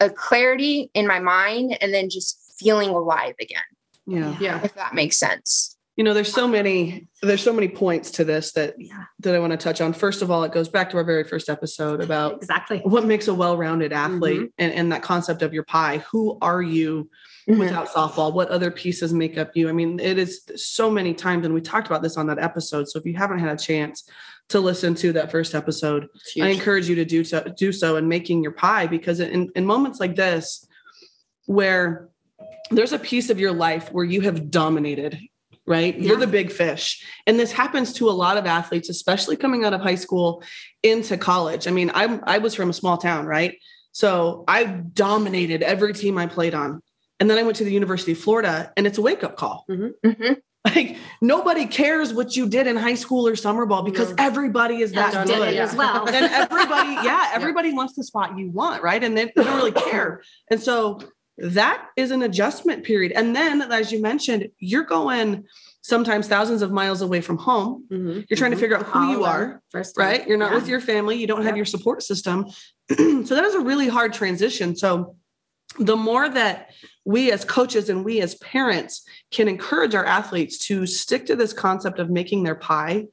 a 0.00 0.10
clarity 0.10 0.90
in 0.94 1.06
my 1.06 1.20
mind 1.20 1.78
and 1.80 1.94
then 1.94 2.10
just 2.10 2.38
feeling 2.58 2.90
alive 2.90 3.34
again, 3.40 3.62
Yeah. 4.06 4.36
Yeah. 4.40 4.64
if 4.64 4.74
that 4.74 4.94
makes 4.94 5.16
sense. 5.18 5.76
you 5.96 6.02
know, 6.04 6.12
there's 6.12 6.32
so 6.32 6.48
many, 6.48 7.06
there's 7.22 7.42
so 7.42 7.52
many 7.52 7.68
points 7.68 8.10
to 8.12 8.24
this 8.24 8.50
that 8.52 8.74
Yeah, 8.78 9.04
that 9.20 9.34
I 9.34 9.38
want 9.38 9.52
to 9.52 9.56
touch 9.56 9.80
on. 9.80 9.92
First 9.92 10.22
of 10.22 10.30
all, 10.30 10.42
it 10.42 10.50
goes 10.52 10.68
back 10.68 10.90
to 10.90 10.96
our 10.96 11.04
very 11.04 11.22
first 11.24 11.48
episode 11.48 12.00
about 12.00 12.34
exactly. 12.34 12.80
what 12.84 13.04
makes 13.04 13.28
a 13.28 13.34
well-rounded 13.34 13.92
athlete 13.92 14.40
Mm-hmm. 14.40 14.46
and, 14.58 14.72
and 14.72 14.92
that 14.92 15.02
concept 15.02 15.42
of 15.42 15.54
your 15.54 15.62
pie. 15.64 15.98
Who 16.10 16.36
are 16.42 16.60
you 16.62 17.08
Mhm. 17.48 17.58
without 17.58 17.88
softball? 17.88 18.32
What 18.32 18.48
other 18.48 18.70
pieces 18.70 19.12
make 19.12 19.36
up 19.36 19.50
you? 19.54 19.68
I 19.68 19.72
mean, 19.72 20.00
it 20.00 20.18
is 20.18 20.42
so 20.56 20.90
many 20.90 21.12
times, 21.14 21.44
and 21.44 21.54
we 21.54 21.60
talked 21.60 21.86
about 21.86 22.02
this 22.02 22.16
on 22.16 22.26
that 22.28 22.38
episode. 22.38 22.88
So 22.88 22.98
if 22.98 23.04
you 23.04 23.14
haven't 23.14 23.40
had 23.40 23.50
a 23.54 23.58
chance 23.60 24.08
to 24.50 24.60
listen 24.60 24.94
to 24.96 25.12
that 25.12 25.30
first 25.30 25.54
episode, 25.54 26.08
I 26.40 26.48
encourage 26.48 26.88
you 26.88 26.94
to 26.96 27.04
do 27.04 27.24
so 27.24 27.42
do 27.56 27.72
so 27.72 27.96
in 27.96 28.08
making 28.08 28.42
your 28.42 28.52
pie 28.52 28.86
because 28.86 29.20
in, 29.20 29.50
in 29.54 29.64
moments 29.66 30.00
like 30.00 30.16
this, 30.16 30.66
where 31.46 32.08
there's 32.70 32.92
a 32.92 32.98
piece 32.98 33.30
of 33.30 33.38
your 33.38 33.52
life 33.52 33.92
where 33.92 34.04
you 34.04 34.22
have 34.22 34.50
dominated, 34.50 35.18
right? 35.66 35.98
You're 35.98 36.16
the 36.16 36.26
big 36.26 36.50
fish. 36.50 37.04
And 37.26 37.38
this 37.38 37.52
happens 37.52 37.92
to 37.94 38.08
a 38.08 38.12
lot 38.12 38.36
of 38.38 38.46
athletes, 38.46 38.88
especially 38.88 39.36
coming 39.36 39.64
out 39.64 39.72
of 39.74 39.80
high 39.80 39.94
school 39.96 40.42
into 40.82 41.16
college. 41.18 41.66
I 41.66 41.70
mean, 41.70 41.90
I'm 41.94 42.20
I 42.24 42.38
was 42.38 42.54
from 42.54 42.70
a 42.70 42.74
small 42.74 42.96
town, 42.96 43.26
right? 43.26 43.58
So 43.92 44.44
I 44.48 44.64
dominated 44.64 45.62
every 45.62 45.92
team 45.92 46.18
I 46.18 46.26
played 46.26 46.54
on. 46.54 46.82
And 47.20 47.30
then 47.30 47.38
I 47.38 47.42
went 47.42 47.56
to 47.58 47.64
the 47.64 47.72
University 47.72 48.12
of 48.12 48.18
Florida 48.18 48.72
and 48.76 48.86
it's 48.86 48.98
a 48.98 49.02
wake-up 49.02 49.36
call. 49.36 49.64
Mhm. 49.70 50.40
Like 50.64 50.96
nobody 51.20 51.66
cares 51.66 52.14
what 52.14 52.36
you 52.36 52.48
did 52.48 52.66
in 52.66 52.76
high 52.76 52.94
school 52.94 53.28
or 53.28 53.36
summer 53.36 53.66
ball 53.66 53.82
because 53.82 54.10
No. 54.10 54.16
everybody 54.18 54.80
is 54.80 54.92
that 54.92 55.14
And 55.14 55.28
done 55.28 55.38
good 55.38 55.44
did 55.46 55.54
yeah. 55.56 55.62
as 55.64 55.76
well. 55.76 56.08
and 56.08 56.24
everybody, 56.24 56.90
yeah, 57.06 57.30
everybody 57.34 57.72
wants 57.72 57.94
the 57.94 58.02
spot 58.02 58.38
you 58.38 58.50
want, 58.50 58.82
right? 58.82 59.02
And 59.04 59.16
they, 59.16 59.26
they 59.26 59.44
don't 59.44 59.56
really 59.56 59.72
care. 59.72 60.22
And 60.50 60.60
so 60.60 61.00
that 61.38 61.86
is 61.96 62.10
an 62.12 62.22
adjustment 62.22 62.84
period. 62.84 63.12
And 63.12 63.36
then, 63.36 63.60
as 63.70 63.92
you 63.92 64.00
mentioned, 64.00 64.48
you're 64.58 64.84
going 64.84 65.44
sometimes 65.82 66.28
thousands 66.28 66.62
of 66.62 66.72
miles 66.72 67.02
away 67.02 67.20
from 67.20 67.36
home. 67.36 67.84
Mhm. 67.92 68.24
You're 68.30 68.36
trying 68.38 68.52
to 68.52 68.56
Mhm. 68.56 68.60
figure 68.60 68.76
out 68.78 68.86
who 68.86 69.10
you 69.10 69.24
are, 69.24 69.60
First 69.70 69.98
right? 69.98 70.26
You're 70.26 70.38
not 70.38 70.52
Yeah. 70.52 70.56
with 70.58 70.68
your 70.68 70.80
family. 70.80 71.16
You 71.16 71.26
don't 71.26 71.42
have 71.42 71.48
Yep. 71.48 71.56
your 71.56 71.64
support 71.66 72.02
system. 72.02 72.46
so 72.90 73.22
that 73.34 73.44
is 73.44 73.54
a 73.54 73.60
really 73.60 73.88
hard 73.88 74.14
transition. 74.14 74.74
So 74.76 75.16
the 75.78 75.96
more 75.96 76.28
that 76.28 76.70
we 77.04 77.30
as 77.32 77.44
coaches 77.44 77.88
and 77.88 78.04
we 78.04 78.20
as 78.20 78.34
parents 78.36 79.04
can 79.30 79.48
encourage 79.48 79.94
our 79.94 80.04
athletes 80.04 80.58
to 80.66 80.86
stick 80.86 81.26
to 81.26 81.36
this 81.36 81.52
concept 81.52 81.98
of 81.98 82.10
making 82.10 82.42
their 82.42 82.54
pie 82.54 83.06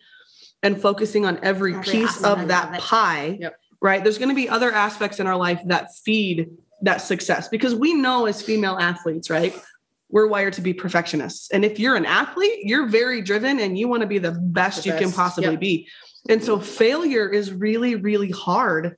and 0.64 0.80
focusing 0.80 1.26
on 1.26 1.40
every, 1.42 1.74
Every 1.74 1.84
piece 1.84 2.10
aspect 2.24 2.26
of 2.42 2.48
that 2.50 2.80
pie, 2.80 3.38
Yep. 3.42 3.56
right? 3.82 4.04
There's 4.04 4.18
going 4.18 4.30
to 4.30 4.36
be 4.36 4.48
other 4.48 4.72
aspects 4.72 5.20
in 5.20 5.28
our 5.28 5.36
life 5.36 5.60
that 5.66 5.96
feed 6.06 6.50
that 6.84 6.98
success 6.98 7.48
because 7.48 7.76
we 7.76 7.94
know 7.94 8.26
as 8.26 8.42
female 8.42 8.78
athletes, 8.80 9.30
right? 9.30 9.54
We're 10.10 10.28
wired 10.28 10.54
to 10.54 10.62
be 10.62 10.74
perfectionists. 10.74 11.50
And 11.52 11.64
if 11.64 11.80
you're 11.80 11.96
an 11.96 12.06
athlete, 12.06 12.60
you're 12.64 12.88
very 12.88 13.22
driven 13.22 13.60
and 13.60 13.78
you 13.78 13.88
want 13.88 14.02
to 14.02 14.08
be 14.08 14.18
the 14.18 14.32
best 14.32 14.84
The 14.84 14.90
you 14.90 14.96
can 14.98 15.12
possibly 15.12 15.52
yep. 15.52 15.60
be. 15.60 15.88
And 16.30 16.44
so 16.44 16.60
failure 16.60 17.28
is 17.30 17.52
really, 17.52 17.96
really 17.96 18.30
hard 18.30 18.98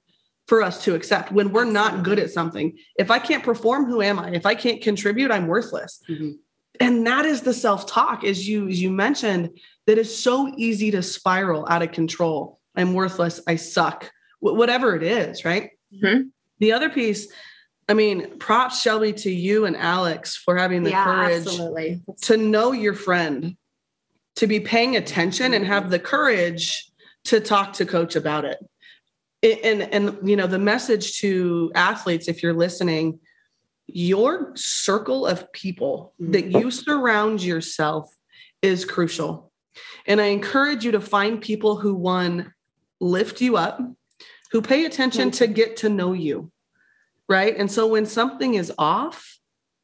for 0.54 0.62
us 0.62 0.84
to 0.84 0.94
accept 0.94 1.32
when 1.32 1.52
we're 1.52 1.64
not 1.66 2.04
good 2.04 2.20
at 2.20 2.30
something. 2.30 2.78
If 3.00 3.10
I 3.10 3.18
can't 3.18 3.44
perform, 3.44 3.86
who 3.86 4.04
am 4.04 4.20
I? 4.20 4.30
If 4.34 4.46
I 4.46 4.54
can't 4.54 4.84
contribute, 4.84 5.32
I'm 5.32 5.48
worthless. 5.48 6.00
Mhm. 6.08 6.38
And 6.80 7.08
that 7.08 7.26
is 7.26 7.42
the 7.42 7.56
self-talk, 7.56 8.24
as 8.24 8.48
you 8.48 8.68
as 8.68 8.80
you 8.80 8.92
mentioned, 8.92 9.58
that 9.88 9.98
is 9.98 10.16
so 10.16 10.54
easy 10.56 10.92
to 10.92 11.02
spiral 11.02 11.66
out 11.68 11.82
of 11.82 11.92
control. 11.92 12.60
I'm 12.76 12.94
worthless. 12.94 13.42
I 13.48 13.56
suck. 13.56 14.12
Wh- 14.42 14.54
whatever 14.54 14.96
it 14.96 15.02
is, 15.02 15.44
right? 15.44 15.72
Mhm. 15.92 16.30
The 16.60 16.72
other 16.72 16.92
piece, 16.92 17.30
I 17.90 17.96
mean, 17.96 18.38
props 18.38 18.80
Shelby 18.80 19.14
to 19.14 19.32
you 19.32 19.66
and 19.66 19.76
Alex 19.76 20.36
for 20.36 20.56
having 20.56 20.84
the 20.84 20.92
yeah, 20.92 21.04
courage 21.04 21.48
absolutely. 21.48 22.04
to 22.22 22.38
know 22.38 22.74
your 22.74 22.94
friend, 22.94 23.58
to 24.36 24.46
be 24.46 24.60
paying 24.60 24.98
attention 24.98 25.56
and 25.56 25.66
have 25.66 25.90
the 25.90 25.98
courage 25.98 26.92
to 27.24 27.40
talk 27.40 27.74
to 27.74 27.88
coach 27.88 28.16
about 28.16 28.46
it. 28.46 28.60
And 29.44 29.82
and 29.82 30.18
you 30.28 30.36
know, 30.36 30.48
the 30.48 30.60
message 30.60 31.20
to 31.20 31.72
athletes 31.76 32.28
if 32.28 32.42
you're 32.42 32.54
listening, 32.54 33.20
your 33.88 34.56
circle 34.56 35.28
of 35.28 35.52
people 35.52 36.14
mm-hmm. 36.22 36.32
that 36.32 36.52
you 36.52 36.72
surround 36.72 37.44
yourself 37.44 38.10
is 38.62 38.86
crucial. 38.86 39.52
And 40.08 40.22
I 40.22 40.26
encourage 40.28 40.86
you 40.86 40.92
to 40.94 41.02
find 41.02 41.42
people 41.42 41.76
who 41.76 41.94
one 41.94 42.54
lift 43.00 43.42
you 43.42 43.58
up, 43.58 43.82
who 44.52 44.62
pay 44.62 44.86
attention 44.86 45.32
to 45.32 45.48
get 45.48 45.78
to 45.78 45.90
know 45.90 46.14
you. 46.14 46.52
Right? 47.28 47.56
And 47.58 47.72
so 47.72 47.88
when 47.88 48.06
something 48.06 48.54
is 48.54 48.72
off, 48.78 49.40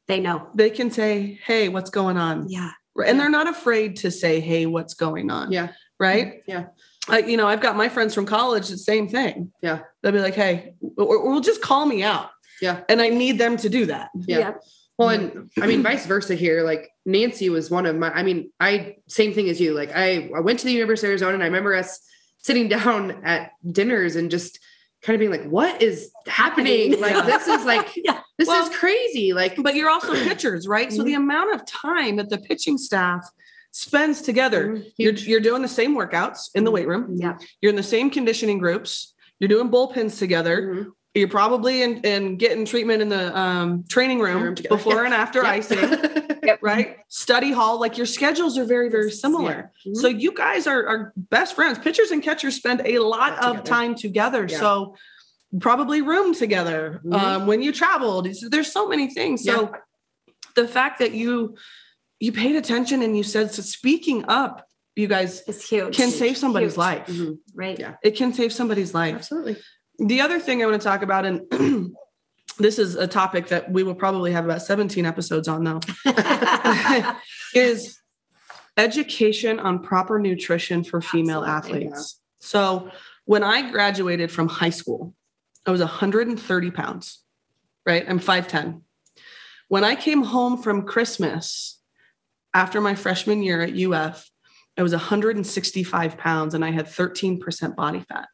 They 0.08 0.20
know. 0.20 0.48
they 0.54 0.70
can 0.70 0.90
say, 0.90 1.38
"Hey, 1.44 1.68
what's 1.68 1.90
going 1.90 2.16
on?" 2.16 2.48
Yeah. 2.48 2.70
And 3.06 3.18
they're 3.18 3.30
not 3.30 3.48
afraid 3.48 3.96
to 3.98 4.10
say, 4.10 4.40
hey, 4.40 4.66
what's 4.66 4.94
going 4.94 5.30
on? 5.30 5.52
Yeah. 5.52 5.72
Right. 5.98 6.42
Yeah. 6.46 6.66
I, 7.10 7.18
you 7.18 7.36
know, 7.36 7.46
I've 7.46 7.60
got 7.60 7.76
my 7.76 7.88
friends 7.88 8.14
from 8.14 8.26
college, 8.26 8.68
the 8.68 8.78
same 8.78 9.08
thing. 9.08 9.52
Yeah. 9.62 9.80
They'll 10.02 10.12
be 10.12 10.20
like, 10.20 10.34
hey, 10.34 10.74
or, 10.96 11.16
or 11.16 11.30
will 11.32 11.40
just 11.40 11.62
call 11.62 11.86
me 11.86 12.02
out. 12.02 12.30
Yeah. 12.60 12.80
And 12.88 13.00
I 13.00 13.08
need 13.08 13.38
them 13.38 13.56
to 13.58 13.68
do 13.68 13.86
that. 13.86 14.10
Yeah. 14.14 14.38
Yep. 14.38 14.62
Well, 14.98 15.08
and 15.08 15.50
I 15.58 15.66
mean, 15.66 15.82
vice 15.82 16.04
versa 16.04 16.34
here. 16.34 16.62
Like 16.62 16.90
Nancy 17.06 17.48
was 17.48 17.70
one 17.70 17.86
of 17.86 17.96
my, 17.96 18.10
I 18.10 18.22
mean, 18.22 18.50
I, 18.60 18.96
same 19.08 19.32
thing 19.32 19.48
as 19.48 19.58
you. 19.58 19.72
Like 19.72 19.92
I, 19.94 20.30
I 20.36 20.40
went 20.40 20.58
to 20.58 20.66
the 20.66 20.72
University 20.72 21.06
of 21.06 21.10
Arizona 21.12 21.34
and 21.34 21.42
I 21.42 21.46
remember 21.46 21.74
us 21.74 22.00
sitting 22.38 22.68
down 22.76 23.24
at 23.24 23.52
dinners 23.66 24.16
and 24.16 24.30
just 24.30 24.58
kind 25.02 25.14
of 25.14 25.20
being 25.20 25.30
like, 25.30 25.50
what 25.50 25.80
is 25.80 26.12
happening? 26.26 26.92
Happening. 26.92 27.00
Like, 27.00 27.24
this 27.24 27.48
is 27.48 27.64
like, 27.64 27.96
Yeah. 28.04 28.20
this 28.36 28.48
Well, 28.48 28.68
is 28.68 28.76
crazy. 28.76 29.32
Like, 29.32 29.56
But 29.56 29.74
you're 29.74 29.88
also 29.88 30.12
pitchers, 30.12 30.68
right? 30.68 30.92
So 30.92 30.98
mm-hmm. 30.98 31.06
the 31.06 31.14
amount 31.14 31.54
of 31.54 31.64
time 31.66 32.16
that 32.16 32.28
the 32.28 32.38
pitching 32.38 32.76
staff 32.76 33.26
spends 33.72 34.22
together, 34.22 34.68
Mhm. 34.68 34.92
you're, 34.96 35.12
you're 35.12 35.40
doing 35.40 35.62
the 35.62 35.68
same 35.68 35.96
workouts 35.96 36.50
in 36.54 36.64
the 36.64 36.70
weight 36.70 36.88
room. 36.88 37.16
Yeah. 37.16 37.38
You're 37.60 37.70
in 37.70 37.76
the 37.76 37.82
same 37.82 38.10
conditioning 38.10 38.58
groups. 38.58 39.14
You're 39.38 39.48
doing 39.48 39.70
bullpens 39.70 40.18
together. 40.18 40.74
Mhm. 40.74 40.86
You're 41.14 41.28
probably 41.28 41.82
in, 41.82 41.98
in 42.02 42.36
getting 42.36 42.64
treatment 42.64 43.02
in 43.02 43.08
the 43.08 43.36
um, 43.36 43.84
training 43.88 44.20
room, 44.20 44.42
Room 44.42 44.54
before 44.68 45.04
and 45.04 45.12
after 45.14 45.40
Yep. 45.44 45.46
icing. 45.54 46.58
right? 46.62 46.96
Study 47.08 47.52
hall, 47.52 47.80
like 47.80 47.96
your 47.96 48.06
schedules 48.06 48.56
are 48.58 48.64
very, 48.64 48.88
very 48.90 49.10
similar. 49.10 49.72
Mhm. 49.86 49.96
So 49.96 50.08
you 50.08 50.32
guys 50.32 50.66
are, 50.66 50.86
are 50.86 51.12
best 51.16 51.54
friends. 51.54 51.78
Pitchers 51.78 52.10
and 52.12 52.22
catchers 52.22 52.56
spend 52.56 52.82
a 52.84 52.98
lot 52.98 53.38
of 53.44 53.64
time 53.64 53.94
together. 53.94 54.46
Yeah. 54.48 54.58
So 54.60 54.96
probably 55.60 56.00
room 56.00 56.32
together 56.34 57.00
Mhm. 57.04 57.12
um, 57.14 57.46
when 57.46 57.60
you 57.62 57.72
traveled. 57.72 58.28
There's 58.50 58.70
so 58.72 58.86
many 58.88 59.12
things. 59.12 59.42
So 59.44 59.72
the 60.54 60.68
fact 60.68 60.98
that 61.00 61.12
you 61.12 61.56
you 62.20 62.32
paid 62.32 62.54
attention 62.54 63.02
and 63.02 63.16
you 63.16 63.22
said 63.22 63.52
so 63.52 63.62
speaking 63.62 64.24
up, 64.28 64.66
you 64.94 65.06
guys, 65.08 65.42
It's 65.46 65.68
huge. 65.68 65.96
can 65.96 66.10
save 66.10 66.36
somebody's 66.36 66.72
Huge. 66.72 66.78
life. 66.78 67.06
Mhm. 67.06 67.38
Right. 67.54 67.78
Yeah. 67.78 67.94
It 68.04 68.16
can 68.16 68.32
save 68.34 68.52
somebody's 68.52 68.92
life. 68.94 69.14
Absolutely. 69.16 69.56
The 69.98 70.20
other 70.20 70.38
thing 70.38 70.62
I 70.62 70.66
want 70.66 70.80
to 70.80 70.86
talk 70.86 71.02
about, 71.02 71.24
and 71.24 71.40
this 72.58 72.78
is 72.78 72.96
a 72.96 73.06
topic 73.06 73.48
that 73.48 73.70
we 73.72 73.82
will 73.82 73.94
probably 73.94 74.32
have 74.32 74.44
about 74.44 74.62
17 74.62 75.06
episodes 75.06 75.48
on, 75.48 75.64
though, 75.64 75.80
is 77.54 77.98
education 78.76 79.58
on 79.58 79.82
proper 79.82 80.18
nutrition 80.18 80.84
for 80.84 81.00
female 81.00 81.44
Absolutely, 81.44 81.86
athletes. 81.88 82.20
So 82.40 82.90
when 83.24 83.42
I 83.42 83.70
graduated 83.70 84.30
from 84.30 84.48
high 84.48 84.70
school, 84.70 85.14
I 85.66 85.70
was 85.70 85.80
130 85.80 86.70
pounds, 86.70 87.20
right? 87.86 88.04
I'm 88.08 88.18
5'10. 88.20 88.82
When 89.68 89.84
I 89.84 89.94
came 89.94 90.22
home 90.24 90.62
from 90.62 90.82
Christmas 90.86 91.79
after 92.54 92.80
my 92.80 92.94
freshman 92.94 93.42
year 93.42 93.62
at 93.62 93.74
UF, 93.76 94.28
I 94.78 94.82
was 94.82 94.92
165 94.92 96.16
pounds 96.16 96.54
and 96.54 96.64
I 96.64 96.70
had 96.70 96.86
13% 96.86 97.76
body 97.76 98.04
fat. 98.08 98.28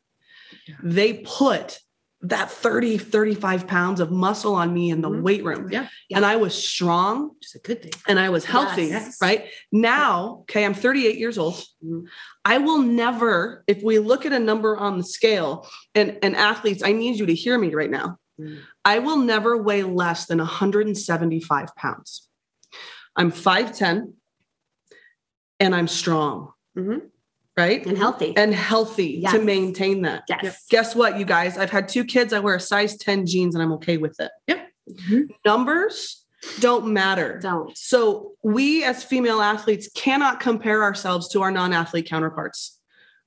Yeah. 0.67 0.75
They 0.83 1.15
put 1.15 1.81
that 2.23 2.51
30, 2.51 2.97
35 2.99 3.67
pounds 3.67 4.01
of 4.01 4.11
muscle 4.11 4.55
on 4.55 4.73
me 4.73 4.91
in 4.91 5.01
the 5.03 5.11
Mhm. 5.11 5.23
weight 5.23 5.45
room. 5.45 5.71
Yeah. 5.71 5.89
And 6.13 6.25
I 6.25 6.37
was 6.37 6.55
strong 6.55 7.29
Which 7.39 7.55
a 7.55 7.59
good 7.59 7.83
thing. 7.83 7.93
and 8.09 8.19
I 8.19 8.31
was 8.31 8.45
healthy, 8.45 8.87
Yes. 8.87 9.19
right? 9.21 9.47
Now, 9.71 10.39
okay, 10.43 10.65
I'm 10.65 10.73
38 10.75 11.19
years 11.19 11.37
old. 11.37 11.63
Mhm. 11.85 12.07
I 12.45 12.59
will 12.59 12.79
never, 12.79 13.65
if 13.67 13.83
we 13.83 13.99
look 13.99 14.25
at 14.25 14.33
a 14.33 14.39
number 14.39 14.77
on 14.77 14.97
the 14.99 15.05
scale, 15.05 15.69
and, 15.95 16.19
and 16.23 16.35
athletes, 16.35 16.83
I 16.83 16.93
need 16.93 17.17
you 17.19 17.27
to 17.27 17.35
hear 17.35 17.59
me 17.59 17.75
right 17.75 17.91
now. 17.91 18.19
Mhm. 18.41 18.61
I 18.85 18.99
will 18.99 19.19
never 19.19 19.57
weigh 19.63 19.83
less 19.83 20.27
than 20.27 20.41
175 20.41 21.75
pounds. 21.77 22.26
I'm 23.17 23.31
5'10 23.33 24.13
and 25.61 25.75
I'm 25.75 25.89
strong, 25.89 26.53
Mhm. 26.77 27.03
right? 27.57 27.85
and 27.87 27.97
healthy. 27.97 28.35
And 28.37 28.55
healthy 28.55 29.21
Yes. 29.23 29.33
to 29.33 29.41
maintain 29.43 30.03
that. 30.03 30.25
yes. 30.29 30.67
Guess 30.69 30.95
what, 30.95 31.19
you 31.19 31.25
guys? 31.25 31.57
I've 31.57 31.71
had 31.71 31.89
two 31.89 32.05
kids. 32.05 32.33
I 32.33 32.41
wear 32.41 32.55
a 32.57 32.61
size 32.61 32.97
10 32.99 33.27
jeans 33.27 33.55
and 33.55 33.63
I'm 33.63 33.73
okay 33.75 33.97
with 33.97 34.21
it. 34.21 34.31
Yep. 34.49 34.69
Numbers 35.45 36.25
don't 36.61 36.87
matter. 36.89 37.39
Don't. 37.43 37.77
So 37.77 38.33
we 38.43 38.85
as 38.85 39.03
female 39.03 39.41
athletes 39.41 39.89
cannot 39.95 40.39
compare 40.41 40.83
ourselves 40.83 41.29
to 41.31 41.43
our 41.43 41.51
non-athlete 41.51 42.07
counterparts. 42.09 42.79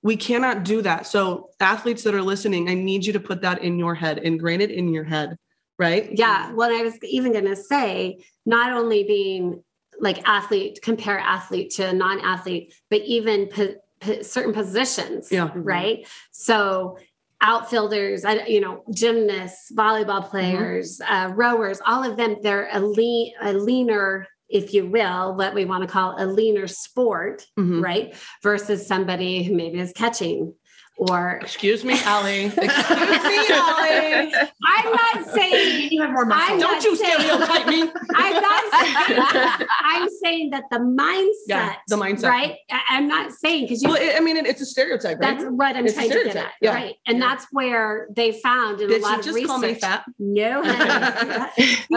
We 0.01 0.15
cannot 0.15 0.63
do 0.63 0.81
that. 0.83 1.07
So 1.07 1.49
athletes 1.59 2.03
that 2.03 2.13
are 2.15 2.21
listening, 2.21 2.69
I 2.69 2.75
need 2.75 3.05
you 3.05 3.11
to 3.13 3.19
put 3.19 3.41
that 3.41 3.61
in 3.61 3.77
your 3.79 3.95
head, 3.95 4.19
ingrain 4.23 4.61
it 4.61 4.71
in 4.71 4.93
your 4.93 5.03
head, 5.03 5.35
right? 5.77 6.09
Yeah. 6.13 6.53
Well, 6.53 6.71
I 6.71 6.83
was 6.83 6.93
even 7.03 7.33
going 7.33 7.45
to 7.45 7.55
say, 7.57 8.23
not 8.45 8.71
only 8.71 9.03
being 9.03 9.61
like 10.01 10.27
athlete 10.27 10.79
compare 10.81 11.19
athlete 11.19 11.71
to 11.71 11.93
non-athlete, 11.93 12.73
but 12.89 13.01
even 13.01 13.47
po- 13.47 13.75
po- 13.99 14.21
certain 14.21 14.53
positions, 14.53 15.31
Yeah. 15.31 15.49
right? 15.55 16.07
So 16.31 16.97
outfielders, 17.41 18.23
you 18.47 18.59
know, 18.59 18.83
gymnasts, 18.93 19.71
volleyball 19.75 20.21
Mm-hmm. 20.21 20.29
players, 20.29 21.01
uh, 21.07 21.31
rowers, 21.35 21.79
all 21.85 22.03
of 22.09 22.17
them, 22.17 22.37
they're 22.41 22.69
a 22.71 22.79
lean, 22.79 23.33
a 23.41 23.53
leaner, 23.53 24.27
if 24.49 24.73
you 24.73 24.87
will, 24.87 25.35
what 25.35 25.53
we 25.53 25.63
want 25.65 25.83
to 25.83 25.87
call 25.87 26.15
a 26.17 26.25
leaner 26.25 26.67
sport, 26.67 27.45
Mhm. 27.57 27.81
right? 27.83 28.13
Versus 28.43 28.85
somebody 28.87 29.43
who 29.43 29.55
maybe 29.55 29.79
is 29.79 29.93
catching 29.93 30.53
or 30.99 31.39
Excuse 31.41 31.83
me, 31.85 31.95
Alley. 32.03 32.45
Excuse 32.57 32.67
me, 32.67 33.47
Alley. 33.49 34.33
I'm 34.65 34.91
not 34.91 35.29
saying 35.33 35.89
You 35.91 36.01
have 36.01 36.11
more 36.11 36.25
muscle. 36.25 36.53
I'm 36.55 36.59
Don't 36.59 36.83
you 36.83 36.95
saying- 36.95 37.19
stereotype 37.19 37.67
me. 37.67 37.81
I'm 38.15 38.33
not 38.41 38.63
saying 39.07 39.67
I'm 39.81 40.09
saying 40.21 40.49
that 40.51 40.63
the 40.69 40.77
mindset, 40.79 41.31
Yeah, 41.47 41.73
the 41.87 41.95
mindset. 41.95 42.29
right? 42.29 42.55
I- 42.69 42.81
I'm 42.89 43.07
not 43.07 43.31
saying 43.31 43.63
because 43.65 43.81
you 43.81 43.89
Well, 43.89 43.97
it, 44.01 44.15
I 44.15 44.19
mean, 44.19 44.35
it, 44.37 44.45
it's 44.45 44.61
a 44.61 44.65
stereotype, 44.65 45.19
right? 45.19 45.37
that's 45.37 45.45
what 45.49 45.75
I'm 45.75 45.85
It's 45.85 45.95
trying 45.95 46.09
to 46.11 46.23
get 46.25 46.35
at. 46.35 46.51
Yeah. 46.61 46.73
Right. 46.73 46.95
And 47.07 47.21
that's 47.21 47.47
where 47.51 48.07
they 48.15 48.33
found 48.33 48.81
in 48.81 48.89
Did 48.89 49.01
a 49.01 49.03
lot 49.05 49.11
you 49.13 49.19
of 49.19 49.25
just 49.25 49.35
research. 49.35 49.47
call 49.49 49.59
me 49.59 49.73
fat? 49.75 50.03
No, 50.19 50.63
honey. 50.63 51.39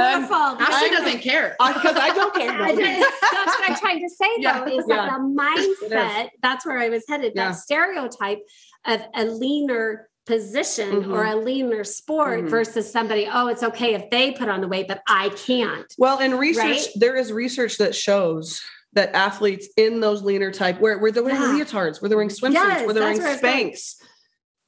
Um, 0.03 0.20
beautiful. 0.20 0.36
Ashlie 0.36 0.59
I'm- 0.88 0.92
doesn't 0.92 1.20
care. 1.20 1.57
Because 1.59 1.96
I 1.96 2.11
don't 2.14 2.34
care. 2.34 2.50
I 2.53 2.74
did- 2.74 3.03
that's 3.03 3.59
what 3.59 3.70
I'm 3.70 3.76
trying 3.76 4.00
to 4.00 4.09
say 4.09 4.28
Yeah, 4.38 4.61
though, 4.64 4.78
is 4.78 4.84
yeah. 4.88 4.96
that 4.96 5.18
the 5.18 5.88
mindset, 5.90 6.28
that's 6.42 6.64
where 6.64 6.78
I 6.78 6.88
was 6.88 7.05
headed, 7.09 7.32
Yeah. 7.34 7.48
that 7.48 7.53
stereotype 7.57 8.38
of 8.87 9.01
a 9.14 9.24
leaner 9.24 10.09
position 10.26 11.03
Mhm. 11.05 11.12
or 11.12 11.24
a 11.24 11.35
leaner 11.37 11.83
sport 11.85 12.45
Mhm. 12.45 12.49
versus 12.49 12.91
somebody, 12.91 13.28
oh, 13.30 13.49
it's 13.49 13.62
okay 13.62 13.95
if 13.95 14.09
they 14.11 14.30
put 14.33 14.49
on 14.49 14.61
the 14.61 14.68
weight, 14.68 14.87
but 14.87 15.03
I 15.09 15.30
can't. 15.30 15.93
Well, 15.99 16.18
in 16.20 16.39
research, 16.39 16.64
Right? 16.64 16.89
there 16.97 17.16
is 17.16 17.33
research 17.33 17.78
that 17.78 17.95
shows 17.95 18.61
that 18.93 19.14
athletes 19.16 19.68
in 19.76 20.01
those 20.01 20.22
leaner 20.22 20.53
type, 20.53 20.78
where, 20.78 20.99
where 20.99 21.11
they're 21.11 21.22
wearing 21.24 21.41
Yeah. 21.41 21.64
leotards, 21.64 22.01
where 22.01 22.09
they're 22.09 22.18
wearing 22.18 22.28
swimsuits, 22.28 22.53
Yes, 22.53 22.85
where 22.85 22.95
they're 22.95 23.03
wearing 23.03 23.18
that's 23.18 23.43
where 23.43 23.51
I 23.53 23.55
was 23.55 23.62
going. 23.62 23.72
Spanx, 23.72 23.95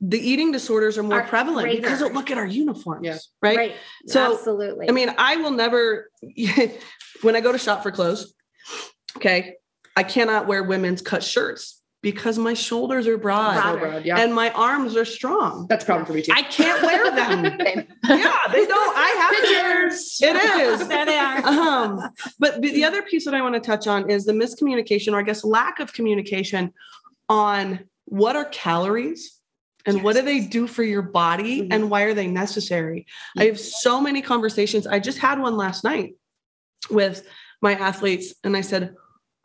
the 0.01 0.19
eating 0.19 0.51
disorders 0.51 0.99
are 0.99 1.03
more 1.05 1.21
Are 1.21 1.29
prevalent 1.29 1.71
because 1.71 2.01
greater. 2.01 2.15
look 2.15 2.31
at 2.31 2.39
our 2.39 2.47
uniforms, 2.47 3.07
Yeah. 3.07 3.19
right? 3.43 3.73
So, 4.07 4.33
absolutely. 4.35 4.89
I 4.89 4.93
mean, 4.93 5.15
I 5.19 5.37
will 5.37 5.51
never, 5.53 6.11
when 7.23 7.37
I 7.37 7.41
go 7.41 7.53
to 7.53 7.59
shop 7.59 7.83
for 7.83 7.93
clothes, 7.93 8.35
okay, 9.19 9.55
I 9.97 10.03
cannot 10.03 10.47
wear 10.49 10.65
women's 10.65 11.01
cut 11.01 11.23
shirts 11.23 11.81
because 12.05 12.39
my 12.39 12.53
shoulders 12.53 13.07
are 13.07 13.17
broad. 13.17 13.81
Broad, 13.81 14.05
yeah. 14.05 14.21
and 14.21 14.35
my 14.35 14.51
arms 14.51 14.95
are 14.95 15.07
strong. 15.07 15.67
That's 15.71 15.85
a 15.85 15.87
problem 15.87 16.05
for 16.07 16.13
me 16.13 16.21
too. 16.21 16.33
I 16.35 16.43
can't 16.43 16.81
wear 16.83 17.11
them. 17.11 17.87
Yeah, 18.07 18.37
they 18.53 18.67
don't. 18.67 18.97
I 18.97 19.09
have 19.19 19.31
pictures. 19.41 20.19
It 20.21 20.37
is. 20.37 20.87
there 20.93 21.07
they 21.07 21.17
are. 21.17 21.39
Um, 21.47 22.11
but 22.39 22.61
the, 22.61 22.71
the 22.71 22.85
other 22.85 23.01
piece 23.01 23.25
that 23.25 23.33
I 23.33 23.41
want 23.41 23.55
to 23.55 23.61
touch 23.61 23.87
on 23.87 24.11
is 24.11 24.27
the 24.27 24.35
miscommunication, 24.35 25.15
or 25.15 25.19
I 25.19 25.23
guess 25.23 25.43
lack 25.43 25.81
of 25.81 25.95
communication, 25.95 26.75
on 27.31 27.81
what 28.05 28.37
are 28.37 28.45
calories 28.45 29.41
and 29.87 30.05
what 30.05 30.17
do 30.17 30.21
they 30.23 30.41
do 30.41 30.67
for 30.67 30.83
your 30.83 31.01
body 31.01 31.63
Mhm. 31.63 31.69
and 31.71 31.91
why 31.91 32.03
are 32.03 32.13
they 32.13 32.27
necessary. 32.27 33.07
I 33.39 33.47
have 33.47 33.59
so 33.59 33.99
many 34.03 34.21
conversations. 34.21 34.87
I 34.87 34.99
just 34.99 35.17
had 35.19 35.39
one 35.41 35.57
last 35.57 35.83
night 35.83 36.17
with 36.91 37.27
my 37.63 37.73
athletes, 37.75 38.35
and 38.45 38.55
I 38.55 38.61
said, 38.61 38.95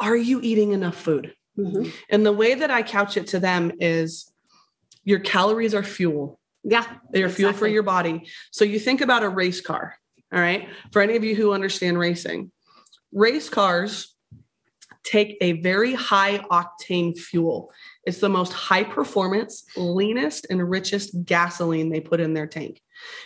"Are 0.01 0.18
you 0.18 0.41
eating 0.43 0.74
enough 0.74 0.97
food?" 0.97 1.34
Mhm. 1.60 1.93
And 2.10 2.26
the 2.26 2.34
way 2.34 2.55
that 2.55 2.72
I 2.72 2.84
couch 2.84 3.18
it 3.18 3.28
to 3.28 3.39
them 3.39 3.72
is, 3.80 4.32
your 5.03 5.20
calories 5.20 5.74
are 5.74 5.84
fuel. 5.84 6.39
Yeah. 6.64 6.86
They 7.12 7.24
are 7.24 7.30
fuel 7.30 7.53
for 7.53 7.68
your 7.68 7.84
body. 7.84 8.28
So 8.51 8.66
you 8.66 8.80
think 8.80 9.01
about 9.01 9.24
a 9.24 9.30
race 9.30 9.62
car. 9.62 9.95
All 10.34 10.39
right. 10.39 10.70
For 10.91 11.01
any 11.01 11.16
of 11.16 11.24
you 11.24 11.36
who 11.36 11.53
understand 11.53 11.97
racing, 11.97 12.51
race 13.12 13.49
cars 13.49 14.16
take 15.03 15.38
a 15.41 15.53
very 15.62 15.93
high 15.93 16.39
octane 16.51 17.18
fuel. 17.18 17.72
It's 18.05 18.20
the 18.20 18.30
most 18.30 18.53
high 18.53 18.84
performance, 18.84 19.64
leanest, 19.76 20.45
and 20.49 20.70
richest 20.70 21.26
gasoline 21.26 21.89
they 21.89 22.01
put 22.01 22.20
in 22.20 22.34
their 22.34 22.47
tank 22.47 22.82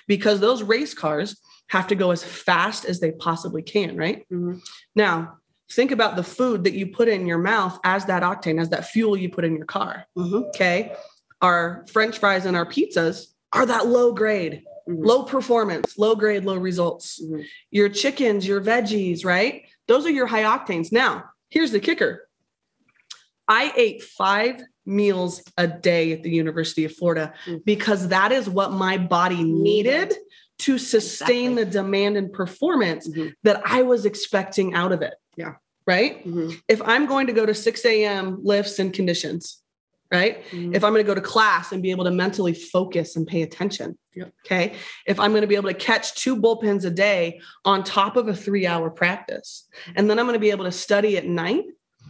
because 0.07 0.39
those 0.39 0.63
race 0.63 0.93
cars 0.93 1.35
have 1.67 1.87
to 1.87 1.95
go 1.95 2.11
as 2.11 2.23
fast 2.23 2.85
as 2.85 2.99
they 2.99 3.11
possibly 3.11 3.63
can, 3.63 3.97
right? 3.97 4.25
Mhm. 4.31 4.61
Now, 4.95 5.39
think 5.73 5.91
about 5.91 6.15
the 6.15 6.23
food 6.23 6.63
that 6.63 6.73
you 6.73 6.87
put 6.87 7.07
in 7.07 7.25
your 7.25 7.37
mouth 7.37 7.79
as 7.83 8.05
that 8.05 8.23
octane, 8.23 8.59
as 8.61 8.69
that 8.69 8.85
fuel 8.85 9.17
you 9.17 9.29
put 9.29 9.45
in 9.45 9.55
your 9.55 9.65
car. 9.65 10.05
Mhm. 10.17 10.47
Okay. 10.49 10.95
Our 11.41 11.85
french 11.91 12.17
fries 12.19 12.45
and 12.45 12.55
our 12.55 12.65
pizzas 12.65 13.27
are 13.51 13.65
that 13.65 13.87
low 13.87 14.13
grade, 14.13 14.63
Mhm. 14.87 15.05
low 15.05 15.23
performance, 15.23 15.97
low 15.97 16.15
grade, 16.15 16.45
low 16.45 16.57
results. 16.57 17.21
Mhm. 17.21 17.45
Your 17.71 17.89
chickens, 17.89 18.47
your 18.47 18.61
veggies, 18.61 19.25
right? 19.25 19.63
Those 19.87 20.05
are 20.05 20.11
your 20.11 20.27
high 20.27 20.43
octanes. 20.43 20.91
Now, 20.91 21.25
here's 21.49 21.71
the 21.71 21.79
kicker 21.79 22.27
I 23.47 23.73
ate 23.75 24.01
five 24.01 24.61
meals 24.85 25.43
a 25.57 25.67
day 25.67 26.13
at 26.13 26.23
the 26.23 26.29
University 26.29 26.85
of 26.85 26.95
Florida 26.95 27.33
Mm. 27.45 27.65
because 27.65 28.07
that 28.07 28.31
is 28.31 28.49
what 28.49 28.71
my 28.71 28.97
body 28.97 29.43
needed, 29.43 30.13
to 30.59 30.77
sustain 30.77 31.53
Exactly. 31.53 31.63
the 31.65 31.71
demand 31.71 32.15
and 32.15 32.31
performance 32.31 33.09
Mhm. 33.09 33.33
that 33.43 33.61
I 33.65 33.81
was 33.81 34.05
expecting 34.05 34.73
out 34.73 34.91
of 34.93 35.01
it. 35.01 35.15
Yeah. 35.35 35.55
Right 35.85 36.25
Mhm. 36.25 36.61
if 36.69 36.81
I'm 36.83 37.05
going 37.05 37.27
to 37.27 37.33
go 37.33 37.45
to 37.45 37.53
6 37.53 37.83
a.m. 37.85 38.39
lifts 38.43 38.79
and 38.79 38.93
conditions, 38.93 39.61
right? 40.11 40.43
Mhm. 40.51 40.75
If 40.75 40.83
I'm 40.83 40.93
going 40.93 41.03
to 41.03 41.07
go 41.07 41.15
to 41.15 41.21
class 41.21 41.71
and 41.73 41.83
be 41.83 41.91
able 41.91 42.05
to 42.05 42.11
mentally 42.11 42.53
focus 42.53 43.15
and 43.17 43.27
pay 43.27 43.41
attention, 43.41 43.97
Yep. 44.15 44.33
okay? 44.45 44.73
If 45.07 45.19
I'm 45.19 45.31
going 45.31 45.41
to 45.41 45.47
be 45.47 45.55
able 45.55 45.69
to 45.69 45.75
catch 45.75 46.15
two 46.15 46.37
bullpens 46.37 46.85
a 46.85 46.89
day 46.89 47.41
on 47.65 47.83
top 47.83 48.15
of 48.15 48.27
a 48.29 48.35
three 48.35 48.65
hour 48.65 48.89
practice, 48.89 49.67
and 49.95 50.09
then 50.09 50.19
I'm 50.19 50.25
going 50.25 50.35
to 50.35 50.39
be 50.39 50.51
able 50.51 50.65
to 50.65 50.71
study 50.71 51.17
at 51.17 51.25
night, 51.25 51.65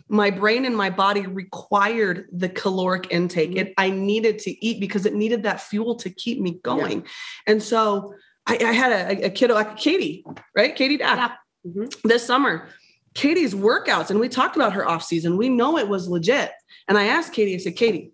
my 0.08 0.30
brain 0.30 0.66
and 0.66 0.76
my 0.78 0.92
body 0.92 1.26
required 1.26 2.28
the 2.32 2.50
caloric 2.50 3.08
intake. 3.10 3.52
Mhm. 3.52 3.58
It 3.58 3.74
I 3.78 3.90
needed 3.90 4.38
to 4.40 4.66
eat 4.66 4.80
because 4.82 5.08
it 5.08 5.16
needed 5.16 5.44
that 5.44 5.62
fuel 5.62 5.96
to 5.96 6.10
keep 6.12 6.40
me 6.40 6.60
going. 6.64 7.06
And 7.48 7.64
so 7.64 8.14
I, 8.46 8.58
I 8.62 8.72
had 8.74 8.92
a, 8.92 9.26
a 9.26 9.30
kiddo 9.32 9.56
like 9.56 9.78
Katie, 9.78 10.24
right? 10.56 10.76
Katie 10.76 10.98
Yeah. 11.00 11.32
Mhm. 11.66 11.92
this 12.04 12.24
summer. 12.26 12.68
Katie's 13.14 13.54
workouts, 13.54 14.10
and 14.10 14.20
we 14.20 14.30
talked 14.30 14.56
about 14.56 14.74
her 14.74 14.88
off 14.88 15.04
season. 15.04 15.38
We 15.38 15.50
know 15.50 15.78
it 15.78 15.88
was 15.88 16.08
legit. 16.08 16.52
And 16.88 16.98
I 16.98 17.06
asked 17.06 17.34
Katie, 17.34 17.56
I 17.56 17.58
said, 17.58 17.76
Katie, 17.76 18.12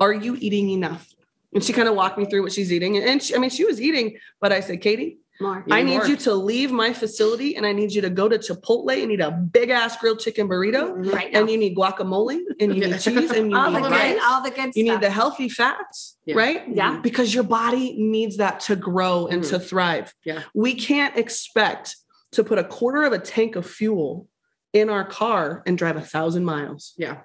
are 0.00 0.12
you 0.12 0.36
eating 0.40 0.70
enough? 0.70 1.14
And 1.54 1.62
she 1.62 1.72
kind 1.72 1.88
of 1.88 1.94
walked 1.94 2.18
me 2.18 2.26
through 2.26 2.42
what 2.42 2.52
she's 2.52 2.72
eating. 2.72 2.98
And 2.98 3.22
she, 3.22 3.34
I 3.34 3.38
mean, 3.38 3.50
she 3.50 3.64
was 3.64 3.80
eating, 3.80 4.18
but 4.40 4.52
I 4.52 4.60
said, 4.60 4.80
Katie, 4.82 5.18
More. 5.40 5.64
I 5.70 5.82
need 5.82 5.98
more. 5.98 6.06
you 6.06 6.16
to 6.16 6.34
leave 6.34 6.70
my 6.70 6.92
facility 6.92 7.56
and 7.56 7.64
I 7.64 7.72
need 7.72 7.92
you 7.92 8.02
to 8.02 8.10
go 8.10 8.28
to 8.28 8.38
Chipotle 8.38 9.02
and 9.02 9.10
eat 9.10 9.20
a 9.20 9.30
big 9.30 9.70
ass 9.70 9.96
grilled 9.96 10.20
chicken 10.20 10.46
burrito. 10.46 11.10
Right 11.12 11.32
now. 11.32 11.40
And 11.40 11.50
you 11.50 11.56
need 11.56 11.74
guacamole 11.74 12.38
and 12.60 12.74
you 12.74 12.86
need 12.86 13.00
cheese 13.00 13.30
and 13.30 13.50
you 13.50 13.56
all 13.56 13.70
the 13.70 13.80
need 13.80 13.88
good, 13.88 14.20
all 14.22 14.42
the 14.42 14.50
good 14.50 14.72
You 14.74 14.84
stuff. 14.84 15.00
need 15.00 15.00
the 15.00 15.10
healthy 15.10 15.48
fats, 15.48 16.18
Yeah. 16.26 16.34
right? 16.36 16.64
Yeah. 16.68 16.98
Because 17.00 17.32
your 17.32 17.44
body 17.44 17.94
needs 17.98 18.36
that 18.36 18.60
to 18.60 18.76
grow 18.76 19.26
and 19.26 19.42
to 19.44 19.56
mm-hmm. 19.56 19.64
thrive. 19.64 20.12
Yeah. 20.24 20.42
We 20.54 20.74
can't 20.74 21.16
expect 21.16 21.96
to 22.32 22.44
put 22.44 22.58
a 22.58 22.64
quarter 22.64 23.04
of 23.04 23.12
a 23.14 23.18
tank 23.18 23.56
of 23.56 23.64
fuel 23.64 24.28
in 24.72 24.90
our 24.90 25.04
car 25.04 25.62
and 25.66 25.78
drive 25.78 25.96
a 25.96 26.00
thousand 26.00 26.44
miles. 26.44 26.94
Yeah. 26.96 27.18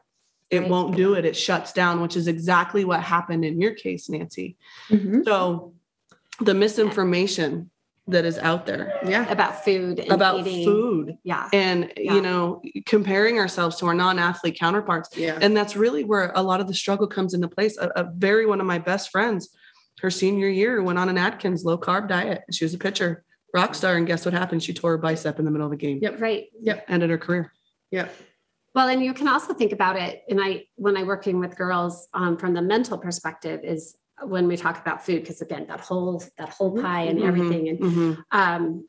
It 0.50 0.60
Right. 0.62 0.70
won't 0.70 0.96
do 0.96 1.16
it. 1.16 1.26
It 1.26 1.36
shuts 1.36 1.74
down, 1.74 2.02
which 2.02 2.16
is 2.16 2.28
exactly 2.28 2.86
what 2.86 3.02
happened 3.02 3.44
in 3.44 3.60
your 3.60 3.74
case, 3.74 4.10
Nancy. 4.10 4.56
Mhm. 4.90 5.26
So 5.26 5.74
the 6.40 6.54
misinformation 6.54 7.70
that 8.08 8.26
is 8.26 8.38
out 8.38 8.66
there 8.66 9.00
Yeah. 9.08 9.30
about 9.32 9.64
food 9.64 10.00
and 10.00 10.12
about 10.12 10.46
eating. 10.46 10.66
food 10.66 11.18
Yeah. 11.24 11.48
and 11.54 11.92
Yeah. 11.96 12.16
you 12.16 12.22
know 12.22 12.62
comparing 12.86 13.40
ourselves 13.40 13.78
to 13.78 13.86
our 13.86 13.94
non-athlete 13.94 14.58
counterparts 14.60 15.10
Yeah. 15.16 15.38
and 15.42 15.56
that's 15.56 15.78
really 15.78 16.04
where 16.04 16.34
a 16.36 16.44
lot 16.44 16.60
of 16.60 16.68
the 16.68 16.74
struggle 16.74 17.08
comes 17.08 17.34
into 17.34 17.48
place 17.48 17.78
a, 17.78 17.90
a 17.96 18.04
very 18.18 18.46
one 18.46 18.60
of 18.60 18.66
my 18.68 18.78
best 18.78 19.10
friends 19.10 19.56
her 20.02 20.10
senior 20.12 20.50
year 20.50 20.84
went 20.84 21.00
on 21.00 21.08
an 21.08 21.18
atkins 21.18 21.64
low 21.64 21.78
carb 21.78 22.10
diet 22.10 22.42
she 22.52 22.66
was 22.66 22.74
a 22.74 22.78
pitcher 22.78 23.24
rock 23.54 23.76
star 23.76 23.96
and 23.96 24.08
guess 24.08 24.26
what 24.26 24.34
happened 24.34 24.64
she 24.64 24.74
tore 24.74 24.92
her 24.92 24.98
bicep 24.98 25.40
in 25.40 25.46
the 25.46 25.52
middle 25.52 25.68
of 25.68 25.74
a 25.74 25.78
game 25.78 26.00
Yep. 26.02 26.20
Right. 26.20 26.46
Yep. 26.62 26.86
Ended 26.88 27.10
her 27.10 27.18
career 27.18 27.52
Yeah. 27.92 28.10
Well, 28.76 28.88
and 28.88 29.04
you 29.04 29.14
can 29.14 29.28
also 29.28 29.54
think 29.54 29.72
about 29.72 29.98
it. 29.98 30.24
And 30.28 30.42
I, 30.42 30.64
when 30.78 30.98
I 30.98 31.04
working 31.04 31.40
with 31.40 31.56
girls 31.56 32.08
um, 32.16 32.38
from 32.38 32.56
the 32.56 32.62
mental 32.64 32.98
perspective, 32.98 33.60
is 33.64 33.96
when 34.24 34.48
we 34.48 34.58
talk 34.58 34.80
about 34.82 35.06
food, 35.06 35.22
because 35.22 35.42
again, 35.44 35.68
that 35.68 35.80
whole 35.80 36.24
that 36.40 36.50
whole 36.50 36.76
pie 36.82 37.02
and 37.04 37.20
Mhm, 37.20 37.28
everything, 37.28 37.70
and 37.70 37.80
mhm. 37.80 38.24
um, 38.32 38.88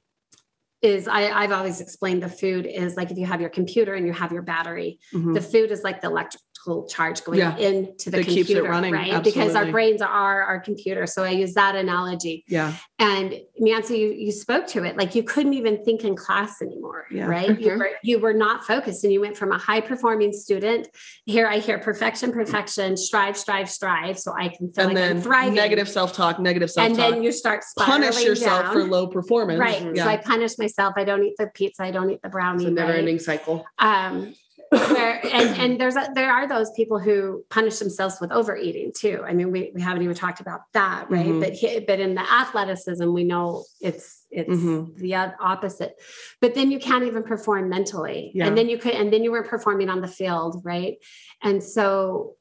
is 0.80 1.06
I, 1.06 1.28
I've 1.30 1.52
always 1.52 1.82
explained 1.82 2.22
the 2.22 2.30
food 2.30 2.64
is 2.64 2.96
like 2.96 3.10
if 3.10 3.18
you 3.18 3.26
have 3.26 3.42
your 3.42 3.50
computer 3.50 3.92
and 3.92 4.06
you 4.06 4.14
have 4.14 4.32
your 4.32 4.40
battery, 4.40 5.00
Mhm. 5.12 5.34
the 5.34 5.42
food 5.42 5.70
is 5.70 5.82
like 5.84 6.00
the 6.00 6.06
electrical 6.08 6.46
electrical 6.66 6.88
charge 6.88 7.24
going 7.24 7.38
Yeah. 7.38 7.56
into 7.56 8.10
the 8.10 8.18
That 8.18 8.26
keeps 8.26 8.50
it 8.50 8.54
computer, 8.54 8.62
running, 8.68 8.92
right? 8.94 9.22
Because 9.22 9.54
our 9.54 9.66
brains 9.70 10.02
are 10.02 10.42
our 10.42 10.60
computer. 10.60 11.06
So 11.06 11.24
I 11.24 11.30
use 11.30 11.54
that 11.54 11.74
analogy. 11.76 12.44
Yeah. 12.48 12.74
And 12.98 13.40
Nancy, 13.58 13.98
you, 13.98 14.10
you 14.12 14.32
spoke 14.32 14.66
to 14.68 14.84
it 14.84 14.96
like 14.96 15.14
you 15.14 15.22
couldn't 15.22 15.54
even 15.54 15.84
think 15.84 16.04
in 16.04 16.16
class 16.16 16.62
anymore, 16.62 17.06
Yeah. 17.10 17.26
right? 17.26 17.58
You 17.60 17.70
Mhm. 17.72 17.78
were 17.78 17.90
you 18.02 18.18
were 18.18 18.32
not 18.34 18.64
focused, 18.64 19.04
and 19.04 19.12
you 19.12 19.20
went 19.20 19.36
from 19.36 19.52
a 19.52 19.58
high 19.58 19.80
performing 19.80 20.32
student. 20.32 20.88
Here 21.24 21.46
I 21.46 21.58
hear 21.58 21.78
perfection, 21.78 22.32
perfection, 22.32 22.96
strive, 22.96 23.36
strive, 23.36 23.68
strive, 23.70 24.18
so 24.18 24.32
I 24.32 24.48
can 24.48 24.72
feel 24.72 24.84
and 24.86 24.94
like 24.94 25.04
I'm 25.04 25.14
then 25.14 25.22
thriving. 25.22 25.54
negative 25.54 25.88
self-talk, 25.88 26.38
negative 26.38 26.70
self-talk. 26.70 26.98
And 26.98 27.14
then 27.14 27.22
you 27.22 27.32
start 27.32 27.62
Punish 27.78 28.24
yourself 28.24 28.64
down. 28.64 28.72
for 28.72 28.84
low 28.84 29.06
performance. 29.06 29.58
Right. 29.60 29.96
So 29.96 30.02
I 30.06 30.16
punish 30.16 30.58
myself. 30.58 30.94
I 30.96 31.04
don't 31.04 31.22
eat 31.24 31.34
the 31.38 31.48
pizza. 31.48 31.84
I 31.84 31.90
don't 31.90 32.10
eat 32.10 32.20
the 32.22 32.28
brownie. 32.28 32.64
It's 32.64 32.70
a 32.70 32.74
never 32.74 32.90
right? 32.92 32.98
ending 32.98 33.18
cycle. 33.18 33.64
um 33.78 34.34
where, 34.70 35.20
and, 35.26 35.56
and 35.60 35.80
there's 35.80 35.96
a, 35.96 36.08
there 36.14 36.30
are 36.30 36.48
those 36.48 36.70
people 36.72 36.98
who 36.98 37.44
punish 37.50 37.78
themselves 37.78 38.16
with 38.20 38.32
overeating 38.32 38.92
too. 38.96 39.22
I 39.26 39.32
mean, 39.32 39.50
we, 39.50 39.70
we 39.74 39.80
haven't 39.80 40.02
even 40.02 40.14
talked 40.14 40.40
about 40.40 40.60
that, 40.72 41.10
right? 41.10 41.26
Mhm. 41.26 41.40
But 41.40 41.52
he, 41.52 41.80
but 41.80 42.00
in 42.00 42.14
the 42.14 42.22
athleticism, 42.22 43.12
we 43.12 43.24
know 43.24 43.64
it's 43.80 44.26
it's 44.30 44.50
Mhm. 44.50 44.96
the 44.96 45.14
opposite. 45.14 45.94
But 46.40 46.54
then 46.54 46.70
you 46.70 46.78
can't 46.78 47.04
even 47.04 47.22
perform 47.22 47.68
mentally, 47.68 48.32
Yeah. 48.34 48.46
and 48.46 48.58
then 48.58 48.68
you 48.68 48.78
could, 48.78 48.94
and 48.94 49.12
then 49.12 49.22
you 49.22 49.30
weren't 49.32 49.48
performing 49.48 49.88
on 49.88 50.00
the 50.00 50.08
field, 50.08 50.62
right? 50.64 50.96
And 51.42 51.62
so, 51.62 52.34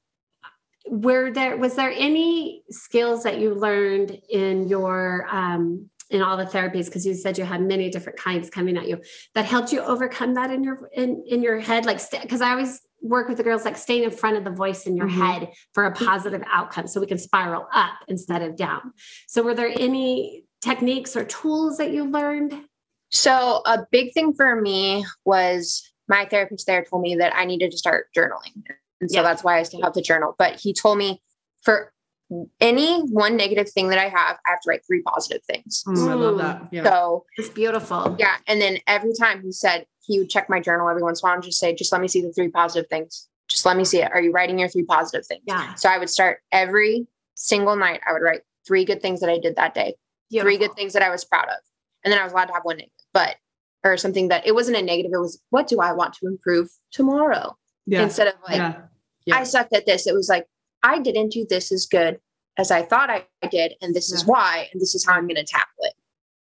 were 0.88 1.32
there 1.32 1.56
was 1.58 1.76
there 1.76 1.94
any 1.96 2.64
skills 2.70 3.24
that 3.24 3.40
you 3.40 3.54
learned 3.54 4.20
in 4.30 4.68
your 4.68 5.28
um, 5.32 5.90
in 6.10 6.22
all 6.22 6.38
the 6.38 6.46
therapies 6.46 6.86
because 6.86 7.06
you 7.06 7.14
said 7.14 7.38
you 7.38 7.46
had 7.46 7.62
many 7.62 7.90
different 7.90 8.18
kinds 8.20 8.50
coming 8.50 8.78
at 8.78 8.88
you 8.88 9.00
that 9.36 9.46
helped 9.46 9.72
you 9.72 9.82
overcome 9.82 10.34
that 10.36 10.52
in 10.52 10.64
your 10.64 10.90
in 10.94 11.24
in 11.28 11.42
your 11.42 11.60
head 11.60 11.86
like 11.86 12.00
because 12.22 12.42
i 12.42 12.52
always 12.52 12.82
work 13.02 13.28
with 13.28 13.38
the 13.38 13.44
girls 13.44 13.66
like 13.66 13.78
staying 13.78 14.04
in 14.04 14.12
front 14.12 14.38
of 14.38 14.44
the 14.44 14.52
voice 14.52 14.86
in 14.86 14.96
your 14.96 15.08
Mhm. 15.08 15.12
head 15.12 15.50
for 15.74 15.86
a 15.86 15.92
positive 15.94 16.42
outcome 16.48 16.88
so 16.88 17.00
we 17.02 17.08
can 17.08 17.18
spiral 17.18 17.68
up 17.74 17.94
instead 18.08 18.42
of 18.42 18.56
down 18.56 18.94
so 19.28 19.42
were 19.44 19.54
there 19.56 19.72
any 19.78 20.46
techniques 20.62 21.16
or 21.16 21.26
tools 21.26 21.78
that 21.78 21.92
you 21.92 22.06
learned 22.06 22.64
So 23.12 23.62
a 23.68 23.86
big 23.92 24.12
thing 24.16 24.34
for 24.34 24.60
me 24.60 25.06
was 25.24 25.94
my 26.08 26.26
therapist 26.26 26.66
there 26.66 26.84
told 26.84 27.04
me 27.04 27.16
that 27.18 27.32
I 27.36 27.46
needed 27.46 27.70
to 27.70 27.78
start 27.78 28.08
journaling. 28.18 28.64
And 29.00 29.12
so 29.12 29.18
Yeah. 29.18 29.22
that's 29.22 29.44
why 29.44 29.60
I 29.60 29.64
still 29.64 29.84
have 29.84 29.94
the 29.94 30.02
journal. 30.02 30.34
But 30.40 30.60
he 30.60 30.74
told 30.74 30.98
me 30.98 31.22
for 31.62 31.93
any 32.60 33.02
one 33.04 33.36
negative 33.38 33.70
thing 33.70 33.90
that 33.90 33.98
I 34.00 34.10
have, 34.10 34.38
I 34.46 34.52
have 34.52 34.62
to 34.62 34.70
write 34.70 34.82
three 34.86 35.02
positive 35.04 35.44
things. 35.46 35.84
Mm, 35.88 36.10
I 36.10 36.14
love 36.14 36.36
Mm. 36.36 36.38
that. 36.40 36.68
Yeah. 36.72 36.84
So 36.84 37.26
it's 37.38 37.50
beautiful 37.50 38.16
yeah. 38.20 38.36
And 38.48 38.62
then 38.62 38.78
every 38.88 39.14
time 39.20 39.42
he 39.42 39.52
said 39.52 39.86
he 40.06 40.20
would 40.20 40.30
check 40.30 40.50
my 40.50 40.60
journal 40.60 40.90
every 40.90 41.02
once 41.04 41.22
in 41.22 41.26
a 41.26 41.30
while 41.30 41.36
and 41.36 41.44
just 41.44 41.60
say, 41.60 41.74
just 41.74 41.92
let 41.92 42.02
me 42.02 42.08
see 42.08 42.22
the 42.22 42.32
three 42.34 42.50
positive 42.50 42.90
things. 42.90 43.28
Just 43.50 43.66
let 43.66 43.78
me 43.78 43.86
see 43.86 44.02
it. 44.02 44.12
Are 44.14 44.22
you 44.22 44.32
writing 44.32 44.60
your 44.60 44.68
three 44.70 44.84
positive 44.86 45.26
things? 45.26 45.44
yeah 45.46 45.74
So 45.76 45.90
I 45.90 45.98
would 45.98 46.10
start 46.10 46.40
every 46.52 47.08
single 47.36 47.76
night. 47.76 48.02
I 48.08 48.14
would 48.14 48.22
write 48.22 48.42
three 48.68 48.86
good 48.86 49.02
things 49.02 49.20
that 49.22 49.30
I 49.30 49.38
did 49.40 49.56
that 49.58 49.74
day, 49.74 49.96
three 50.32 50.58
good 50.58 50.74
things 50.76 50.94
that 50.94 51.02
I 51.04 51.10
was 51.10 51.24
proud 51.26 51.46
of. 51.50 51.58
And 52.04 52.12
then 52.12 52.20
I 52.20 52.24
was 52.24 52.34
allowed 52.34 52.46
to 52.46 52.54
have 52.54 52.64
one 52.66 52.78
negative, 52.78 52.94
but 53.14 53.36
or 53.86 53.98
something 53.98 54.30
that 54.30 54.48
it 54.48 54.54
wasn't 54.54 54.78
a 54.78 54.82
negative. 54.82 55.12
It 55.14 55.20
was 55.20 55.42
what 55.50 55.68
do 55.68 55.80
I 55.80 55.92
want 55.94 56.14
to 56.16 56.28
improve 56.28 56.70
tomorrow? 56.92 57.58
Yeah. 57.86 58.02
Instead 58.04 58.28
of 58.28 58.36
like, 58.48 58.58
yeah. 58.58 58.82
Yeah. 59.26 59.38
I 59.38 59.44
sucked 59.44 59.74
at 59.74 59.86
this. 59.86 60.06
It 60.08 60.14
was 60.14 60.28
like, 60.30 60.46
I 60.84 61.00
didn't 61.00 61.30
do 61.30 61.46
this 61.50 61.72
as 61.72 61.86
good 61.86 62.20
as 62.58 62.70
I 62.70 62.84
thought 62.84 63.10
I 63.10 63.26
did, 63.50 63.74
and 63.82 63.96
this 63.96 64.12
is 64.12 64.26
why, 64.26 64.70
and 64.72 64.82
this 64.82 64.94
is 64.94 65.06
how 65.06 65.14
I'm 65.14 65.28
gonna 65.28 65.44
tackle 65.44 65.72
it. 65.82 65.94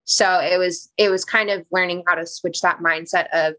So 0.06 0.40
it 0.40 0.58
was 0.58 0.92
it 0.98 1.10
was 1.10 1.26
kind 1.26 1.50
of 1.50 1.66
learning 1.72 2.04
how 2.08 2.16
to 2.16 2.26
switch 2.26 2.62
that 2.62 2.80
mindset 2.80 3.28
of 3.34 3.56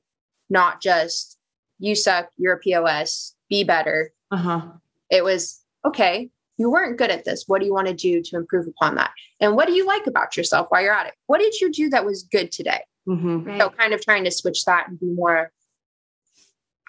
not 0.49 0.81
just 0.81 1.39
you 1.79 1.95
suck, 1.95 2.31
you're 2.37 2.55
a 2.55 2.59
POS, 2.59 3.35
be 3.49 3.65
better. 3.65 4.13
Uh-huh. 4.31 4.63
It 5.11 5.25
was 5.25 5.63
okay, 5.85 6.31
you 6.57 6.71
weren't 6.71 6.99
good 6.99 7.11
at 7.11 7.25
this. 7.25 7.45
What 7.47 7.61
do 7.61 7.67
you 7.67 7.73
want 7.73 7.89
to 7.89 7.95
do 7.95 8.23
to 8.23 8.37
improve 8.37 8.67
upon 8.67 8.95
that? 8.97 9.13
And 9.41 9.57
what 9.57 9.67
do 9.67 9.73
you 9.73 9.87
like 9.87 10.07
about 10.07 10.37
yourself 10.37 10.67
while 10.71 10.83
you're 10.83 10.95
at 10.95 11.07
it? 11.07 11.15
What 11.27 11.41
did 11.41 11.61
you 11.61 11.71
do 11.71 11.89
that 11.91 12.05
was 12.05 12.23
good 12.23 12.53
today? 12.53 12.83
hmm 13.07 13.45
right. 13.45 13.61
So 13.61 13.71
kind 13.71 13.95
of 13.95 14.05
trying 14.05 14.25
to 14.25 14.31
switch 14.31 14.65
that 14.65 14.89
and 14.89 15.01
be 15.01 15.07
more 15.07 15.53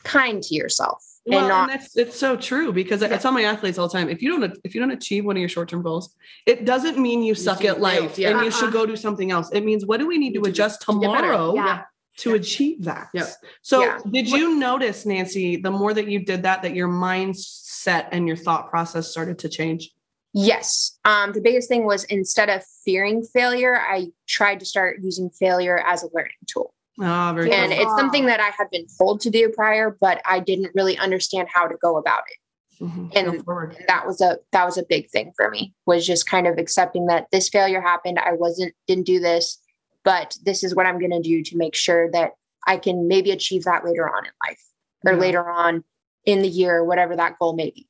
kind 0.04 0.42
to 0.44 0.56
yourself 0.56 1.04
Well, 1.26 1.40
and 1.40 1.48
not 1.50 1.70
and 1.70 1.80
that's 1.80 1.96
it's 1.96 2.20
so 2.20 2.36
true 2.36 2.74
because 2.74 3.04
I, 3.04 3.14
I 3.14 3.18
tell 3.18 3.32
my 3.32 3.44
athletes 3.44 3.78
all 3.78 3.88
the 3.88 3.96
time: 3.96 4.10
if 4.10 4.22
you 4.24 4.30
don't 4.30 4.58
if 4.64 4.74
you 4.74 4.82
don't 4.82 4.92
achieve 4.92 5.24
one 5.24 5.36
of 5.36 5.40
your 5.40 5.50
short 5.50 5.70
term 5.70 5.84
goals, 5.84 6.16
it 6.48 6.66
doesn't 6.66 6.98
mean 6.98 7.22
you 7.22 7.36
suck 7.36 7.64
at 7.64 7.80
life 7.80 8.18
yeah. 8.18 8.30
and 8.30 8.40
you 8.40 8.46
Uh-uh. 8.48 8.52
should 8.52 8.72
go 8.74 8.86
do 8.88 8.96
something 8.96 9.30
else. 9.30 9.52
It 9.52 9.64
means 9.64 9.86
what 9.86 10.00
do 10.00 10.08
we 10.08 10.18
need 10.18 10.34
to 10.34 10.42
adjust 10.42 10.82
to 10.82 10.86
tomorrow 10.94 11.54
yeah 11.54 11.84
to 12.18 12.36
achieve 12.36 12.84
that? 12.84 13.10
Yep. 13.14 13.28
So, 13.62 13.82
Yeah. 13.82 14.00
did 14.10 14.30
you 14.30 14.56
notice, 14.56 15.06
Nancy, 15.06 15.58
the 15.58 15.72
more 15.72 15.94
that 15.94 16.08
you 16.08 16.24
did 16.24 16.44
that, 16.44 16.62
that 16.62 16.76
your 16.76 16.88
mindset 16.88 18.10
and 18.12 18.28
your 18.28 18.38
thought 18.38 18.70
process 18.70 19.08
started 19.08 19.40
to 19.40 19.50
change? 19.50 19.92
Yes. 20.34 20.98
Um, 21.04 21.34
the 21.34 21.42
biggest 21.42 21.68
thing 21.68 21.86
was 21.86 22.04
instead 22.06 22.50
of 22.50 22.64
fearing 22.86 23.24
failure, 23.24 23.78
I 23.80 24.08
tried 24.28 24.60
to 24.62 24.66
start 24.66 25.00
using 25.02 25.30
failure 25.30 25.78
as 25.78 26.04
a 26.04 26.08
learning 26.14 26.32
tool. 26.48 26.74
Ah, 27.02 27.34
very 27.34 27.52
And 27.52 27.72
good. 27.72 27.80
it's 27.82 27.96
something 27.98 28.28
that 28.28 28.40
I 28.40 28.50
had 28.58 28.70
been 28.72 28.86
told 29.00 29.22
to 29.22 29.30
do 29.30 29.50
prior, 29.50 29.98
but 30.00 30.22
I 30.26 30.40
didn't 30.40 30.72
really 30.76 30.98
understand 30.98 31.48
how 31.54 31.68
to 31.68 31.76
go 31.82 31.98
about 31.98 32.22
it. 32.30 32.38
Mhm. 32.84 33.12
and- 33.16 33.46
Go. 33.46 33.58
And 33.60 33.78
that 33.88 34.08
was 34.08 34.22
a 34.22 34.40
that 34.54 34.66
was 34.66 34.78
a 34.78 34.84
big 34.84 35.10
thing 35.12 35.34
for 35.36 35.50
me, 35.52 35.74
was 35.86 36.06
just 36.06 36.28
kind 36.30 36.48
of 36.48 36.58
accepting 36.58 37.06
that 37.08 37.28
this 37.32 37.48
failure 37.50 37.80
happened. 37.82 38.18
I 38.20 38.34
wasn't 38.34 38.74
didn't 38.88 39.06
do 39.06 39.20
this, 39.20 39.60
but 40.04 40.36
this 40.44 40.64
is 40.64 40.74
what 40.76 40.86
I'm 40.88 41.00
gonna 41.00 41.22
do 41.22 41.44
to 41.44 41.58
make 41.58 41.76
sure 41.76 42.10
that 42.12 42.32
I 42.68 42.78
can 42.78 43.08
maybe 43.08 43.30
achieve 43.32 43.64
that 43.66 43.86
later 43.86 44.10
on 44.10 44.26
in 44.26 44.32
life 44.48 44.64
or 45.06 45.14
Yeah. 45.14 45.20
later 45.20 45.50
on 45.50 45.84
in 46.26 46.42
the 46.42 46.48
year, 46.48 46.84
whatever 46.84 47.16
that 47.16 47.38
goal 47.40 47.54
may 47.54 47.70
be. 47.72 47.88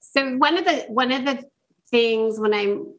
So 0.00 0.36
one 0.38 0.56
of 0.58 0.64
the 0.64 0.86
one 0.88 1.12
of 1.12 1.24
the 1.24 1.44
things 1.90 2.38
when 2.40 2.54
I'm 2.54 2.94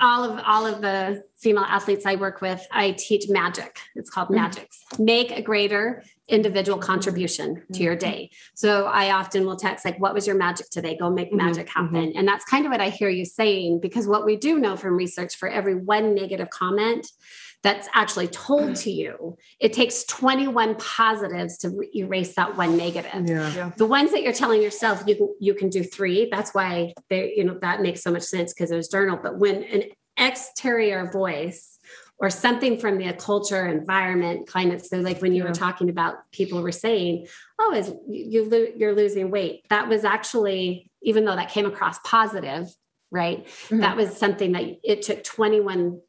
all 0.00 0.24
of 0.24 0.42
all 0.46 0.66
of 0.66 0.80
the 0.80 1.22
female 1.36 1.64
athletes 1.64 2.06
I 2.06 2.16
work 2.16 2.40
with, 2.40 2.66
I 2.72 2.92
teach 2.92 3.28
magic. 3.28 3.78
It's 3.94 4.08
called 4.08 4.28
Mhm. 4.28 4.36
magics. 4.36 4.82
Make 4.98 5.30
a 5.30 5.42
greater 5.42 6.02
individual 6.26 6.78
contribution 6.78 7.62
to 7.74 7.82
your 7.82 7.94
day. 7.94 8.30
So 8.54 8.86
I 8.86 9.10
often 9.12 9.44
will 9.44 9.56
text 9.56 9.84
like, 9.84 10.00
"What 10.00 10.14
was 10.14 10.26
your 10.26 10.36
magic 10.36 10.70
today? 10.70 10.96
Go 10.96 11.10
make 11.10 11.30
Mhm, 11.32 11.36
magic 11.36 11.68
happen." 11.68 12.12
And 12.16 12.26
that's 12.26 12.46
kind 12.46 12.64
of 12.64 12.72
what 12.72 12.80
I 12.80 12.88
hear 12.88 13.10
you 13.10 13.26
saying 13.26 13.80
because 13.80 14.08
what 14.08 14.24
we 14.24 14.36
do 14.36 14.58
know 14.58 14.74
from 14.76 14.96
research, 14.96 15.36
for 15.36 15.48
every 15.48 15.74
one 15.74 16.14
negative 16.14 16.48
comment 16.48 17.06
that's 17.64 17.88
actually 17.94 18.28
told 18.28 18.76
to 18.76 18.90
you, 18.90 19.36
it 19.58 19.72
takes 19.72 20.04
21 20.04 20.76
positives 20.76 21.56
to 21.58 21.70
re- 21.70 21.90
erase 21.96 22.34
that 22.36 22.56
one 22.56 22.76
negative 22.76 23.26
Yeah. 23.26 23.72
the 23.76 23.86
ones 23.86 24.12
that 24.12 24.22
you're 24.22 24.34
telling 24.34 24.62
yourself 24.62 25.02
you 25.06 25.16
can 25.16 25.28
you 25.40 25.54
can 25.54 25.70
do 25.70 25.82
three 25.82 26.28
that's 26.30 26.54
why 26.54 26.92
they 27.08 27.32
you 27.36 27.42
know 27.42 27.58
that 27.62 27.80
makes 27.80 28.02
so 28.02 28.10
much 28.12 28.22
sense 28.24 28.52
because 28.52 28.70
it 28.70 28.76
was 28.76 28.88
journal 28.88 29.18
but 29.20 29.38
when 29.38 29.64
an 29.64 29.84
exterior 30.18 31.10
voice 31.10 31.78
or 32.18 32.28
something 32.30 32.78
from 32.78 32.98
the 32.98 33.12
culture 33.14 33.66
environment 33.66 34.46
climate 34.46 34.84
so 34.84 34.98
like 34.98 35.20
when 35.22 35.32
you 35.32 35.42
Yeah. 35.42 35.48
were 35.48 35.54
talking 35.54 35.88
about 35.88 36.14
people 36.32 36.62
were 36.62 36.70
saying 36.72 37.26
oh 37.58 37.72
is 37.74 37.90
you 38.08 38.44
lo- 38.48 38.72
you're 38.76 38.94
losing 38.94 39.30
weight 39.30 39.64
that 39.70 39.88
was 39.88 40.04
actually 40.04 40.90
even 41.02 41.24
though 41.24 41.34
that 41.36 41.50
came 41.50 41.66
across 41.66 41.98
positive 42.04 42.68
right 43.10 43.46
Mhm. 43.68 43.80
that 43.80 43.96
was 43.96 44.14
something 44.16 44.52
that 44.52 44.64
it 44.84 45.02
took 45.02 45.24
21 45.24 46.00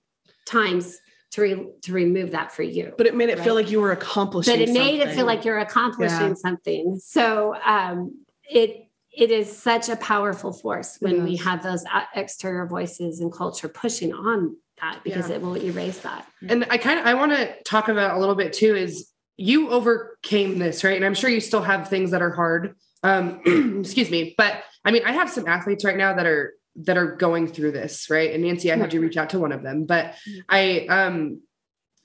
times 0.46 1.00
to 1.36 1.42
re- 1.42 1.68
to 1.82 1.92
remove 1.94 2.32
that 2.32 2.52
for 2.52 2.64
you 2.64 2.94
But 2.98 3.08
it 3.08 3.16
made 3.16 3.30
it 3.30 3.40
feel 3.40 3.56
like 3.56 3.70
you 3.70 3.82
were 3.82 3.92
accomplishing. 3.92 4.54
but 4.54 4.62
it 4.70 4.74
made 4.74 5.02
it 5.02 5.14
feel 5.14 5.26
like 5.26 5.46
you're 5.46 5.60
accomplishing 5.60 6.30
Yeah. 6.30 6.34
something 6.34 7.00
so 7.04 7.56
um 7.66 8.26
it 8.50 8.88
it 9.12 9.32
is 9.32 9.56
such 9.58 9.88
a 9.90 9.96
powerful 9.96 10.52
force 10.52 10.98
when 11.00 11.24
we 11.24 11.38
have 11.38 11.64
those 11.64 11.84
uh, 11.94 12.04
exterior 12.16 12.66
voices 12.66 13.22
and 13.22 13.32
culture 13.32 13.70
pushing 13.70 14.14
on 14.14 14.58
that 14.82 15.00
because 15.04 15.30
it 15.30 15.42
will 15.42 15.58
erase 15.58 16.00
that 16.00 16.28
And 16.50 16.66
I 16.70 16.78
kind 16.78 17.00
of 17.00 17.06
I 17.06 17.14
want 17.14 17.32
to 17.34 17.64
talk 17.64 17.88
about 17.90 18.18
a 18.18 18.20
little 18.20 18.36
bit 18.36 18.54
too 18.54 18.76
is 18.76 19.10
you 19.38 19.70
overcame 19.70 20.60
this, 20.60 20.84
right? 20.86 20.96
And 20.96 21.04
I'm 21.06 21.14
sure 21.14 21.30
you 21.30 21.42
still 21.42 21.62
have 21.62 21.90
things 21.90 22.12
that 22.12 22.22
are 22.22 22.32
hard. 22.32 22.76
Um, 23.04 23.42
excuse 23.82 24.10
me, 24.10 24.34
but 24.38 24.64
I 24.86 24.92
mean, 24.92 25.04
I 25.06 25.12
have 25.12 25.30
some 25.30 25.46
athletes 25.48 25.84
right 25.84 25.98
now 25.98 26.14
that 26.16 26.26
are 26.26 26.54
that 26.78 26.98
are 26.98 27.16
going 27.16 27.48
through 27.48 27.72
this, 27.72 28.10
right? 28.10 28.34
And 28.34 28.44
Nancy, 28.44 28.72
I 28.72 28.78
had 28.78 28.94
you 28.94 29.02
reach 29.02 29.18
out 29.18 29.30
to 29.32 29.40
one 29.40 29.52
of 29.52 29.64
them, 29.64 29.86
but 29.86 30.16
I 30.50 30.86
um 30.90 31.42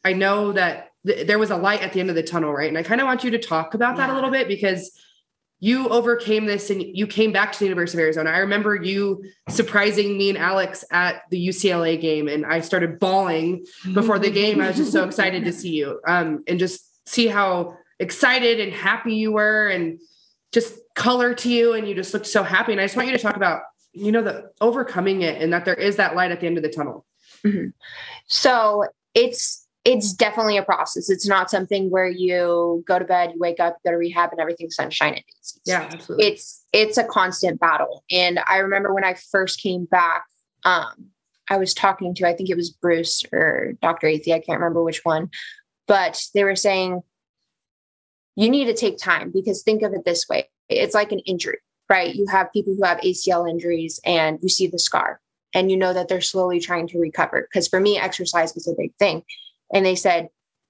I 0.05 0.13
know 0.13 0.53
that 0.53 0.91
th- 1.07 1.27
there 1.27 1.39
was 1.39 1.51
a 1.51 1.57
light 1.57 1.83
at 1.83 1.93
the 1.93 2.01
end 2.01 2.11
of 2.11 2.17
the 2.17 2.23
tunnel, 2.23 2.53
right? 2.53 2.69
And 2.69 2.79
I 2.79 2.83
kind 2.83 3.01
of 3.01 3.07
want 3.07 3.25
you 3.25 3.31
to 3.33 3.39
talk 3.39 3.75
about 3.75 3.97
that 3.97 4.11
a 4.11 4.15
little 4.15 4.31
bit 4.31 4.49
because 4.49 4.99
you 5.63 5.89
overcame 5.91 6.47
this 6.47 6.71
and 6.71 6.83
you 6.83 7.07
came 7.07 7.33
back 7.33 7.53
to 7.53 7.59
the 7.59 7.67
University 7.67 7.99
of 7.99 8.05
Arizona. 8.05 8.31
I 8.31 8.39
remember 8.39 8.75
you 8.75 9.23
surprising 9.51 10.17
me 10.17 10.31
and 10.31 10.39
Alex 10.39 10.85
at 10.91 11.23
the 11.31 11.49
UCLA 11.49 12.01
game, 12.01 12.29
and 12.29 12.47
I 12.47 12.61
started 12.61 12.99
bawling 12.99 13.67
before 13.93 14.19
the 14.19 14.31
game. 14.31 14.61
I 14.61 14.69
was 14.69 14.79
just 14.79 14.93
so 14.93 15.05
excited 15.05 15.45
to 15.45 15.53
see 15.53 15.77
you 15.77 16.01
um, 16.09 16.45
and 16.49 16.59
just 16.59 17.07
see 17.07 17.27
how 17.27 17.77
excited 17.99 18.59
and 18.59 18.73
happy 18.73 19.15
you 19.17 19.33
were, 19.33 19.69
and 19.69 20.01
just 20.51 20.79
color 20.95 21.35
to 21.35 21.51
you, 21.51 21.75
and 21.75 21.87
you 21.87 21.95
just 21.95 22.15
looked 22.15 22.27
so 22.27 22.43
happy. 22.43 22.73
And 22.73 22.81
I 22.81 22.85
just 22.85 22.97
want 22.97 23.09
you 23.09 23.17
to 23.17 23.23
talk 23.23 23.37
about, 23.37 23.61
you 23.93 24.13
know, 24.13 24.23
the 24.23 24.51
overcoming 24.61 25.23
it, 25.23 25.41
and 25.41 25.53
that 25.53 25.65
there 25.65 25.75
is 25.75 25.97
that 25.97 26.15
light 26.15 26.31
at 26.31 26.41
the 26.41 26.47
end 26.47 26.57
of 26.57 26.63
the 26.63 26.71
tunnel. 26.71 27.07
So 28.27 28.85
it's 29.15 29.67
it's 29.85 30.13
definitely 30.13 30.57
a 30.57 30.63
process. 30.63 31.09
It's 31.09 31.27
not 31.27 31.51
something 31.51 31.91
where 31.91 32.09
you 32.09 32.85
go 32.87 32.99
to 32.99 33.05
bed, 33.05 33.33
you 33.35 33.41
wake 33.41 33.61
up, 33.61 33.77
you 33.83 33.91
go 33.91 33.95
to 33.95 33.99
rehab, 33.99 34.31
and 34.31 34.41
everything's 34.41 34.77
sunshine 34.77 35.15
and 35.15 35.25
daisies. 35.27 35.61
Yeah, 35.65 35.89
absolutely. 35.91 36.27
It's 36.27 36.67
it's 36.73 36.99
a 36.99 37.05
constant 37.05 37.61
battle. 37.61 38.05
And 38.11 38.41
I 38.47 38.59
remember 38.59 38.93
when 38.93 39.05
I 39.05 39.15
first 39.31 39.63
came 39.63 39.87
back, 39.87 40.25
um, 40.65 41.07
I 41.49 41.57
was 41.57 41.75
talking 41.75 42.15
to 42.17 42.29
I 42.29 42.35
think 42.35 42.51
it 42.51 42.57
was 42.57 42.71
Bruce 42.71 43.23
or 43.33 43.73
Dr. 43.81 44.07
Athey, 44.07 44.35
I 44.35 44.41
can't 44.41 44.61
remember 44.61 44.83
which 44.83 45.05
one, 45.05 45.31
but 45.89 46.23
they 46.35 46.45
were 46.45 46.57
saying 46.57 47.01
you 48.37 48.49
need 48.49 48.67
to 48.67 48.75
take 48.75 48.99
time 48.99 49.31
because 49.33 49.63
think 49.63 49.83
of 49.83 49.93
it 49.93 50.05
this 50.05 50.27
way: 50.29 50.49
it's 50.69 50.95
like 50.95 51.13
an 51.13 51.21
injury, 51.21 51.59
right? 51.91 52.15
You 52.15 52.27
have 52.29 52.53
people 52.53 52.75
who 52.75 52.85
have 52.85 53.01
ACL 53.01 53.51
injuries, 53.51 54.01
and 54.07 54.39
you 54.41 54.49
see 54.49 54.69
the 54.69 54.79
scar, 54.79 55.21
and 55.53 55.71
you 55.71 55.77
know 55.77 55.93
that 55.93 56.09
they're 56.09 56.21
slowly 56.23 56.61
trying 56.61 56.89
to 56.89 56.99
recover. 56.99 57.43
Because 57.43 57.69
for 57.69 57.81
me, 57.81 57.99
exercise 57.99 58.55
was 58.55 58.67
a 58.67 58.75
big 58.79 58.95
thing 58.95 59.23
and 59.73 59.85
they 59.85 59.95
said, 59.95 60.29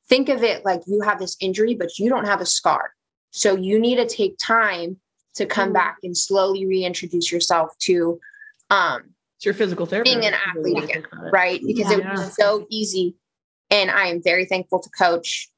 think 0.09 0.29
of 0.29 0.43
it 0.43 0.65
like 0.65 0.83
you 0.87 1.01
have 1.03 1.19
this 1.19 1.37
injury, 1.41 1.75
but 1.75 1.99
you 1.99 2.09
don't 2.09 2.27
have 2.27 2.41
a 2.41 2.47
scar. 2.47 2.93
So 3.31 3.57
you 3.57 3.79
need 3.79 3.97
to 3.97 4.07
take 4.07 4.37
time 4.39 4.97
to 5.35 5.47
come 5.47 5.69
mm-hmm. 5.69 5.75
back 5.75 5.99
and 6.03 6.17
slowly 6.17 6.67
reintroduce 6.67 7.31
yourself 7.31 7.71
to 7.81 8.21
um, 8.71 9.03
it's 9.37 9.45
your 9.47 9.55
physical 9.55 9.87
therapy 9.87 10.11
being 10.11 10.27
an 10.27 10.35
athlete 10.35 10.85
again, 10.85 11.05
right? 11.33 11.61
Because 11.65 11.91
yeah, 11.91 11.99
it 11.99 12.05
was 12.11 12.37
so 12.37 12.67
easy. 12.69 13.17
And 13.71 13.91
I 13.91 14.07
am 14.07 14.23
very 14.23 14.45
thankful 14.45 14.81
to 14.81 14.91
coach. 14.91 15.49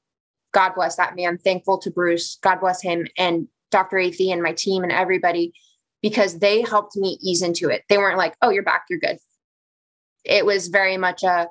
God 0.53 0.75
bless 0.75 0.97
that 0.97 1.17
man. 1.17 1.39
Thankful 1.39 1.79
to 1.79 1.91
Bruce. 1.91 2.39
God 2.43 2.61
bless 2.61 2.81
him 2.81 3.07
and 3.19 3.49
Dr. 3.73 3.97
Athey 3.97 4.33
and 4.33 4.43
my 4.43 4.53
team 4.53 4.85
and 4.85 4.93
everybody 4.93 5.53
because 6.03 6.39
they 6.39 6.63
helped 6.63 6.97
me 6.97 7.19
ease 7.21 7.43
into 7.43 7.69
it. 7.69 7.83
They 7.89 7.99
weren't 7.99 8.19
like, 8.19 8.37
oh, 8.43 8.51
you're 8.51 8.63
back, 8.63 8.85
you're 8.89 8.99
good. 8.99 9.19
It 10.25 10.47
was 10.47 10.69
very 10.69 10.97
much 10.97 11.25
a, 11.25 11.49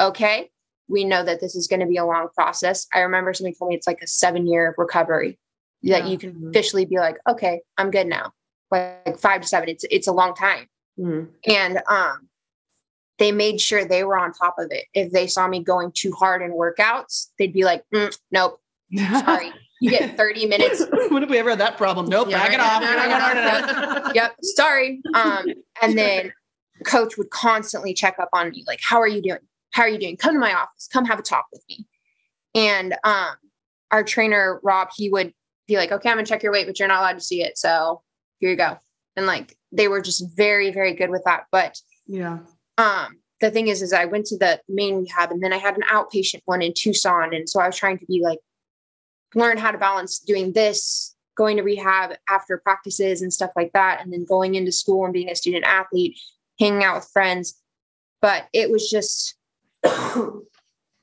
okay, 0.00 0.50
we 0.88 1.04
know 1.04 1.24
that 1.24 1.40
this 1.40 1.54
is 1.54 1.68
going 1.68 1.80
to 1.80 1.86
be 1.86 1.96
a 1.96 2.04
long 2.04 2.28
process. 2.34 2.86
I 2.92 3.00
remember 3.00 3.32
somebody 3.32 3.56
told 3.58 3.70
me 3.70 3.76
it's 3.76 3.86
like 3.86 4.02
a 4.02 4.06
seven 4.06 4.46
year 4.46 4.74
recovery 4.76 5.38
yeah. 5.80 6.00
that 6.00 6.08
you 6.08 6.18
can 6.18 6.48
officially 6.48 6.84
be 6.84 6.98
like, 6.98 7.16
okay, 7.28 7.62
I'm 7.78 7.90
good 7.90 8.06
now. 8.06 8.32
Like 8.70 9.18
five 9.18 9.42
to 9.42 9.48
seven, 9.48 9.68
it's 9.68 9.84
it's 9.90 10.06
a 10.06 10.12
long 10.12 10.34
time. 10.34 10.66
Mm-hmm. 10.98 11.50
And 11.50 11.82
um, 11.88 12.28
they 13.18 13.32
made 13.32 13.60
sure 13.60 13.84
they 13.84 14.04
were 14.04 14.18
on 14.18 14.32
top 14.32 14.56
of 14.58 14.68
it. 14.70 14.86
If 14.94 15.12
they 15.12 15.26
saw 15.26 15.46
me 15.46 15.62
going 15.62 15.92
too 15.92 16.12
hard 16.12 16.42
in 16.42 16.52
workouts, 16.52 17.28
they'd 17.38 17.52
be 17.52 17.64
like, 17.64 17.84
mm, 17.94 18.16
nope, 18.30 18.60
sorry. 18.96 19.52
You 19.82 19.90
get 19.90 20.16
30 20.16 20.46
minutes. 20.46 20.84
when 21.08 21.22
have 21.22 21.30
we 21.30 21.38
ever 21.38 21.50
had 21.50 21.60
that 21.60 21.76
problem? 21.76 22.06
Nope, 22.06 22.28
yeah, 22.30 22.38
back 22.38 22.54
it 22.54 22.60
off. 22.60 24.14
yep, 24.14 24.36
sorry. 24.42 25.00
Um, 25.14 25.46
and 25.82 25.98
then 25.98 26.32
coach 26.84 27.16
would 27.18 27.30
constantly 27.30 27.94
check 27.94 28.16
up 28.18 28.28
on 28.32 28.50
me, 28.50 28.64
like, 28.66 28.80
how 28.82 29.00
are 29.00 29.08
you 29.08 29.22
doing? 29.22 29.38
how 29.72 29.82
are 29.82 29.88
you 29.88 29.98
doing? 29.98 30.16
Come 30.16 30.34
to 30.34 30.38
my 30.40 30.54
office. 30.54 30.88
Come 30.92 31.04
have 31.06 31.18
a 31.18 31.22
talk 31.22 31.46
with 31.52 31.62
me. 31.68 31.86
And 32.54 32.94
um, 33.04 33.34
our 33.90 34.04
trainer, 34.04 34.60
Rob, 34.62 34.88
he 34.94 35.10
would 35.10 35.32
be 35.66 35.76
like, 35.76 35.90
okay, 35.90 36.08
I'm 36.08 36.16
gonna 36.16 36.26
check 36.26 36.42
your 36.42 36.52
weight, 36.52 36.66
but 36.66 36.78
you're 36.78 36.88
not 36.88 37.00
allowed 37.00 37.14
to 37.14 37.24
see 37.24 37.42
it. 37.42 37.58
So 37.58 38.02
here 38.38 38.50
you 38.50 38.56
go. 38.56 38.78
And 39.16 39.26
like 39.26 39.56
they 39.72 39.88
were 39.88 40.00
just 40.00 40.24
very, 40.36 40.70
very 40.70 40.94
good 40.94 41.10
with 41.10 41.22
that. 41.24 41.44
But 41.50 41.78
yeah. 42.06 42.38
Um, 42.78 43.18
the 43.40 43.50
thing 43.50 43.68
is, 43.68 43.82
is 43.82 43.92
I 43.92 44.04
went 44.04 44.26
to 44.26 44.38
the 44.38 44.60
main 44.68 44.96
rehab 44.96 45.30
and 45.32 45.42
then 45.42 45.52
I 45.52 45.58
had 45.58 45.76
an 45.76 45.82
outpatient 45.90 46.42
one 46.44 46.62
in 46.62 46.72
Tucson. 46.76 47.34
And 47.34 47.48
so 47.48 47.60
I 47.60 47.66
was 47.66 47.76
trying 47.76 47.98
to 47.98 48.06
be 48.06 48.20
like, 48.22 48.38
learn 49.34 49.58
how 49.58 49.70
to 49.70 49.78
balance 49.78 50.18
doing 50.18 50.52
this, 50.52 51.14
going 51.36 51.56
to 51.56 51.62
rehab 51.62 52.16
after 52.28 52.58
practices 52.58 53.22
and 53.22 53.32
stuff 53.32 53.50
like 53.56 53.72
that, 53.72 54.00
and 54.02 54.12
then 54.12 54.24
going 54.24 54.54
into 54.54 54.72
school 54.72 55.04
and 55.04 55.12
being 55.12 55.30
a 55.30 55.36
student 55.36 55.64
athlete, 55.64 56.18
hanging 56.58 56.84
out 56.84 56.96
with 56.96 57.08
friends. 57.12 57.58
But 58.20 58.46
it 58.52 58.70
was 58.70 58.88
just 58.90 59.34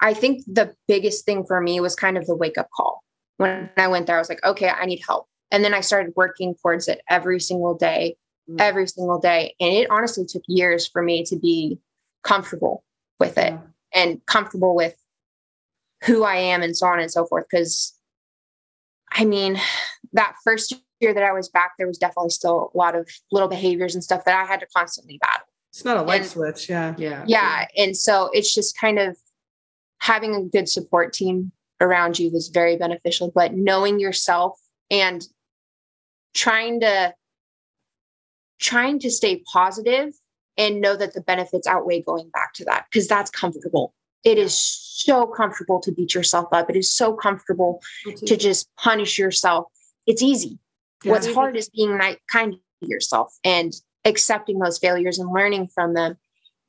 I 0.01 0.13
think 0.13 0.43
the 0.47 0.73
biggest 0.87 1.25
thing 1.25 1.45
for 1.45 1.59
me 1.59 1.79
was 1.79 1.95
kind 1.95 2.17
of 2.17 2.25
the 2.25 2.35
wake 2.35 2.57
up 2.57 2.69
call. 2.75 3.03
When 3.37 3.69
I 3.77 3.87
went 3.87 4.07
there, 4.07 4.15
I 4.15 4.19
was 4.19 4.29
like, 4.29 4.43
okay, 4.45 4.69
I 4.69 4.85
need 4.85 5.01
help. 5.05 5.27
And 5.51 5.63
then 5.63 5.73
I 5.73 5.81
started 5.81 6.13
working 6.15 6.55
towards 6.61 6.87
it 6.87 7.01
every 7.09 7.39
single 7.39 7.75
day, 7.75 8.15
mm. 8.49 8.59
every 8.59 8.87
single 8.87 9.19
day. 9.19 9.55
And 9.59 9.73
it 9.73 9.89
honestly 9.89 10.25
took 10.25 10.43
years 10.47 10.87
for 10.87 11.01
me 11.01 11.23
to 11.25 11.37
be 11.37 11.79
comfortable 12.23 12.83
with 13.19 13.37
it 13.37 13.53
yeah. 13.53 13.59
and 13.93 14.25
comfortable 14.25 14.75
with 14.75 14.95
who 16.05 16.23
I 16.23 16.35
am 16.35 16.61
and 16.61 16.75
so 16.75 16.87
on 16.87 16.99
and 16.99 17.11
so 17.11 17.25
forth. 17.25 17.45
Because 17.49 17.93
I 19.11 19.25
mean, 19.25 19.59
that 20.13 20.35
first 20.43 20.75
year 20.99 21.13
that 21.13 21.23
I 21.23 21.31
was 21.31 21.49
back, 21.49 21.73
there 21.77 21.87
was 21.87 21.97
definitely 21.97 22.29
still 22.31 22.71
a 22.73 22.77
lot 22.77 22.95
of 22.95 23.09
little 23.31 23.47
behaviors 23.47 23.95
and 23.95 24.03
stuff 24.03 24.25
that 24.25 24.37
I 24.37 24.45
had 24.45 24.59
to 24.59 24.67
constantly 24.75 25.17
battle. 25.19 25.47
It's 25.71 25.85
not 25.85 25.97
a 25.97 26.01
light 26.01 26.21
and, 26.21 26.29
switch. 26.29 26.69
Yeah. 26.69 26.95
Yeah. 26.97 27.23
Yeah. 27.27 27.67
And 27.77 27.95
so 27.95 28.29
it's 28.33 28.53
just 28.53 28.77
kind 28.77 28.99
of 28.99 29.17
having 29.99 30.35
a 30.35 30.43
good 30.43 30.67
support 30.67 31.13
team 31.13 31.51
around 31.81 32.19
you 32.19 32.31
was 32.31 32.49
very 32.49 32.75
beneficial, 32.75 33.31
but 33.33 33.53
knowing 33.53 33.99
yourself 33.99 34.59
and 34.89 35.23
trying 36.33 36.79
to 36.81 37.13
trying 38.59 38.99
to 38.99 39.09
stay 39.09 39.41
positive 39.51 40.13
and 40.57 40.81
know 40.81 40.95
that 40.95 41.13
the 41.13 41.21
benefits 41.21 41.65
outweigh 41.65 42.01
going 42.01 42.29
back 42.31 42.53
to 42.53 42.65
that 42.65 42.85
because 42.91 43.07
that's 43.07 43.31
comfortable. 43.31 43.93
It 44.23 44.37
is 44.37 44.59
so 44.59 45.27
comfortable 45.27 45.79
to 45.81 45.91
beat 45.91 46.13
yourself 46.13 46.47
up. 46.51 46.69
It 46.69 46.75
is 46.75 46.91
so 46.91 47.13
comfortable 47.13 47.81
to 48.25 48.37
just 48.37 48.69
punish 48.75 49.17
yourself. 49.17 49.67
It's 50.05 50.21
easy. 50.21 50.59
Yeah, 51.03 51.13
What's 51.13 51.33
hard 51.33 51.55
is 51.55 51.69
being 51.69 51.97
kind 52.31 52.53
to 52.53 52.59
yourself 52.89 53.33
and 53.43 53.73
accepting 54.05 54.59
those 54.59 54.77
failures 54.77 55.19
and 55.19 55.31
learning 55.31 55.69
from 55.73 55.93
them. 55.93 56.17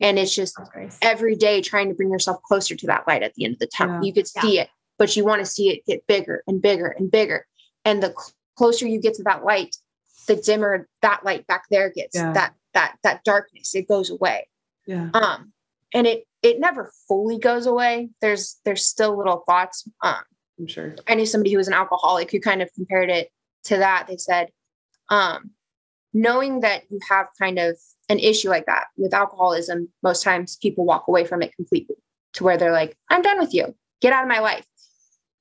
And 0.00 0.18
it's 0.18 0.34
just 0.34 0.58
every 1.02 1.34
day 1.34 1.60
trying 1.60 1.88
to 1.88 1.94
bring 1.94 2.10
yourself 2.10 2.40
closer 2.42 2.74
to 2.74 2.86
that 2.86 3.06
light 3.06 3.22
at 3.22 3.34
the 3.34 3.44
end 3.44 3.54
of 3.54 3.58
the 3.58 3.66
tunnel. 3.66 3.96
Yeah. 3.96 4.06
You 4.06 4.12
could 4.12 4.28
see 4.28 4.56
yeah. 4.56 4.62
it, 4.62 4.68
but 4.98 5.14
you 5.14 5.24
want 5.24 5.40
to 5.40 5.46
see 5.46 5.70
it 5.70 5.84
get 5.86 6.06
bigger 6.06 6.42
and 6.46 6.62
bigger 6.62 6.88
and 6.88 7.10
bigger. 7.10 7.46
And 7.84 8.02
the 8.02 8.08
cl- 8.08 8.32
closer 8.56 8.86
you 8.86 9.00
get 9.00 9.14
to 9.14 9.22
that 9.24 9.44
light, 9.44 9.76
the 10.26 10.36
dimmer 10.36 10.88
that 11.02 11.24
light 11.24 11.46
back 11.46 11.64
there 11.70 11.90
gets. 11.90 12.16
That 12.16 12.54
that 12.72 12.96
that 13.02 13.24
darkness 13.24 13.74
it 13.74 13.88
goes 13.88 14.10
away. 14.10 14.48
Yeah. 14.86 15.10
Um, 15.12 15.52
and 15.92 16.06
it 16.06 16.24
it 16.42 16.60
never 16.60 16.92
fully 17.08 17.38
goes 17.38 17.66
away. 17.66 18.10
There's 18.20 18.58
there's 18.64 18.84
still 18.84 19.16
little 19.16 19.44
thoughts. 19.46 19.88
Um, 20.02 20.22
I'm 20.58 20.66
sure. 20.66 20.94
I 21.06 21.14
knew 21.14 21.26
somebody 21.26 21.52
who 21.52 21.58
was 21.58 21.68
an 21.68 21.74
alcoholic 21.74 22.30
who 22.30 22.40
kind 22.40 22.62
of 22.62 22.70
compared 22.74 23.10
it 23.10 23.30
to 23.64 23.78
that. 23.78 24.06
They 24.08 24.16
said, 24.16 24.48
um, 25.08 25.50
knowing 26.12 26.60
that 26.60 26.82
you 26.90 26.98
have 27.08 27.26
kind 27.38 27.58
of 27.58 27.78
an 28.08 28.18
issue 28.18 28.48
like 28.48 28.66
that 28.66 28.86
with 28.96 29.14
alcoholism, 29.14 29.88
most 30.02 30.22
times 30.22 30.56
people 30.56 30.84
walk 30.84 31.06
away 31.08 31.24
from 31.24 31.42
it 31.42 31.54
completely 31.56 31.96
to 32.34 32.44
where 32.44 32.56
they're 32.56 32.72
like, 32.72 32.96
I'm 33.08 33.22
done 33.22 33.38
with 33.38 33.54
you. 33.54 33.74
Get 34.00 34.12
out 34.12 34.22
of 34.22 34.28
my 34.28 34.40
life. 34.40 34.64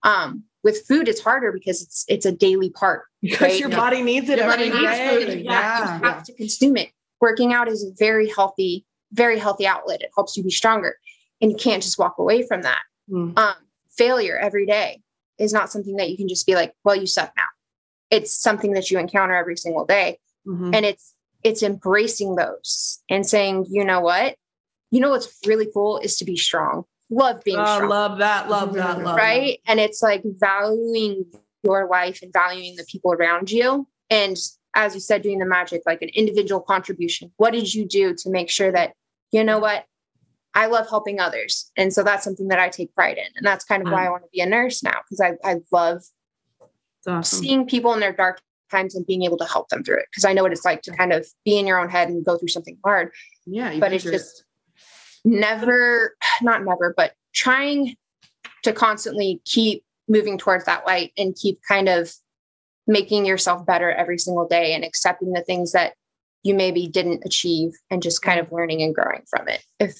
Um, 0.03 0.43
with 0.63 0.85
food, 0.87 1.07
it's 1.07 1.21
harder 1.21 1.51
because 1.51 1.81
it's 1.81 2.05
it's 2.07 2.25
a 2.25 2.31
daily 2.31 2.69
part. 2.69 3.03
Because 3.21 3.41
right? 3.41 3.59
your 3.59 3.69
body 3.69 4.01
needs 4.01 4.29
it. 4.29 4.37
Your 4.37 4.47
body 4.47 4.69
needs 4.69 4.97
food. 4.97 5.41
Yeah, 5.41 5.97
you 5.97 6.03
have 6.05 6.23
to 6.23 6.33
consume 6.35 6.77
it. 6.77 6.89
Working 7.19 7.51
out 7.51 7.67
is 7.67 7.83
a 7.83 7.91
very 7.99 8.29
healthy, 8.29 8.85
very 9.13 9.39
healthy 9.39 9.67
outlet. 9.67 10.01
It 10.01 10.11
helps 10.15 10.37
you 10.37 10.43
be 10.43 10.51
stronger, 10.51 10.95
and 11.41 11.51
you 11.51 11.57
can't 11.57 11.83
just 11.83 11.99
walk 11.99 12.17
away 12.17 12.45
from 12.47 12.61
that. 12.63 12.81
Mm. 13.09 13.37
Um, 13.37 13.55
failure 13.97 14.37
every 14.37 14.65
day 14.65 15.01
is 15.37 15.53
not 15.53 15.71
something 15.71 15.95
that 15.97 16.09
you 16.09 16.17
can 16.17 16.27
just 16.27 16.45
be 16.45 16.55
like, 16.55 16.73
"Well, 16.83 16.95
you 16.95 17.05
suck 17.07 17.31
now." 17.35 17.45
It's 18.11 18.33
something 18.33 18.73
that 18.73 18.89
you 18.89 18.97
encounter 18.97 19.35
every 19.35 19.55
single 19.55 19.85
day, 19.85 20.17
Mm-hmm. 20.49 20.73
And 20.73 20.85
it's 20.85 21.13
it's 21.43 21.63
embracing 21.63 22.35
those 22.35 23.01
and 23.09 23.25
saying, 23.25 23.67
you 23.69 23.85
know 23.85 24.01
what? 24.01 24.35
You 24.91 24.99
know 24.99 25.11
what's 25.11 25.37
really 25.45 25.67
cool 25.73 25.97
is 25.99 26.17
to 26.17 26.25
be 26.25 26.35
strong. 26.35 26.83
Love 27.09 27.43
being 27.43 27.59
oh, 27.59 27.75
strong. 27.75 27.89
Love 27.89 28.17
that. 28.17 28.49
Love 28.49 28.73
that. 28.73 28.97
Mm-hmm. 28.97 29.05
Love 29.05 29.15
right. 29.15 29.59
That. 29.65 29.71
And 29.71 29.79
it's 29.79 30.03
like 30.03 30.23
valuing 30.25 31.25
your 31.63 31.87
life 31.87 32.19
and 32.21 32.33
valuing 32.33 32.75
the 32.75 32.85
people 32.85 33.13
around 33.13 33.51
you. 33.51 33.87
And 34.09 34.37
as 34.75 34.93
you 34.93 34.99
said, 34.99 35.21
doing 35.21 35.39
the 35.39 35.45
magic, 35.45 35.81
like 35.85 36.01
an 36.01 36.09
individual 36.09 36.61
contribution. 36.61 37.31
What 37.37 37.53
did 37.53 37.73
you 37.73 37.87
do 37.87 38.13
to 38.15 38.29
make 38.29 38.49
sure 38.49 38.71
that, 38.71 38.93
you 39.31 39.43
know 39.43 39.59
what? 39.59 39.85
I 40.55 40.65
love 40.65 40.89
helping 40.89 41.19
others. 41.19 41.71
And 41.77 41.93
so 41.93 42.03
that's 42.03 42.23
something 42.23 42.47
that 42.47 42.59
I 42.59 42.69
take 42.69 42.93
pride 42.95 43.17
in. 43.17 43.27
And 43.35 43.45
that's 43.45 43.63
kind 43.63 43.85
of 43.85 43.93
why 43.93 44.05
I 44.05 44.09
want 44.09 44.23
to 44.23 44.29
be 44.33 44.41
a 44.41 44.47
nurse 44.47 44.83
now, 44.83 44.97
because 45.07 45.21
I, 45.21 45.33
I 45.47 45.57
love 45.71 46.01
awesome. 47.07 47.39
seeing 47.39 47.67
people 47.67 47.93
in 47.93 47.99
their 47.99 48.13
dark 48.13 48.41
times 48.71 48.95
and 48.95 49.05
being 49.05 49.23
able 49.23 49.37
to 49.37 49.45
help 49.45 49.69
them 49.69 49.83
through 49.83 49.97
it 49.97 50.05
because 50.11 50.25
I 50.25 50.33
know 50.33 50.43
what 50.43 50.51
it's 50.51 50.65
like 50.65 50.81
to 50.83 50.91
kind 50.91 51.13
of 51.13 51.27
be 51.45 51.57
in 51.57 51.67
your 51.67 51.79
own 51.79 51.89
head 51.89 52.09
and 52.09 52.25
go 52.25 52.37
through 52.37 52.49
something 52.49 52.77
hard. 52.83 53.11
Yeah, 53.45 53.77
but 53.79 53.93
it's 53.93 54.03
just 54.03 54.43
never, 55.25 56.15
not 56.41 56.63
never, 56.63 56.93
but 56.95 57.13
trying 57.33 57.95
to 58.63 58.73
constantly 58.73 59.41
keep 59.45 59.83
moving 60.07 60.37
towards 60.37 60.65
that 60.65 60.85
light 60.85 61.13
and 61.17 61.35
keep 61.35 61.59
kind 61.67 61.87
of 61.87 62.11
making 62.87 63.25
yourself 63.25 63.65
better 63.65 63.91
every 63.91 64.17
single 64.17 64.47
day 64.47 64.73
and 64.73 64.83
accepting 64.83 65.31
the 65.31 65.43
things 65.43 65.71
that 65.71 65.93
you 66.43 66.53
maybe 66.53 66.87
didn't 66.87 67.23
achieve 67.25 67.71
and 67.89 68.01
just 68.01 68.21
kind 68.21 68.39
of 68.39 68.51
learning 68.51 68.81
and 68.81 68.95
growing 68.95 69.23
from 69.29 69.47
it. 69.47 69.63
If 69.79 69.99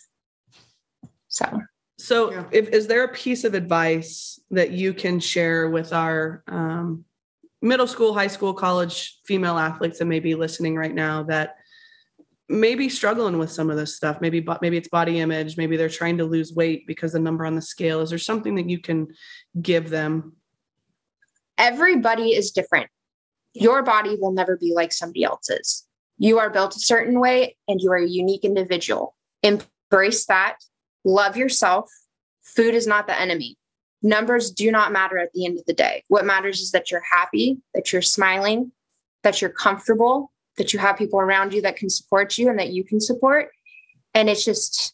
so. 1.28 1.62
So, 1.98 2.32
yeah. 2.32 2.44
if, 2.52 2.70
is 2.70 2.88
there 2.88 3.04
a 3.04 3.14
piece 3.14 3.44
of 3.44 3.54
advice 3.54 4.40
that 4.52 4.72
you 4.72 4.94
can 4.94 5.20
share 5.20 5.70
with 5.70 5.92
our 5.92 6.44
um, 6.48 7.04
middle 7.62 7.88
school, 7.88 8.14
high 8.14 8.28
school, 8.28 8.54
college 8.54 9.20
female 9.26 9.58
athletes 9.58 10.00
that 10.00 10.06
may 10.06 10.22
be 10.22 10.34
listening 10.34 10.76
right 10.76 10.96
now 10.96 11.24
that 11.24 11.58
maybe 12.48 12.90
struggling 12.90 13.38
with 13.38 13.52
some 13.52 13.70
of 13.70 13.76
this 13.76 13.96
stuff. 13.96 14.22
Maybe, 14.22 14.40
but 14.40 14.62
maybe 14.62 14.78
it's 14.78 14.88
body 14.88 15.20
image. 15.20 15.58
Maybe 15.58 15.76
they're 15.76 15.90
trying 15.90 16.18
to 16.18 16.26
lose 16.26 16.54
weight 16.54 16.88
because 16.88 17.12
the 17.12 17.20
number 17.20 17.46
on 17.46 17.56
the 17.56 17.62
scale. 17.62 18.00
Is 18.00 18.10
there 18.10 18.18
something 18.20 18.56
that 18.56 18.70
you 18.70 18.80
can 18.80 19.08
give 19.62 19.90
them? 19.90 20.38
Everybody 21.58 22.34
is 22.34 22.52
different. 22.52 22.90
Your 23.54 23.84
body 23.84 24.18
will 24.20 24.32
never 24.32 24.56
be 24.56 24.74
like 24.74 24.94
somebody 24.94 25.26
else's. 25.26 25.86
You 26.20 26.38
are 26.40 26.50
built 26.50 26.76
a 26.76 26.80
certain 26.80 27.20
way 27.20 27.56
and 27.68 27.82
you 27.82 27.92
are 27.92 27.98
a 27.98 28.08
unique 28.08 28.44
individual. 28.44 29.16
Embrace 29.42 30.26
that. 30.28 30.58
Love 31.06 31.38
yourself. 31.38 31.90
Food 32.44 32.76
is 32.76 32.86
not 32.86 33.08
the 33.08 33.20
enemy. 33.20 33.58
Numbers 34.02 34.52
do 34.52 34.70
not 34.70 34.92
matter 34.92 35.18
at 35.18 35.32
the 35.34 35.46
end 35.46 35.58
of 35.58 35.66
the 35.66 35.74
day. 35.74 36.04
What 36.10 36.26
matters 36.26 36.60
is 36.60 36.72
that 36.72 36.92
you're 36.92 37.04
happy, 37.10 37.60
that 37.74 37.92
you're 37.92 38.02
smiling, 38.02 38.72
that 39.24 39.42
you're 39.42 39.50
comfortable, 39.50 40.32
that 40.58 40.74
you 40.74 40.80
have 40.80 40.98
people 40.98 41.20
around 41.20 41.54
you 41.54 41.62
that 41.62 41.78
can 41.78 41.90
support 41.90 42.38
you 42.38 42.50
and 42.50 42.60
that 42.60 42.70
you 42.70 42.84
can 42.84 43.00
support. 43.00 43.50
And 44.14 44.30
it's 44.30 44.44
just, 44.44 44.94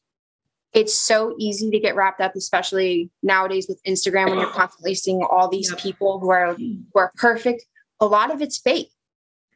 it's 0.74 0.94
so 0.94 1.36
easy 1.40 1.72
to 1.72 1.80
get 1.80 1.96
wrapped 1.96 2.22
up, 2.22 2.36
especially 2.36 3.10
nowadays 3.24 3.66
with 3.68 3.82
Instagram 3.84 4.30
when 4.30 4.40
you're 4.40 4.48
constantly 4.52 4.94
seeing 4.94 5.24
all 5.24 5.50
these 5.50 5.74
people 5.76 6.20
who 6.20 6.30
are 6.30 6.54
who 6.54 6.84
are 6.96 7.12
perfect. 7.16 7.66
A 8.00 8.06
lot 8.06 8.32
of 8.32 8.42
it's 8.42 8.58
fake. 8.58 8.92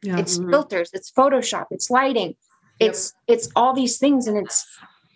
Yeah. 0.02 0.18
It's 0.18 0.38
Mhm. 0.38 0.50
filters, 0.50 0.90
it's 0.92 1.10
Photoshop, 1.10 1.66
it's 1.70 1.90
lighting, 1.90 2.34
Yep. 2.80 2.90
it's 2.90 3.12
it's 3.26 3.48
all 3.54 3.74
these 3.74 3.98
things, 3.98 4.26
and 4.26 4.36
it's 4.38 4.66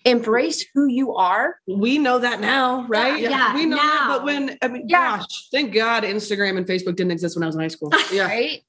embrace 0.05 0.65
who 0.75 0.87
you 0.87 1.15
are. 1.15 1.57
we 1.67 1.97
know 1.97 2.19
that 2.19 2.39
now, 2.41 2.85
right? 2.89 3.19
Yeah, 3.21 3.55
we 3.55 3.65
know 3.65 3.77
that. 3.77 4.05
But 4.09 4.25
when 4.25 4.59
I 4.61 4.69
mean, 4.69 4.85
Yeah. 4.87 5.19
gosh, 5.19 5.49
thank 5.51 5.73
God 5.73 6.03
Instagram 6.05 6.59
and 6.59 6.67
Facebook 6.67 6.97
didn't 6.97 7.13
exist 7.13 7.37
when 7.37 7.43
I 7.43 7.47
was 7.47 7.55
in 7.57 7.63
high 7.63 7.69
school. 7.69 7.91
Yeah. 8.13 8.27
Right? 8.27 8.63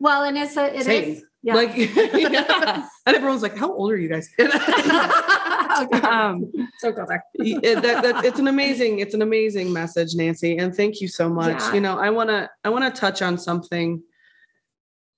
Well, 0.00 0.22
and 0.24 0.36
it's 0.38 0.56
a, 0.56 0.66
it 0.76 0.86
is. 0.86 1.22
Yeah. 1.42 1.54
Like, 1.54 1.76
yeah. 1.76 2.86
and 3.06 3.16
everyone's 3.16 3.42
like, 3.42 3.56
"How 3.56 3.72
old 3.72 3.90
are 3.92 3.96
you 3.96 4.08
guys?" 4.08 4.28
Okay. 4.38 6.00
um, 6.06 6.50
so 6.78 6.92
go 6.92 7.04
back. 7.06 7.22
it- 7.34 7.82
that, 7.82 8.02
that, 8.02 8.24
it's 8.24 8.38
an 8.38 8.46
amazing, 8.48 9.00
it's 9.00 9.14
an 9.14 9.22
amazing 9.22 9.72
message, 9.72 10.14
Nancy, 10.14 10.56
and 10.58 10.74
thank 10.74 11.00
you 11.00 11.08
so 11.08 11.28
much. 11.28 11.58
Yeah. 11.60 11.74
You 11.74 11.80
know, 11.80 11.98
I 11.98 12.10
want 12.10 12.30
to, 12.30 12.48
I 12.64 12.68
want 12.70 12.84
to 12.92 13.00
touch 13.00 13.22
on 13.22 13.36
something 13.38 14.00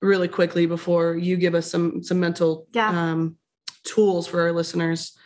really 0.01 0.27
quickly 0.27 0.65
before 0.65 1.15
you 1.15 1.37
give 1.37 1.55
us 1.55 1.69
some 1.69 2.03
some 2.03 2.19
mental 2.19 2.67
Yeah. 2.73 2.89
um, 2.89 3.37
tools 3.83 4.27
for 4.27 4.41
our 4.41 4.51
listeners. 4.51 5.17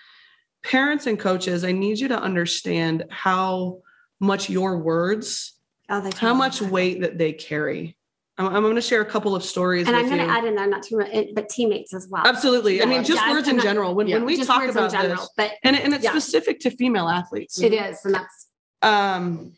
Parents 0.64 1.08
and 1.08 1.20
coaches, 1.20 1.64
I 1.64 1.72
need 1.72 2.00
you 2.00 2.08
to 2.10 2.20
understand 2.20 3.06
how 3.10 3.80
much 4.20 4.50
your 4.50 4.78
words, 4.78 5.54
Oh, 5.90 6.10
how 6.18 6.34
much 6.34 6.62
weight 6.62 7.02
that 7.02 7.18
they 7.18 7.34
carry. 7.34 7.98
I'm, 8.38 8.46
I'm 8.48 8.62
going 8.62 8.76
to 8.76 8.82
share 8.82 9.02
a 9.02 9.06
couple 9.06 9.36
of 9.36 9.44
stories 9.44 9.88
And 9.88 9.96
I'm 9.96 10.06
going 10.08 10.20
to 10.26 10.32
add 10.32 10.46
in 10.46 10.56
there, 10.56 10.68
not 10.68 10.84
too 10.84 10.98
much, 11.00 11.10
but 11.34 11.50
teammates 11.50 11.94
as 11.94 12.08
well. 12.10 12.22
Absolutely. 12.26 12.82
I 12.82 12.86
mean, 12.86 13.04
just 13.04 13.22
Yeah, 13.26 13.34
words 13.34 13.48
in 13.48 13.58
not- 13.58 13.64
general. 13.64 13.94
When, 13.96 14.08
yeah. 14.08 14.16
when 14.18 14.26
we 14.26 14.38
Just 14.38 14.48
talk 14.48 14.64
about 14.70 14.92
general, 14.92 15.16
this, 15.18 15.30
but 15.36 15.52
and, 15.64 15.76
and 15.76 15.94
it's 15.94 16.04
Yeah. 16.04 16.12
specific 16.12 16.60
to 16.62 16.70
female 16.72 17.10
athletes. 17.10 17.60
it 17.60 17.74
is, 17.74 18.06
and 18.06 18.14
that's 18.14 18.48
um 18.84 19.54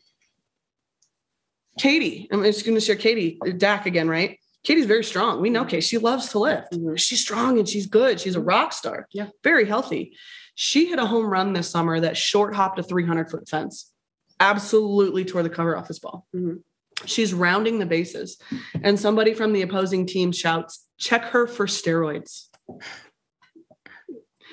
Katie, 1.78 2.28
I'm 2.30 2.42
just 2.44 2.64
going 2.64 2.76
to 2.76 2.80
share 2.80 2.96
Katie 2.96 3.38
Dak 3.56 3.86
again, 3.86 4.08
right? 4.08 4.38
Katie's 4.64 4.86
very 4.86 5.04
strong. 5.04 5.40
We 5.40 5.50
know 5.50 5.64
Katie. 5.64 5.82
She 5.82 5.98
loves 5.98 6.30
to 6.30 6.38
lift. 6.38 6.72
Mhm. 6.72 6.98
She's 6.98 7.20
strong 7.20 7.58
and 7.58 7.68
she's 7.68 7.86
good. 7.86 8.18
She's 8.18 8.34
a 8.34 8.40
rock 8.40 8.72
star. 8.72 9.06
Yeah. 9.12 9.28
Very 9.42 9.66
healthy. 9.66 10.16
She 10.54 10.86
hit 10.86 10.98
a 10.98 11.06
home 11.06 11.26
run 11.26 11.52
this 11.52 11.68
summer 11.68 12.00
that 12.00 12.16
short 12.16 12.54
hopped 12.54 12.78
a 12.78 12.82
300 12.82 13.30
foot 13.30 13.48
fence. 13.48 13.92
Absolutely 14.40 15.24
tore 15.24 15.42
the 15.42 15.50
cover 15.50 15.76
off 15.76 15.86
this 15.88 15.98
ball. 15.98 16.26
Mhm. 16.34 16.62
She's 17.04 17.34
rounding 17.34 17.78
the 17.78 17.86
bases. 17.86 18.38
And 18.82 18.98
somebody 18.98 19.34
from 19.34 19.52
the 19.52 19.62
opposing 19.62 20.06
team 20.06 20.32
shouts, 20.32 20.86
check 20.98 21.24
her 21.26 21.46
for 21.46 21.66
steroids. 21.66 22.46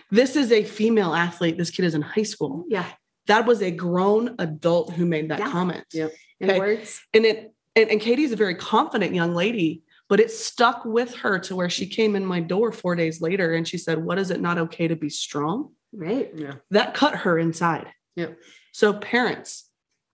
This 0.09 0.35
is 0.35 0.51
a 0.51 0.63
female 0.63 1.13
athlete. 1.13 1.57
This 1.57 1.69
kid 1.71 1.85
is 1.85 1.95
in 1.95 2.01
high 2.01 2.23
school 2.23 2.65
yeah, 2.67 2.85
that 3.27 3.45
was 3.45 3.61
a 3.61 3.71
grown 3.71 4.35
adult 4.39 4.91
who 4.93 5.05
made 5.05 5.29
that 5.29 5.39
Yeah. 5.39 5.51
comment. 5.51 5.85
In 5.93 6.09
Okay. 6.43 6.59
words. 6.59 6.99
And 7.13 7.25
it 7.25 7.53
and, 7.73 7.89
and 7.89 8.01
Katie's 8.01 8.33
a 8.33 8.35
very 8.35 8.55
confident 8.55 9.15
young 9.15 9.33
lady, 9.33 9.83
but 10.11 10.19
it 10.19 10.29
stuck 10.29 10.83
with 10.83 11.15
her 11.15 11.39
to 11.39 11.55
where 11.55 11.69
she 11.69 11.87
came 11.87 12.17
in 12.17 12.25
my 12.25 12.41
door 12.41 12.73
four 12.73 12.95
days 12.97 13.21
later 13.21 13.53
and 13.53 13.65
she 13.65 13.77
said, 13.77 13.97
What 14.03 14.19
is 14.19 14.29
it 14.29 14.41
not 14.41 14.57
okay 14.57 14.89
to 14.89 14.95
be 14.97 15.07
strong? 15.07 15.71
Right. 15.93 16.29
Yeah. 16.35 16.55
That 16.69 16.93
cut 16.93 17.15
her 17.15 17.39
inside. 17.39 17.87
Yeah. 18.17 18.31
So 18.73 18.91
parents, 18.91 19.69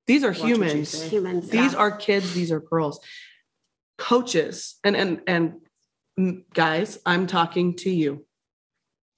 these 0.06 0.24
are 0.24 0.28
Watch 0.30 0.40
what 0.42 0.50
humans. 0.50 0.90
say. 0.90 1.10
Humans. 1.10 1.50
These 1.50 1.74
yeah. 1.74 1.80
are 1.80 1.98
kids, 1.98 2.36
these 2.36 2.52
are 2.52 2.60
girls. 2.60 3.00
Coaches 3.98 4.76
and 4.84 4.96
and 4.96 5.22
and 6.16 6.44
guys, 6.54 7.00
I'm 7.04 7.26
talking 7.26 7.76
to 7.78 7.90
you. 7.90 8.24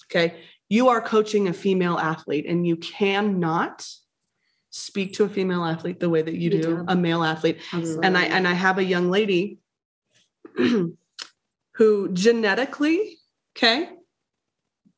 Okay? 0.05 0.37
You 0.69 0.87
are 0.87 1.01
coaching 1.01 1.49
a 1.49 1.53
female 1.53 1.97
athlete 1.97 2.45
and 2.47 2.65
you 2.65 2.77
cannot 2.77 3.85
speak 4.69 5.11
to 5.15 5.25
a 5.25 5.29
female 5.29 5.65
athlete 5.65 5.99
the 5.99 6.09
way 6.09 6.21
that 6.21 6.35
you, 6.35 6.39
You 6.39 6.49
do, 6.51 6.61
do. 6.61 6.85
a 6.87 6.95
male 6.95 7.25
athlete. 7.25 7.57
Absolutely. 7.73 8.07
And 8.07 8.17
I 8.17 8.23
and 8.27 8.47
I 8.47 8.53
have 8.53 8.77
a 8.77 8.83
young 8.83 9.11
lady 9.11 9.59
who 11.75 12.09
genetically, 12.13 13.17
okay, 13.57 13.89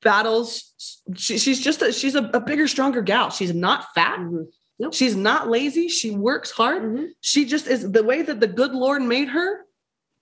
battles 0.02 0.74
she, 1.16 1.38
she's 1.38 1.60
just 1.62 1.82
a, 1.82 1.92
she's 1.94 2.16
a, 2.16 2.24
a 2.34 2.40
bigger 2.40 2.68
stronger 2.68 3.02
gal. 3.02 3.30
She's 3.30 3.54
not 3.54 3.86
fat. 3.94 4.20
Mhm. 4.20 4.46
Nope. 4.80 4.94
She's 4.96 5.16
not 5.16 5.48
lazy. 5.48 5.88
She 5.90 6.12
works 6.12 6.50
hard 6.50 6.82
Mhm. 6.82 7.10
she 7.22 7.46
just 7.46 7.68
is 7.68 7.92
the 7.92 8.04
way 8.04 8.24
that 8.24 8.40
the 8.40 8.48
good 8.48 8.72
lord 8.74 9.04
made 9.04 9.28
her 9.30 9.66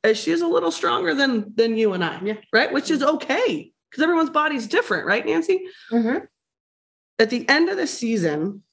is 0.03 0.17
she's 0.17 0.41
a 0.41 0.47
little 0.47 0.71
stronger 0.71 1.13
than 1.13 1.53
than 1.55 1.77
you 1.77 1.93
and 1.93 2.03
i 2.03 2.19
Yeah. 2.23 2.35
right 2.53 2.71
which 2.73 2.91
is 2.91 3.01
okay 3.03 3.71
because 3.89 4.03
everyone's 4.03 4.29
body's 4.29 4.67
different 4.67 5.05
right 5.05 5.25
nancy 5.25 5.65
Mhm. 5.91 6.27
at 7.19 7.29
the 7.29 7.47
end 7.47 7.69
of 7.69 7.77
the 7.77 7.87
season 7.87 8.63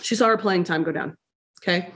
she 0.00 0.14
saw 0.14 0.28
her 0.28 0.38
playing 0.38 0.64
time 0.64 0.82
go 0.82 0.92
down 0.92 1.16
okay 1.62 1.90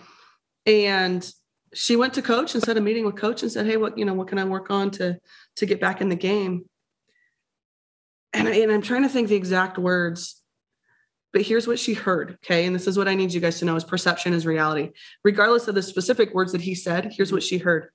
and 0.67 1.31
she 1.77 1.95
went 1.95 2.15
to 2.15 2.23
coach 2.23 2.55
and 2.55 2.65
set 2.65 2.77
a 2.79 2.81
meeting 2.81 3.05
with 3.05 3.17
coach 3.17 3.43
and 3.43 3.53
said 3.53 3.67
hey 3.67 3.77
what 3.77 3.99
you 3.99 4.05
know 4.05 4.15
what 4.15 4.29
can 4.29 4.39
i 4.39 4.45
work 4.45 4.71
on 4.71 4.91
to 4.91 5.19
to 5.57 5.67
get 5.67 5.81
back 5.81 6.01
in 6.01 6.09
the 6.09 6.17
game? 6.17 6.65
And, 8.33 8.49
I, 8.49 8.53
and 8.57 8.73
i'm 8.73 8.83
trying 8.83 9.03
to 9.03 9.09
think 9.09 9.29
the 9.29 9.37
exact 9.37 9.79
words 9.79 10.43
but 11.33 11.43
here's 11.43 11.67
what 11.67 11.79
she 11.79 11.93
heard 11.93 12.39
okay? 12.45 12.65
And 12.65 12.75
this 12.75 12.87
is 12.87 12.97
what 12.97 13.09
i 13.09 13.15
need 13.15 13.33
you 13.33 13.41
guys 13.41 13.59
to 13.59 13.65
know 13.67 13.77
is 13.77 13.85
perception 13.85 14.33
is 14.33 14.47
reality. 14.47 14.91
Regardless 15.23 15.69
of 15.69 15.75
the 15.75 15.83
specific 15.83 16.33
words 16.33 16.53
that 16.53 16.63
he 16.63 16.75
said 16.75 17.13
here's 17.13 17.33
what 17.33 17.43
she 17.43 17.59
heard. 17.59 17.91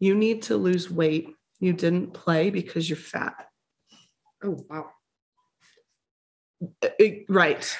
You 0.00 0.14
need 0.14 0.42
to 0.42 0.56
lose 0.56 0.90
weight. 0.90 1.28
You 1.60 1.72
didn't 1.72 2.14
play 2.14 2.50
because 2.50 2.88
you're 2.88 2.96
fat. 2.96 3.34
Oh 4.42 4.58
wow. 4.68 4.86
Uh, 6.82 6.88
it- 6.98 7.26
right. 7.28 7.78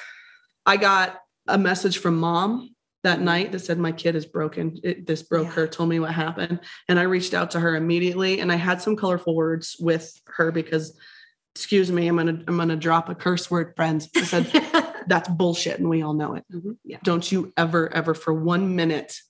I 0.66 0.77
got 0.77 1.18
a 1.47 1.59
message 1.59 1.99
from 1.99 2.18
mom 2.18 2.74
that 3.05 3.20
night 3.20 3.52
that 3.52 3.61
said 3.61 3.78
my 3.78 3.92
kid 3.92 4.16
is 4.16 4.26
broken. 4.26 4.78
It, 4.82 5.07
this 5.07 5.22
broke 5.22 5.44
Yeah. 5.46 5.52
her. 5.52 5.66
Told 5.68 5.88
me 5.90 6.00
what 6.00 6.12
happened, 6.12 6.61
and 6.88 6.98
I 6.98 7.02
reached 7.02 7.34
out 7.34 7.50
to 7.52 7.61
her 7.61 7.76
immediately. 7.76 8.40
And 8.40 8.50
I 8.50 8.57
had 8.57 8.80
some 8.82 8.96
colorful 8.96 9.36
words 9.36 9.76
with 9.78 10.11
her 10.26 10.50
because, 10.50 10.98
excuse 11.55 11.92
me, 11.92 12.09
I'm 12.09 12.16
gonna 12.16 12.42
I'm 12.48 12.57
gonna 12.57 12.76
drop 12.76 13.09
a 13.11 13.14
curse 13.14 13.50
word, 13.50 13.74
friends. 13.76 14.09
I 14.16 14.22
said 14.22 14.94
that's 15.07 15.28
bullshit, 15.28 15.78
and 15.78 15.88
we 15.88 16.02
all 16.02 16.14
know 16.14 16.34
it. 16.34 16.44
Mhm. 16.52 16.76
Yeah. 16.82 16.98
Don't 17.05 17.30
you 17.30 17.52
ever 17.57 17.92
ever 17.92 18.14
for 18.14 18.32
one 18.34 18.74
minute 18.74 19.20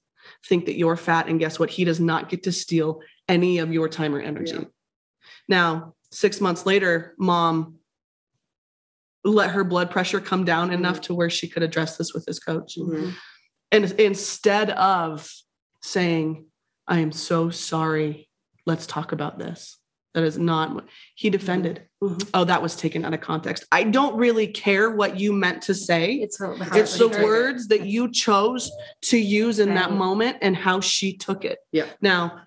think 0.47 0.67
that 0.67 0.79
you're 0.79 0.97
fat, 0.97 1.29
and 1.29 1.39
guess 1.41 1.59
what? 1.59 1.69
He 1.71 1.85
does 1.85 2.01
not 2.01 2.29
get 2.29 2.45
to 2.45 2.53
steal 2.53 3.01
any 3.29 3.59
of 3.59 3.73
your 3.73 3.89
time 3.89 4.15
or 4.15 4.21
energy. 4.21 4.53
Yeah. 4.55 4.65
Now, 5.49 5.95
six 6.13 6.41
months 6.41 6.65
later, 6.65 7.15
mom 7.19 7.79
let 9.25 9.51
her 9.51 9.65
blood 9.65 9.91
pressure 9.91 10.21
come 10.21 10.45
down 10.45 10.71
enough 10.73 11.01
to 11.01 11.15
where 11.15 11.31
she 11.31 11.49
could 11.49 11.63
address 11.63 11.97
this 11.97 12.13
with 12.15 12.25
his 12.27 12.39
coach. 12.39 12.77
Mhm. 12.79 13.15
And 13.75 13.91
instead 13.99 14.71
of 14.71 15.29
saying, 15.83 16.47
I 16.87 17.01
am 17.01 17.11
so 17.11 17.51
sorry, 17.51 18.29
let's 18.67 18.87
talk 18.87 19.11
about 19.11 19.37
this. 19.39 19.77
That 20.15 20.23
is 20.23 20.39
not 20.39 20.73
what 20.73 20.85
he 21.17 21.29
defended. 21.29 21.89
Mhm. 22.01 22.31
Oh, 22.35 22.45
that 22.45 22.63
was 22.63 22.77
taken 22.77 23.05
out 23.05 23.15
of 23.15 23.21
context. 23.21 23.65
I 23.73 23.83
don't 23.83 24.15
really 24.17 24.47
care 24.47 24.93
what 24.93 25.19
you 25.19 25.33
meant 25.33 25.63
to 25.63 25.75
say. 25.75 26.15
It's, 26.15 26.41
It's 26.41 26.99
the 26.99 27.09
Right. 27.09 27.25
words 27.25 27.67
that 27.67 27.85
you 27.85 28.13
chose 28.13 28.71
to 29.03 29.19
use 29.19 29.59
in 29.59 29.75
that 29.75 29.91
moment 29.91 30.39
and 30.41 30.57
how 30.57 30.79
she 30.79 31.17
took 31.17 31.45
it. 31.45 31.59
Yeah. 31.73 31.87
Now, 32.01 32.43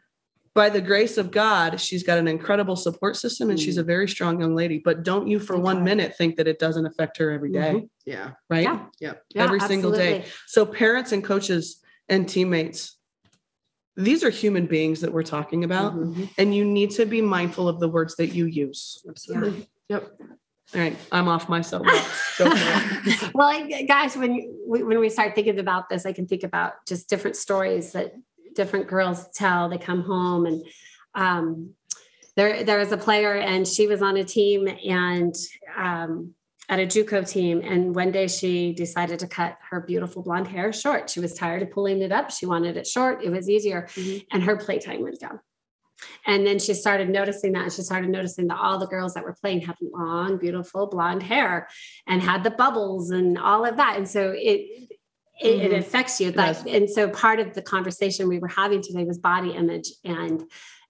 by 0.58 0.70
the 0.70 0.82
grace 0.82 1.20
of 1.20 1.30
God, 1.30 1.80
she's 1.80 2.02
got 2.02 2.18
an 2.18 2.28
incredible 2.28 2.76
support 2.76 3.16
system 3.16 3.52
and 3.52 3.60
she's 3.60 3.78
a 3.78 3.84
very 3.84 4.10
strong 4.10 4.42
young 4.42 4.56
lady. 4.56 4.80
But 4.84 5.04
don't 5.04 5.28
you 5.28 5.38
for 5.38 5.54
Thank 5.54 5.66
one 5.66 5.84
minute 5.84 6.18
think 6.18 6.36
that 6.38 6.48
it 6.48 6.58
doesn't 6.58 6.88
affect 6.88 7.18
her 7.18 7.30
every 7.30 7.52
day, 7.52 7.74
Mhm. 7.76 7.90
Yeah. 8.08 8.32
right? 8.50 8.64
Yeah. 8.64 8.86
Yeah. 9.00 9.14
Yeah, 9.36 9.44
every 9.44 9.60
single 9.60 9.92
day. 9.92 10.26
So 10.48 10.66
parents 10.66 11.12
and 11.12 11.24
coaches 11.24 11.80
and 12.10 12.28
teammates, 12.28 12.98
these 13.96 14.24
are 14.24 14.32
human 14.32 14.66
beings 14.66 15.02
that 15.02 15.14
we're 15.14 15.22
talking 15.22 15.64
about. 15.64 15.94
Mhm. 15.94 16.28
And 16.40 16.56
you 16.56 16.66
need 16.66 16.90
to 16.92 17.06
be 17.06 17.22
mindful 17.22 17.70
of 17.70 17.80
the 17.80 17.88
words 17.88 18.16
that 18.16 18.30
you 18.30 18.48
use. 18.48 19.06
Absolutely. 19.08 19.70
Yep. 19.90 20.12
All 20.74 20.82
right, 20.82 20.98
I'm 21.12 21.28
off 21.28 21.48
my 21.48 21.62
soapbox. 21.62 22.38
Go 22.40 22.50
for 22.50 22.58
it. 22.58 23.32
well, 23.36 23.68
guys, 23.88 24.18
when 24.18 24.34
you, 24.34 24.56
when 24.66 25.00
we 25.00 25.10
start 25.10 25.36
thinking 25.36 25.60
about 25.60 25.88
this, 25.88 26.04
I 26.04 26.14
can 26.14 26.26
think 26.26 26.42
about 26.44 26.74
just 26.88 27.08
different 27.08 27.38
stories 27.38 27.92
that 27.92 28.16
different 28.58 28.88
girls 28.88 29.30
tell. 29.34 29.70
They 29.70 29.78
come 29.78 30.04
home 30.04 30.46
and 30.46 30.66
um, 31.16 31.74
there 32.36 32.64
there 32.64 32.78
was 32.78 32.92
a 32.92 32.98
player 32.98 33.36
and 33.36 33.66
she 33.66 33.88
was 33.88 34.02
on 34.02 34.18
a 34.18 34.24
team 34.24 34.68
and 34.68 35.34
um, 35.78 36.34
at 36.70 36.80
a 36.80 36.86
JUCO 36.86 37.28
team. 37.30 37.62
And 37.64 37.96
one 37.96 38.12
day 38.12 38.28
she 38.28 38.74
decided 38.74 39.20
to 39.20 39.28
cut 39.28 39.58
her 39.70 39.82
beautiful 39.82 40.22
blonde 40.22 40.48
hair 40.48 40.74
short. 40.74 41.10
She 41.10 41.22
was 41.22 41.34
tired 41.34 41.62
of 41.62 41.72
pulling 41.72 42.02
it 42.02 42.12
up. 42.12 42.32
She 42.32 42.46
wanted 42.46 42.76
it 42.76 42.86
short. 42.86 43.24
It 43.24 43.30
was 43.30 43.50
easier. 43.50 43.88
Mm-hmm. 43.96 44.26
And 44.34 44.44
her 44.44 44.58
playtime 44.58 45.02
went 45.02 45.20
down. 45.20 45.40
And 46.28 46.46
then 46.46 46.60
she 46.60 46.74
started 46.74 47.10
noticing 47.10 47.54
that. 47.54 47.64
And 47.64 47.74
she 47.74 47.82
started 47.82 48.10
noticing 48.10 48.48
that 48.48 48.60
all 48.60 48.78
the 48.78 48.86
girls 48.86 49.14
that 49.14 49.24
were 49.24 49.36
playing 49.42 49.62
had 49.62 49.76
long, 49.82 50.38
beautiful 50.38 50.88
blonde 50.88 51.24
hair 51.24 51.68
and 52.06 52.22
had 52.22 52.44
the 52.44 52.52
bubbles 52.52 53.12
and 53.12 53.38
all 53.38 53.66
of 53.66 53.78
that. 53.78 53.96
And 53.98 54.08
so 54.08 54.34
it, 54.36 54.87
it, 55.40 55.48
mm-hmm. 55.48 55.66
it 55.66 55.74
affects 55.74 56.20
you. 56.20 56.32
Like, 56.32 56.58
yes. 56.66 56.66
and 56.68 56.90
so 56.90 57.10
part 57.10 57.40
of 57.40 57.54
the 57.54 57.62
conversation 57.62 58.28
we 58.28 58.40
were 58.40 58.48
having 58.48 58.82
today 58.82 59.04
was 59.04 59.18
body 59.18 59.52
image 59.52 59.92
and 60.04 60.44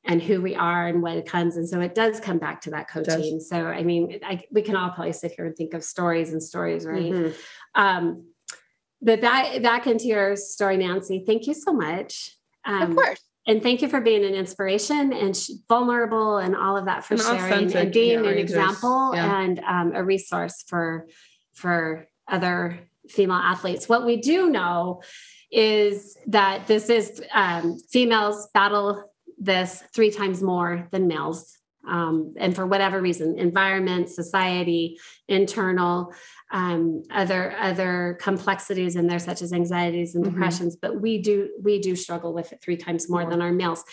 and 0.03 0.21
who 0.21 0.41
we 0.41 0.55
are 0.55 0.87
and 0.87 1.01
when 1.01 1.17
it 1.17 1.25
comes. 1.25 1.57
And 1.57 1.67
so 1.67 1.81
it 1.81 1.93
does 1.93 2.21
come 2.21 2.37
back 2.37 2.61
to 2.61 2.69
that 2.69 2.89
coaching. 2.89 3.41
So 3.41 3.65
I 3.67 3.83
mean, 3.83 4.19
I, 4.23 4.41
we 4.51 4.61
can 4.61 4.75
all 4.75 4.89
probably 4.89 5.11
sit 5.11 5.33
here 5.35 5.45
and 5.45 5.55
think 5.55 5.73
of 5.73 5.83
stories 5.83 6.31
and 6.31 6.41
stories, 6.41 6.85
right? 6.85 7.11
Mm-hmm. 7.11 7.81
Um, 7.81 8.25
but 9.01 9.21
that 9.21 9.61
back 9.61 9.85
into 9.85 10.05
your 10.05 10.35
story, 10.35 10.77
Nancy. 10.77 11.23
Thank 11.25 11.45
you 11.45 11.53
so 11.53 11.73
much. 11.73 12.31
Um, 12.65 12.91
of 12.91 12.95
course. 12.95 13.19
And 13.47 13.63
thank 13.63 13.81
you 13.81 13.87
for 13.87 14.01
being 14.01 14.25
an 14.25 14.33
inspiration 14.33 15.13
and 15.13 15.35
sh- 15.35 15.51
vulnerable 15.69 16.37
and 16.37 16.55
all 16.55 16.75
of 16.75 16.85
that 16.85 17.05
for 17.05 17.13
and 17.13 17.23
sharing 17.23 17.75
and 17.75 17.93
being 17.93 18.25
yeah, 18.25 18.31
an 18.31 18.37
example 18.37 19.11
yeah. 19.13 19.39
and 19.39 19.59
um, 19.59 19.91
a 19.95 20.03
resource 20.03 20.63
for 20.67 21.07
for 21.53 22.07
other 22.27 22.86
female 23.09 23.37
athletes. 23.37 23.87
What 23.89 24.05
we 24.05 24.17
do 24.17 24.49
know 24.49 25.01
is 25.51 26.17
that 26.27 26.67
this 26.67 26.89
is 26.89 27.21
um, 27.33 27.77
females 27.89 28.47
battle 28.53 29.11
this 29.37 29.83
three 29.93 30.11
times 30.11 30.41
more 30.41 30.87
than 30.91 31.07
males. 31.07 31.57
Um, 31.87 32.33
and 32.37 32.53
for 32.53 32.65
whatever 32.67 33.01
reason, 33.01 33.39
environment, 33.39 34.09
society, 34.09 34.99
internal, 35.29 36.13
um, 36.51 37.03
other 37.11 37.55
other 37.57 38.17
complexities 38.19 38.97
in 38.97 39.07
there, 39.07 39.19
such 39.19 39.41
as 39.41 39.53
anxieties 39.53 40.15
and 40.15 40.25
mm-hmm. 40.25 40.33
depressions. 40.33 40.75
But 40.75 40.99
we 40.99 41.21
do 41.21 41.49
we 41.61 41.79
do 41.79 41.95
struggle 41.95 42.33
with 42.33 42.51
it 42.51 42.61
three 42.61 42.77
times 42.77 43.09
more, 43.09 43.21
more. 43.21 43.29
than 43.29 43.41
our 43.41 43.53
males. 43.53 43.85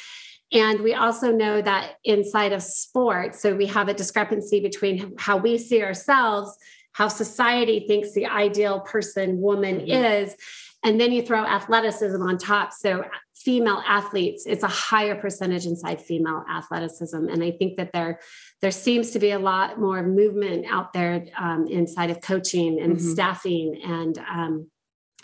And 0.52 0.80
we 0.80 0.94
also 0.94 1.32
know 1.32 1.62
that 1.62 1.96
inside 2.04 2.52
of 2.52 2.62
sports, 2.62 3.40
so 3.40 3.56
we 3.56 3.66
have 3.66 3.88
a 3.88 3.94
discrepancy 3.94 4.60
between 4.60 5.14
how 5.18 5.36
we 5.36 5.58
see 5.58 5.82
ourselves, 5.82 6.56
how 6.94 7.08
society 7.08 7.84
thinks 7.86 8.12
the 8.12 8.26
ideal 8.26 8.80
person, 8.80 9.40
woman 9.40 9.80
mm-hmm. 9.80 9.90
is, 9.90 10.34
and 10.82 11.00
then 11.00 11.12
you 11.12 11.22
throw 11.22 11.44
athleticism 11.44 12.20
on 12.20 12.38
top. 12.38 12.72
So 12.72 13.04
female 13.34 13.82
athletes, 13.86 14.44
it's 14.46 14.62
a 14.62 14.68
higher 14.68 15.14
percentage 15.14 15.66
inside 15.66 16.00
female 16.00 16.44
athleticism. 16.50 17.28
And 17.28 17.42
I 17.42 17.52
think 17.52 17.76
that 17.76 17.92
there, 17.92 18.20
there 18.60 18.70
seems 18.70 19.10
to 19.12 19.18
be 19.18 19.32
a 19.32 19.38
lot 19.38 19.80
more 19.80 20.02
movement 20.02 20.66
out 20.70 20.92
there 20.92 21.26
um, 21.38 21.66
inside 21.68 22.10
of 22.10 22.20
coaching 22.20 22.80
and 22.80 22.96
mm-hmm. 22.96 23.12
staffing 23.12 23.80
and 23.84 24.18
um, 24.18 24.70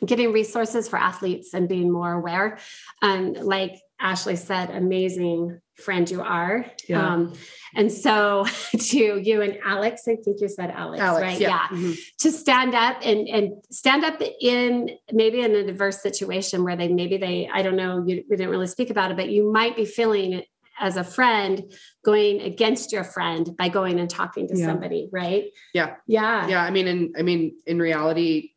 getting 0.04 0.32
resources 0.32 0.88
for 0.88 0.98
athletes 0.98 1.52
and 1.54 1.68
being 1.68 1.92
more 1.92 2.12
aware. 2.12 2.58
And 3.02 3.36
like 3.36 3.78
Ashlie 4.02 4.38
said, 4.38 4.70
amazing 4.70 5.60
friend 5.76 6.10
you 6.10 6.22
are. 6.22 6.66
Yeah. 6.88 7.06
Um, 7.06 7.34
and 7.74 7.90
so 7.90 8.46
to 8.78 9.20
you 9.20 9.42
and 9.42 9.58
Alex, 9.64 10.02
I 10.08 10.16
think 10.16 10.38
you 10.40 10.48
said 10.48 10.70
Alex, 10.70 11.02
Alex 11.02 11.22
right? 11.22 11.40
Yeah. 11.40 11.48
yeah. 11.48 11.76
Mm-hmm. 11.76 11.92
To 12.18 12.32
stand 12.32 12.74
up 12.74 12.98
and, 13.02 13.28
and 13.28 13.52
stand 13.70 14.04
up 14.04 14.20
in 14.40 14.90
maybe 15.12 15.40
in 15.40 15.54
a 15.54 15.64
diverse 15.64 16.00
situation 16.02 16.64
where 16.64 16.76
they, 16.76 16.88
maybe 16.88 17.16
they, 17.16 17.48
I 17.52 17.62
don't 17.62 17.76
know, 17.76 18.04
you, 18.06 18.24
we 18.28 18.36
didn't 18.36 18.50
really 18.50 18.66
speak 18.66 18.90
about 18.90 19.10
it, 19.10 19.16
but 19.16 19.28
you 19.28 19.52
might 19.52 19.76
be 19.76 19.84
feeling 19.84 20.42
as 20.78 20.96
a 20.96 21.04
friend 21.04 21.72
going 22.04 22.40
against 22.40 22.90
your 22.90 23.04
friend 23.04 23.54
by 23.56 23.68
going 23.68 24.00
and 24.00 24.08
talking 24.08 24.48
to 24.48 24.58
yeah. 24.58 24.66
somebody, 24.66 25.08
right? 25.12 25.44
Yeah. 25.74 25.96
Yeah. 26.06 26.48
Yeah. 26.48 26.62
I 26.62 26.70
mean, 26.70 26.88
in, 26.88 27.12
I 27.18 27.22
mean, 27.22 27.56
in 27.66 27.78
reality, 27.78 28.52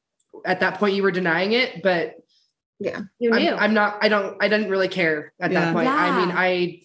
at 0.46 0.62
that 0.62 0.80
point 0.80 0.96
you 0.96 1.04
were 1.04 1.12
denying 1.12 1.52
it, 1.52 1.84
but 1.84 2.16
yeah, 2.80 3.01
you 3.19 3.32
knew. 3.32 3.51
I'm, 3.51 3.59
I'm 3.59 3.74
not, 3.74 3.97
I 4.01 4.09
don't, 4.09 4.41
I 4.41 4.47
didn't 4.47 4.69
really 4.69 4.88
care 4.88 5.34
at 5.39 5.51
yeah. 5.51 5.65
that 5.65 5.74
point. 5.74 5.86
Yeah. 5.86 5.95
I 5.95 6.26
mean, 6.26 6.36
I 6.36 6.82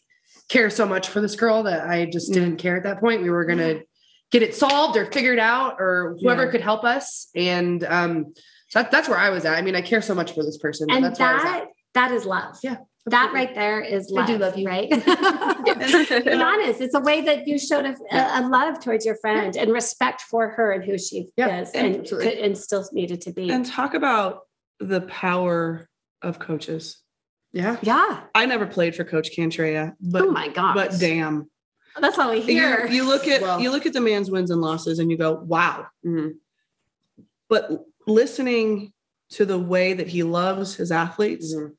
care 0.49 0.70
so 0.70 0.86
much 0.86 1.09
for 1.09 1.20
this 1.20 1.36
girl 1.36 1.64
that 1.64 1.89
I 1.89 2.07
just 2.07 2.32
didn't 2.32 2.57
care 2.57 2.76
at 2.76 2.84
that 2.84 3.01
point. 3.01 3.22
We 3.22 3.30
were 3.30 3.45
going 3.45 3.59
to 3.59 3.82
get 4.30 4.43
it 4.43 4.55
solved 4.55 4.97
or 4.97 5.07
figured 5.07 5.39
out 5.39 5.76
or 5.78 6.16
whoever 6.20 6.45
yeah. 6.45 6.51
could 6.51 6.61
help 6.61 6.84
us. 6.84 7.28
And, 7.34 7.84
um, 7.84 8.34
so 8.68 8.82
that, 8.82 8.91
that's 8.91 9.09
where 9.09 9.18
I 9.18 9.30
was 9.30 9.45
at. 9.45 9.57
I 9.57 9.62
mean, 9.62 9.74
I 9.74 9.82
care 9.82 10.03
so 10.03 10.14
much 10.14 10.32
for 10.32 10.43
this 10.43 10.59
person. 10.59 10.91
And 10.91 11.05
that, 11.05 11.68
that 11.95 12.12
is 12.12 12.24
love. 12.24 12.57
Yeah. 12.62 12.76
That 13.07 13.32
right 13.32 13.55
there 13.55 13.80
is 13.80 14.11
love. 14.11 14.24
I 14.24 14.26
do 14.26 14.39
love 14.39 14.59
you. 14.59 14.66
Right. 14.66 14.91
Be 14.91 16.32
honest. 16.32 16.80
It's 16.80 16.95
a 16.95 17.01
way 17.01 17.22
that 17.22 17.47
you 17.47 17.59
showed 17.59 17.86
a, 17.86 17.95
a 18.12 18.47
love 18.47 18.80
towards 18.80 19.07
your 19.07 19.16
friend 19.16 19.57
and 19.57 19.72
respect 19.72 20.22
for 20.22 20.51
her 20.51 20.72
and 20.72 20.84
who 20.84 20.99
she 20.99 21.28
yeah, 21.36 21.61
is 21.61 21.70
and, 21.70 22.07
could, 22.07 22.26
and 22.26 22.57
still 22.57 22.86
needed 22.93 23.22
to 23.22 23.32
be. 23.32 23.51
And 23.51 23.64
talk 23.64 23.95
about 23.95 24.41
the 24.81 25.03
power 25.03 25.89
of 26.22 26.39
coaches. 26.39 27.03
Yeah. 27.53 27.79
Yeah. 27.83 28.20
I 28.35 28.47
never 28.47 28.66
played 28.66 28.95
for 28.95 29.05
Coach 29.05 29.31
Candrea, 29.37 29.95
but 30.01 30.22
oh 30.22 30.31
my 30.31 30.49
god. 30.49 30.74
But 30.74 30.95
damn. 30.99 31.51
That's 32.01 32.18
all 32.18 32.31
we 32.31 32.41
hear. 32.41 32.87
You, 32.87 32.97
you 32.97 33.09
look 33.09 33.26
at 33.26 33.43
well, 33.43 33.61
you 33.61 33.70
look 33.70 33.87
at 33.87 33.93
the 33.93 34.01
man's 34.01 34.31
wins 34.31 34.51
and 34.51 34.61
losses 34.61 34.99
and 34.99 35.11
you 35.11 35.16
go, 35.16 35.35
wow. 35.35 35.87
Mm-hmm. 36.07 36.29
But 37.49 37.85
listening 38.07 38.93
to 39.31 39.45
the 39.45 39.59
way 39.59 39.95
that 39.95 40.07
he 40.07 40.22
loves 40.22 40.74
his 40.76 40.93
athletes 40.93 41.55
mm-hmm. 41.55 41.72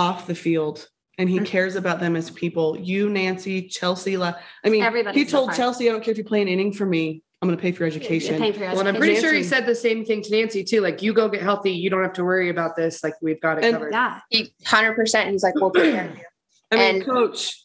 off 0.00 0.26
the 0.26 0.34
field 0.34 0.88
and 1.18 1.28
he 1.28 1.36
mm-hmm. 1.36 1.44
cares 1.44 1.76
about 1.76 2.00
them 2.00 2.16
as 2.16 2.30
people. 2.30 2.76
You, 2.78 3.08
Nancy, 3.08 3.68
Chelsea. 3.68 4.16
I 4.16 4.34
mean, 4.64 4.82
Everybody. 4.82 5.18
He 5.18 5.26
told 5.26 5.54
Chelsea, 5.54 5.88
"I 5.88 5.92
don't 5.92 6.02
care 6.02 6.12
if 6.12 6.18
you 6.18 6.24
play 6.24 6.42
an 6.42 6.48
inning 6.48 6.72
for 6.72 6.86
me. 6.86 7.22
I'm 7.42 7.48
going 7.48 7.58
to 7.58 7.62
pay 7.62 7.72
for 7.72 7.80
your 7.80 7.88
education. 7.88 8.38
For 8.38 8.44
your 8.44 8.70
well, 8.70 8.78
and 8.78 8.88
I'm 8.88 8.94
pretty 8.94 9.14
Nancy. 9.14 9.26
sure 9.26 9.34
he 9.34 9.42
said 9.42 9.66
the 9.66 9.74
same 9.74 10.04
thing 10.04 10.22
to 10.22 10.30
Nancy 10.30 10.62
too. 10.62 10.80
Like, 10.80 11.02
you 11.02 11.12
go 11.12 11.28
get 11.28 11.42
healthy. 11.42 11.72
You 11.72 11.90
don't 11.90 12.02
have 12.02 12.12
to 12.12 12.24
worry 12.24 12.50
about 12.50 12.76
this. 12.76 13.02
Like, 13.02 13.14
we've 13.20 13.40
got 13.40 13.58
it 13.58 13.64
and, 13.64 13.74
covered. 13.74 13.92
Yeah, 13.92 14.20
hundred 14.64 14.94
percent. 14.94 15.30
He's 15.30 15.42
like, 15.42 15.54
we'll 15.56 15.72
take 15.72 15.92
care 15.92 16.08
of 16.08 16.16
you. 16.16 16.24
I 16.70 16.76
mean, 16.76 16.94
and, 16.96 17.04
coach. 17.04 17.58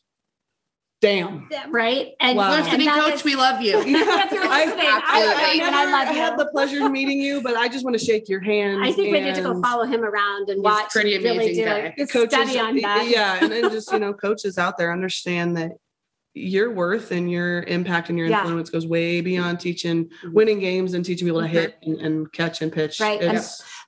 Damn. 1.00 1.48
Right. 1.70 2.14
And 2.20 2.40
wow. 2.40 2.50
listening, 2.50 2.90
coach, 2.90 3.14
is, 3.14 3.24
we 3.24 3.36
love 3.36 3.62
you. 3.62 3.78
I, 3.78 3.84
I, 3.84 3.86
I, 3.86 5.02
I, 5.06 5.86
love 5.86 6.16
you. 6.16 6.22
I 6.22 6.26
had 6.26 6.40
the 6.40 6.48
pleasure 6.48 6.84
of 6.84 6.92
meeting 6.92 7.22
you, 7.22 7.44
but 7.44 7.56
I 7.56 7.68
just 7.68 7.86
want 7.86 8.00
to 8.00 8.04
shake 8.04 8.28
your 8.28 8.40
hand. 8.42 8.84
I 8.84 8.92
think 8.92 9.12
we 9.12 9.20
need 9.20 9.36
to 9.36 9.44
go 9.44 9.62
follow 9.62 9.86
him 9.86 10.04
around 10.04 10.50
and 10.50 10.64
watch. 10.64 10.90
Pretty 10.90 11.16
amazing 11.16 11.64
really 11.64 11.82
guy. 11.82 11.94
Do 11.96 12.08
coaches, 12.08 12.34
study 12.34 12.60
on 12.60 12.78
that. 12.78 13.08
Yeah, 13.08 13.38
and 13.40 13.52
then 13.52 13.70
just 13.70 13.92
you 13.92 14.00
know, 14.00 14.12
coaches 14.12 14.58
out 14.58 14.80
there 14.80 14.92
understand 14.92 15.56
that 15.58 15.74
your 16.38 16.72
worth 16.72 17.12
and 17.12 17.30
your 17.32 17.64
impact 17.64 18.10
and 18.10 18.18
your 18.18 18.28
influence 18.28 18.70
goes 18.70 18.86
way 18.86 19.22
beyond 19.22 19.60
teaching 19.60 20.06
mm-hmm. 20.06 20.34
winning 20.34 20.60
games 20.60 20.94
and 20.94 21.04
teaching 21.04 21.28
people 21.28 21.42
to 21.42 21.48
hit 21.48 21.82
mm-hmm. 21.82 21.92
and, 21.94 22.02
and, 22.02 22.34
catch 22.34 22.62
and 22.62 22.72
pitch. 22.72 23.00
Right. 23.00 23.22
And 23.22 23.44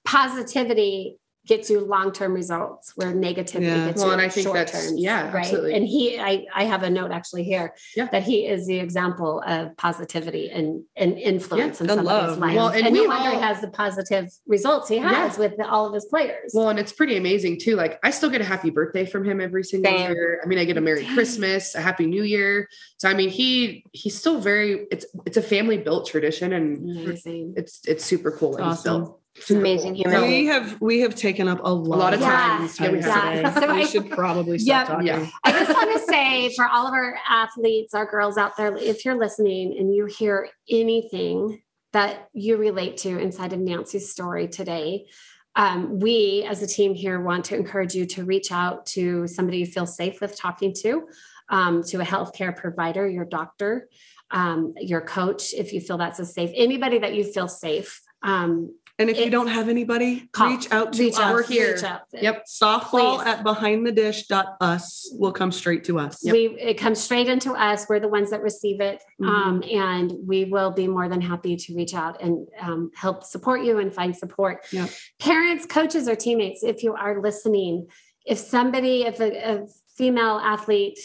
positivity 0.05 1.17
gets 1.49 1.69
you 1.69 1.79
long-term 1.81 2.31
results 2.31 2.93
where 2.95 3.11
negativity 3.11 3.63
yeah. 3.63 3.87
gets 3.87 3.97
well, 3.97 4.07
you 4.07 4.13
and 4.13 4.21
I 4.21 4.29
think 4.29 4.45
short 4.45 4.55
that's, 4.55 4.71
terms. 4.71 5.01
Yeah, 5.01 5.31
right. 5.31 5.45
Absolutely. 5.45 5.73
And 5.73 5.87
he, 5.87 6.19
I, 6.19 6.45
I 6.53 6.65
have 6.65 6.83
a 6.83 6.89
note 6.91 7.11
actually 7.11 7.43
here 7.43 7.73
yeah. 7.95 8.07
that 8.11 8.21
he 8.21 8.45
is 8.45 8.67
the 8.67 8.77
example 8.77 9.41
of 9.45 9.75
positivity 9.75 10.51
and, 10.51 10.83
and 10.95 11.17
influence 11.17 11.81
yeah, 11.81 11.83
in 11.85 11.89
somebody's 11.89 12.37
life. 12.37 12.55
Well, 12.55 12.67
and, 12.67 12.85
and 12.85 12.95
no 12.95 13.05
wonder 13.05 13.29
all, 13.29 13.35
he 13.35 13.41
has 13.41 13.61
the 13.61 13.67
positive 13.69 14.29
results 14.45 14.87
he 14.87 14.99
has 14.99 15.33
yeah. 15.33 15.39
with 15.39 15.57
the, 15.57 15.67
all 15.67 15.87
of 15.87 15.93
his 15.93 16.05
players. 16.05 16.51
Well, 16.53 16.69
and 16.69 16.77
it's 16.77 16.93
pretty 16.93 17.17
amazing 17.17 17.59
too. 17.59 17.75
Like 17.75 17.99
I 18.03 18.11
still 18.11 18.29
get 18.29 18.41
a 18.41 18.45
happy 18.45 18.69
birthday 18.69 19.05
from 19.05 19.25
him 19.25 19.41
every 19.41 19.63
single 19.63 19.91
Damn. 19.91 20.11
year. 20.11 20.41
I 20.43 20.47
mean, 20.47 20.59
I 20.59 20.65
get 20.65 20.77
a 20.77 20.81
Merry 20.81 21.01
Damn. 21.01 21.15
Christmas, 21.15 21.73
a 21.73 21.81
Happy 21.81 22.05
New 22.05 22.23
Year. 22.23 22.69
So 22.97 23.09
I 23.09 23.15
mean, 23.15 23.29
he 23.29 23.83
he's 23.91 24.15
still 24.15 24.39
very. 24.39 24.85
It's 24.91 25.07
it's 25.25 25.37
a 25.37 25.41
family 25.41 25.79
built 25.79 26.05
tradition, 26.05 26.53
and 26.53 26.77
Amazing. 26.77 27.55
it's 27.57 27.81
it's 27.87 28.05
super 28.05 28.31
cool. 28.31 28.55
Awesome. 28.61 29.01
It's 29.01 29.11
amazing 29.49 29.95
human. 29.95 30.21
We 30.23 30.45
have 30.47 30.79
we 30.81 30.99
have 31.01 31.15
taken 31.15 31.47
up 31.47 31.59
a 31.63 31.73
lot, 31.73 31.97
a 31.97 31.99
lot 31.99 32.13
of 32.13 32.21
time. 32.21 32.69
Yeah, 32.79 33.31
yeah. 33.33 33.53
So 33.53 33.73
we 33.73 33.81
I, 33.81 33.85
should 33.85 34.09
probably 34.09 34.59
stop 34.59 34.67
yeah, 34.67 34.85
talking. 34.85 35.07
Yeah. 35.07 35.29
I 35.43 35.51
just 35.51 35.71
want 35.71 35.91
to 35.93 35.99
say 36.05 36.53
for 36.55 36.67
all 36.67 36.87
of 36.87 36.93
our 36.93 37.17
athletes, 37.27 37.93
our 37.93 38.05
girls 38.05 38.37
out 38.37 38.57
there, 38.57 38.75
if 38.75 39.05
you're 39.05 39.17
listening 39.17 39.77
and 39.77 39.93
you 39.93 40.05
hear 40.05 40.49
anything 40.69 41.61
that 41.93 42.29
you 42.33 42.57
relate 42.57 42.97
to 42.97 43.17
inside 43.17 43.53
of 43.53 43.59
Nancy's 43.59 44.11
story 44.11 44.47
today, 44.47 45.07
um, 45.55 45.99
we 45.99 46.45
as 46.47 46.61
a 46.61 46.67
team 46.67 46.93
here 46.93 47.19
want 47.19 47.45
to 47.45 47.55
encourage 47.55 47.95
you 47.95 48.05
to 48.05 48.23
reach 48.23 48.51
out 48.51 48.85
to 48.87 49.27
somebody 49.27 49.57
you 49.59 49.65
feel 49.65 49.85
safe 49.85 50.21
with 50.21 50.37
talking 50.37 50.73
to, 50.81 51.07
um, 51.49 51.83
to 51.83 51.99
a 51.99 52.05
healthcare 52.05 52.55
provider, 52.55 53.07
your 53.07 53.25
doctor, 53.25 53.89
um, 54.31 54.73
your 54.77 55.01
coach, 55.01 55.53
if 55.53 55.73
you 55.73 55.81
feel 55.81 55.97
that's 55.97 56.19
a 56.19 56.25
safe, 56.25 56.51
anybody 56.55 56.99
that 56.99 57.15
you 57.15 57.23
feel 57.23 57.47
safe. 57.47 58.01
Um, 58.21 58.75
and 58.99 59.09
if 59.09 59.17
it, 59.17 59.25
you 59.25 59.31
don't 59.31 59.47
have 59.47 59.69
anybody, 59.69 60.27
call, 60.33 60.49
reach 60.49 60.69
out 60.71 60.91
to 60.93 60.99
reach 61.01 61.13
us. 61.13 61.19
Out, 61.19 61.33
We're 61.33 61.43
here. 61.43 61.79
Out. 61.85 62.01
Yep. 62.11 62.45
Softball 62.45 63.17
Please. 63.17 63.27
at 63.27 63.43
behindthedish.us 63.45 65.09
will 65.13 65.31
come 65.31 65.53
straight 65.53 65.85
to 65.85 65.97
us. 65.97 66.19
Yep. 66.23 66.33
We 66.33 66.45
it 66.59 66.73
comes 66.75 67.01
straight 67.01 67.29
into 67.29 67.53
us. 67.53 67.85
We're 67.87 68.01
the 68.01 68.09
ones 68.09 68.29
that 68.31 68.41
receive 68.41 68.81
it. 68.81 69.01
Mm-hmm. 69.21 69.29
Um, 69.29 69.63
and 69.71 70.13
we 70.27 70.45
will 70.45 70.71
be 70.71 70.87
more 70.87 71.07
than 71.07 71.21
happy 71.21 71.55
to 71.55 71.75
reach 71.75 71.93
out 71.93 72.21
and 72.21 72.45
um, 72.59 72.91
help 72.93 73.23
support 73.23 73.63
you 73.63 73.79
and 73.79 73.93
find 73.93 74.15
support. 74.15 74.65
Yep. 74.71 74.89
Parents, 75.17 75.65
coaches, 75.65 76.09
or 76.09 76.15
teammates, 76.15 76.61
if 76.63 76.83
you 76.83 76.93
are 76.93 77.21
listening, 77.21 77.87
if 78.25 78.37
somebody, 78.37 79.03
if 79.03 79.21
a, 79.21 79.61
a 79.61 79.67
female 79.95 80.39
athlete 80.43 80.99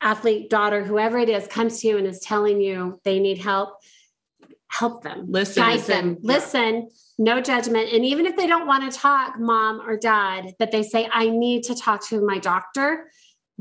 athlete, 0.00 0.50
daughter, 0.50 0.84
whoever 0.84 1.18
it 1.18 1.28
is, 1.28 1.46
comes 1.46 1.80
to 1.80 1.88
you 1.88 1.98
and 1.98 2.06
is 2.06 2.20
telling 2.20 2.60
you 2.60 3.00
they 3.04 3.18
need 3.18 3.38
help, 3.38 3.80
help 4.68 5.02
them, 5.02 5.26
Listen. 5.28 5.62
guide 5.62 5.76
listen. 5.76 5.94
them, 5.94 6.18
listen, 6.22 6.88
no 7.18 7.40
judgment. 7.40 7.92
And 7.92 8.04
even 8.04 8.26
if 8.26 8.36
they 8.36 8.46
don't 8.46 8.66
want 8.66 8.90
to 8.90 8.98
talk, 8.98 9.38
mom 9.38 9.80
or 9.80 9.96
dad, 9.96 10.54
but 10.58 10.72
they 10.72 10.82
say, 10.82 11.08
I 11.12 11.28
need 11.30 11.64
to 11.64 11.74
talk 11.74 12.06
to 12.08 12.24
my 12.24 12.38
doctor, 12.38 13.10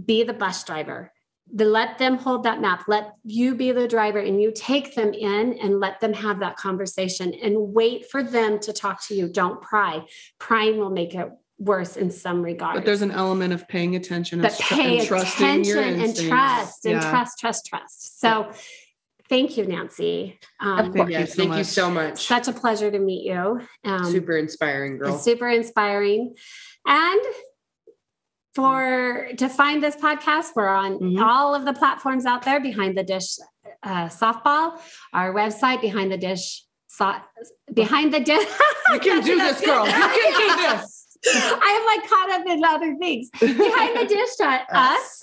be 0.04 0.24
the 0.24 0.34
bus 0.34 0.64
driver. 0.64 1.12
The, 1.54 1.66
let 1.66 1.98
them 1.98 2.18
hold 2.18 2.44
that 2.44 2.62
map. 2.62 2.86
Let 2.88 3.12
you 3.24 3.54
be 3.54 3.72
the 3.72 3.88
driver 3.88 4.18
and 4.18 4.42
you 4.42 4.52
take 4.56 4.96
them 4.96 5.14
in 5.14 5.60
and 5.60 5.80
let 5.80 6.00
them 6.00 6.14
have 6.14 6.40
that 6.40 6.56
conversation 6.56 7.34
and 7.34 7.74
wait 7.74 8.10
for 8.10 8.24
them 8.24 8.60
to 8.62 8.74
talk 8.74 9.06
to 9.08 9.16
you. 9.16 9.28
Don't 9.28 9.62
pry. 9.62 10.04
Prying 10.40 10.78
will 10.78 10.90
make 10.90 11.14
it 11.14 11.30
worse 11.60 11.96
in 11.96 12.10
some 12.10 12.42
regards. 12.42 12.80
But 12.80 12.86
there's 12.86 13.02
an 13.02 13.12
element 13.12 13.54
of 13.54 13.68
paying 13.68 13.96
attention 13.96 14.42
but 14.42 14.52
and, 14.52 14.60
pay 14.80 15.00
and 15.00 15.12
attention 15.12 15.80
and 16.02 16.16
trust 16.16 16.86
and 16.86 16.96
Yeah. 16.96 17.10
trust, 17.12 17.40
trust, 17.40 17.66
trust. 17.68 18.20
So 18.20 18.52
thank 19.34 19.58
you, 19.58 19.66
Nancy. 19.66 20.40
Um, 20.60 20.94
Thank 20.94 21.10
you 21.10 21.18
Yes, 21.18 21.32
so 21.32 21.36
thank 21.38 21.52
you 21.54 21.58
much. 21.58 21.66
so 21.80 21.86
much. 21.90 22.28
such 22.28 22.48
a 22.48 22.54
pleasure 22.54 22.92
to 22.92 23.00
meet 23.00 23.24
you. 23.32 23.62
Um, 23.84 24.06
Super 24.12 24.38
inspiring, 24.38 24.94
girl. 25.00 25.18
super 25.18 25.50
inspiring. 25.50 26.36
And 26.86 27.22
for 28.54 29.30
to 29.38 29.48
find 29.50 29.82
this 29.82 29.96
podcast, 29.96 30.48
we're 30.56 30.68
on 30.86 30.92
Mhm. 31.00 31.20
all 31.26 31.56
of 31.56 31.66
the 31.66 31.74
platforms 31.74 32.26
out 32.32 32.44
there 32.44 32.60
behind 32.60 32.96
the 33.00 33.04
dish 33.14 33.30
uh, 33.82 34.08
softball, 34.22 34.80
our 35.14 35.34
website 35.34 35.82
behind 35.82 36.12
the 36.12 36.18
dish 36.30 36.64
so, 36.88 37.12
behind 37.74 38.14
the 38.14 38.20
dish. 38.20 38.48
You 38.94 39.00
can 39.00 39.24
do 39.24 39.36
this, 39.46 39.60
girl. 39.70 39.86
You 39.88 39.92
can 40.40 40.58
do 40.58 40.64
this. 40.78 40.93
I 41.26 41.80
am 41.80 41.86
like 41.86 42.10
caught 42.10 42.30
up 42.32 42.48
in 42.48 42.64
other 42.64 42.96
things. 42.98 43.30
Behind 43.40 43.98
the 43.98 44.06
dish 44.06 44.36
dot 44.38 44.62
us. 44.72 45.22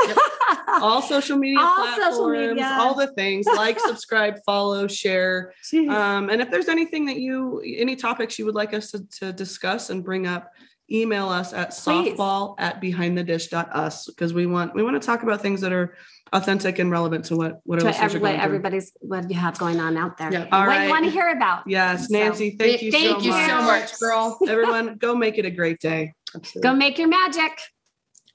All 0.69 1.03
social 1.03 1.37
media 1.37 1.59
All 1.61 1.77
platforms, 1.77 2.15
social 2.17 2.29
media. 2.31 2.77
all 2.81 2.95
the 2.95 3.09
things 3.09 3.47
like, 3.47 3.79
subscribe, 3.87 4.37
follow, 4.45 4.87
share. 4.87 5.53
Um, 5.75 6.31
and 6.31 6.41
if 6.41 6.51
there's 6.51 6.69
anything 6.69 7.07
that 7.07 7.19
you, 7.19 7.61
any 7.65 7.97
topics 7.97 8.39
you 8.39 8.47
would 8.47 8.55
like 8.55 8.73
us 8.75 8.91
to, 8.93 9.07
to 9.19 9.33
discuss 9.33 9.91
and 9.91 10.03
bring 10.03 10.27
up, 10.27 10.51
email 10.93 11.29
us 11.29 11.53
at 11.53 11.71
Please. 11.71 12.17
softball 12.17 12.55
at 12.59 12.81
behindthedish.us 12.83 14.07
because 14.07 14.35
we 14.35 14.47
want 14.47 14.75
we 14.75 14.83
want 14.83 15.01
to 15.01 15.07
talk 15.07 15.23
about 15.23 15.41
things 15.41 15.61
that 15.61 15.73
are 15.73 15.95
authentic 16.33 16.79
and 16.79 16.91
relevant 16.91 17.25
to 17.27 17.37
what 17.37 17.61
what 17.65 17.77
our 17.77 17.81
to 17.81 17.87
listeners 17.87 18.15
every, 18.15 18.19
are 18.19 18.23
what 18.23 18.29
going 18.29 18.39
through. 18.39 18.45
everybody's 18.47 18.93
what 19.01 19.31
you 19.31 19.37
have 19.37 19.59
going 19.59 19.81
on 19.81 19.97
out 19.97 20.17
there. 20.19 20.33
Yeah. 20.33 20.43
And 20.43 20.53
All 20.53 20.61
what 20.61 20.69
right. 20.69 20.85
you 20.85 20.91
want 20.91 21.05
to 21.05 21.11
hear 21.11 21.29
about. 21.31 21.65
Yes, 21.67 22.09
So, 22.09 22.19
Nancy, 22.19 22.57
thank 22.59 22.83
you, 22.83 22.93
thank 22.93 23.19
so, 23.21 23.25
you 23.25 23.31
much. 23.33 23.49
so 23.49 23.63
much, 23.63 23.99
girl. 24.01 24.39
Everyone, 24.49 24.97
go 24.97 25.15
make 25.15 25.39
it 25.39 25.45
a 25.45 25.51
great 25.51 25.81
day. 25.81 26.15
Absolutely. 26.35 26.63
Go 26.69 26.75
make 26.77 26.99
your 26.99 27.09
magic. 27.09 27.59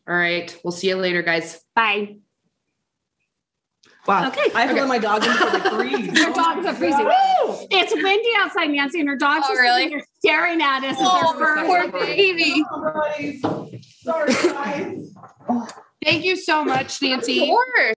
All 0.08 0.16
right. 0.16 0.56
We'll 0.64 0.72
see 0.72 0.90
you 0.90 0.98
later, 0.98 1.22
guys. 1.24 1.64
Bye. 1.76 2.18
Wow. 4.06 4.28
Okay. 4.28 4.52
I 4.54 4.62
have 4.66 4.70
to 4.70 4.74
Okay. 4.76 4.82
let 4.82 4.88
my 4.88 5.00
dog 5.00 5.24
into 5.26 5.58
the 5.58 5.70
freeze. 5.76 6.20
Your 6.20 6.30
Oh 6.30 6.34
dogs 6.34 6.66
are 6.68 6.76
freezing. 6.76 7.06
God. 7.06 7.68
It's 7.72 7.92
windy 7.96 8.30
outside, 8.38 8.68
Nancy, 8.70 9.00
and 9.00 9.10
her 9.10 9.16
dogs 9.16 9.48
Oh, 9.50 9.56
are 9.56 9.62
really? 9.62 9.84
sitting 9.86 10.02
staring 10.20 10.62
at 10.62 10.84
us. 10.84 10.98
Oh, 11.00 11.64
poor 11.66 11.88
baby. 11.92 12.64
Sorry, 14.04 14.34
guys. 14.34 15.12
Thank 16.06 16.24
you 16.24 16.36
so 16.36 16.64
much, 16.64 17.02
Nancy. 17.02 17.42
Of 17.42 17.48
course. 17.48 17.96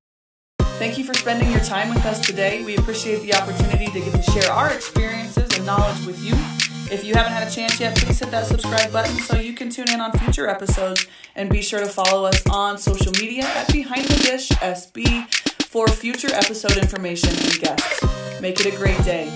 Thank 0.78 0.96
you 0.96 1.04
for 1.04 1.12
spending 1.12 1.50
your 1.50 1.60
time 1.60 1.90
with 1.90 2.06
us 2.06 2.24
today. 2.26 2.64
We 2.64 2.76
appreciate 2.76 3.20
the 3.20 3.34
opportunity 3.34 3.86
to 3.86 4.00
get 4.00 4.14
to 4.14 4.22
share 4.30 4.50
our 4.50 4.72
experiences 4.72 5.54
and 5.54 5.66
knowledge 5.66 6.06
with 6.06 6.18
you. 6.24 6.32
If 6.90 7.04
you 7.04 7.14
haven't 7.14 7.32
had 7.32 7.46
a 7.46 7.50
chance 7.50 7.78
yet, 7.78 7.96
please 7.98 8.18
hit 8.18 8.30
that 8.30 8.46
subscribe 8.46 8.90
button 8.90 9.14
so 9.18 9.36
you 9.36 9.52
can 9.52 9.68
tune 9.68 9.90
in 9.90 10.00
on 10.00 10.12
future 10.12 10.48
episodes 10.48 11.06
and 11.36 11.50
be 11.50 11.60
sure 11.60 11.80
to 11.80 11.86
follow 11.86 12.24
us 12.24 12.42
on 12.48 12.78
social 12.78 13.12
media 13.12 13.42
at 13.44 13.70
Behind 13.70 14.06
the 14.06 14.22
Dish 14.22 14.48
SB 14.48 15.30
for 15.64 15.86
future 15.88 16.32
episode 16.32 16.78
information 16.78 17.28
and 17.28 17.60
guests. 17.60 18.40
Make 18.40 18.58
it 18.60 18.72
a 18.72 18.76
great 18.78 19.02
day. 19.04 19.30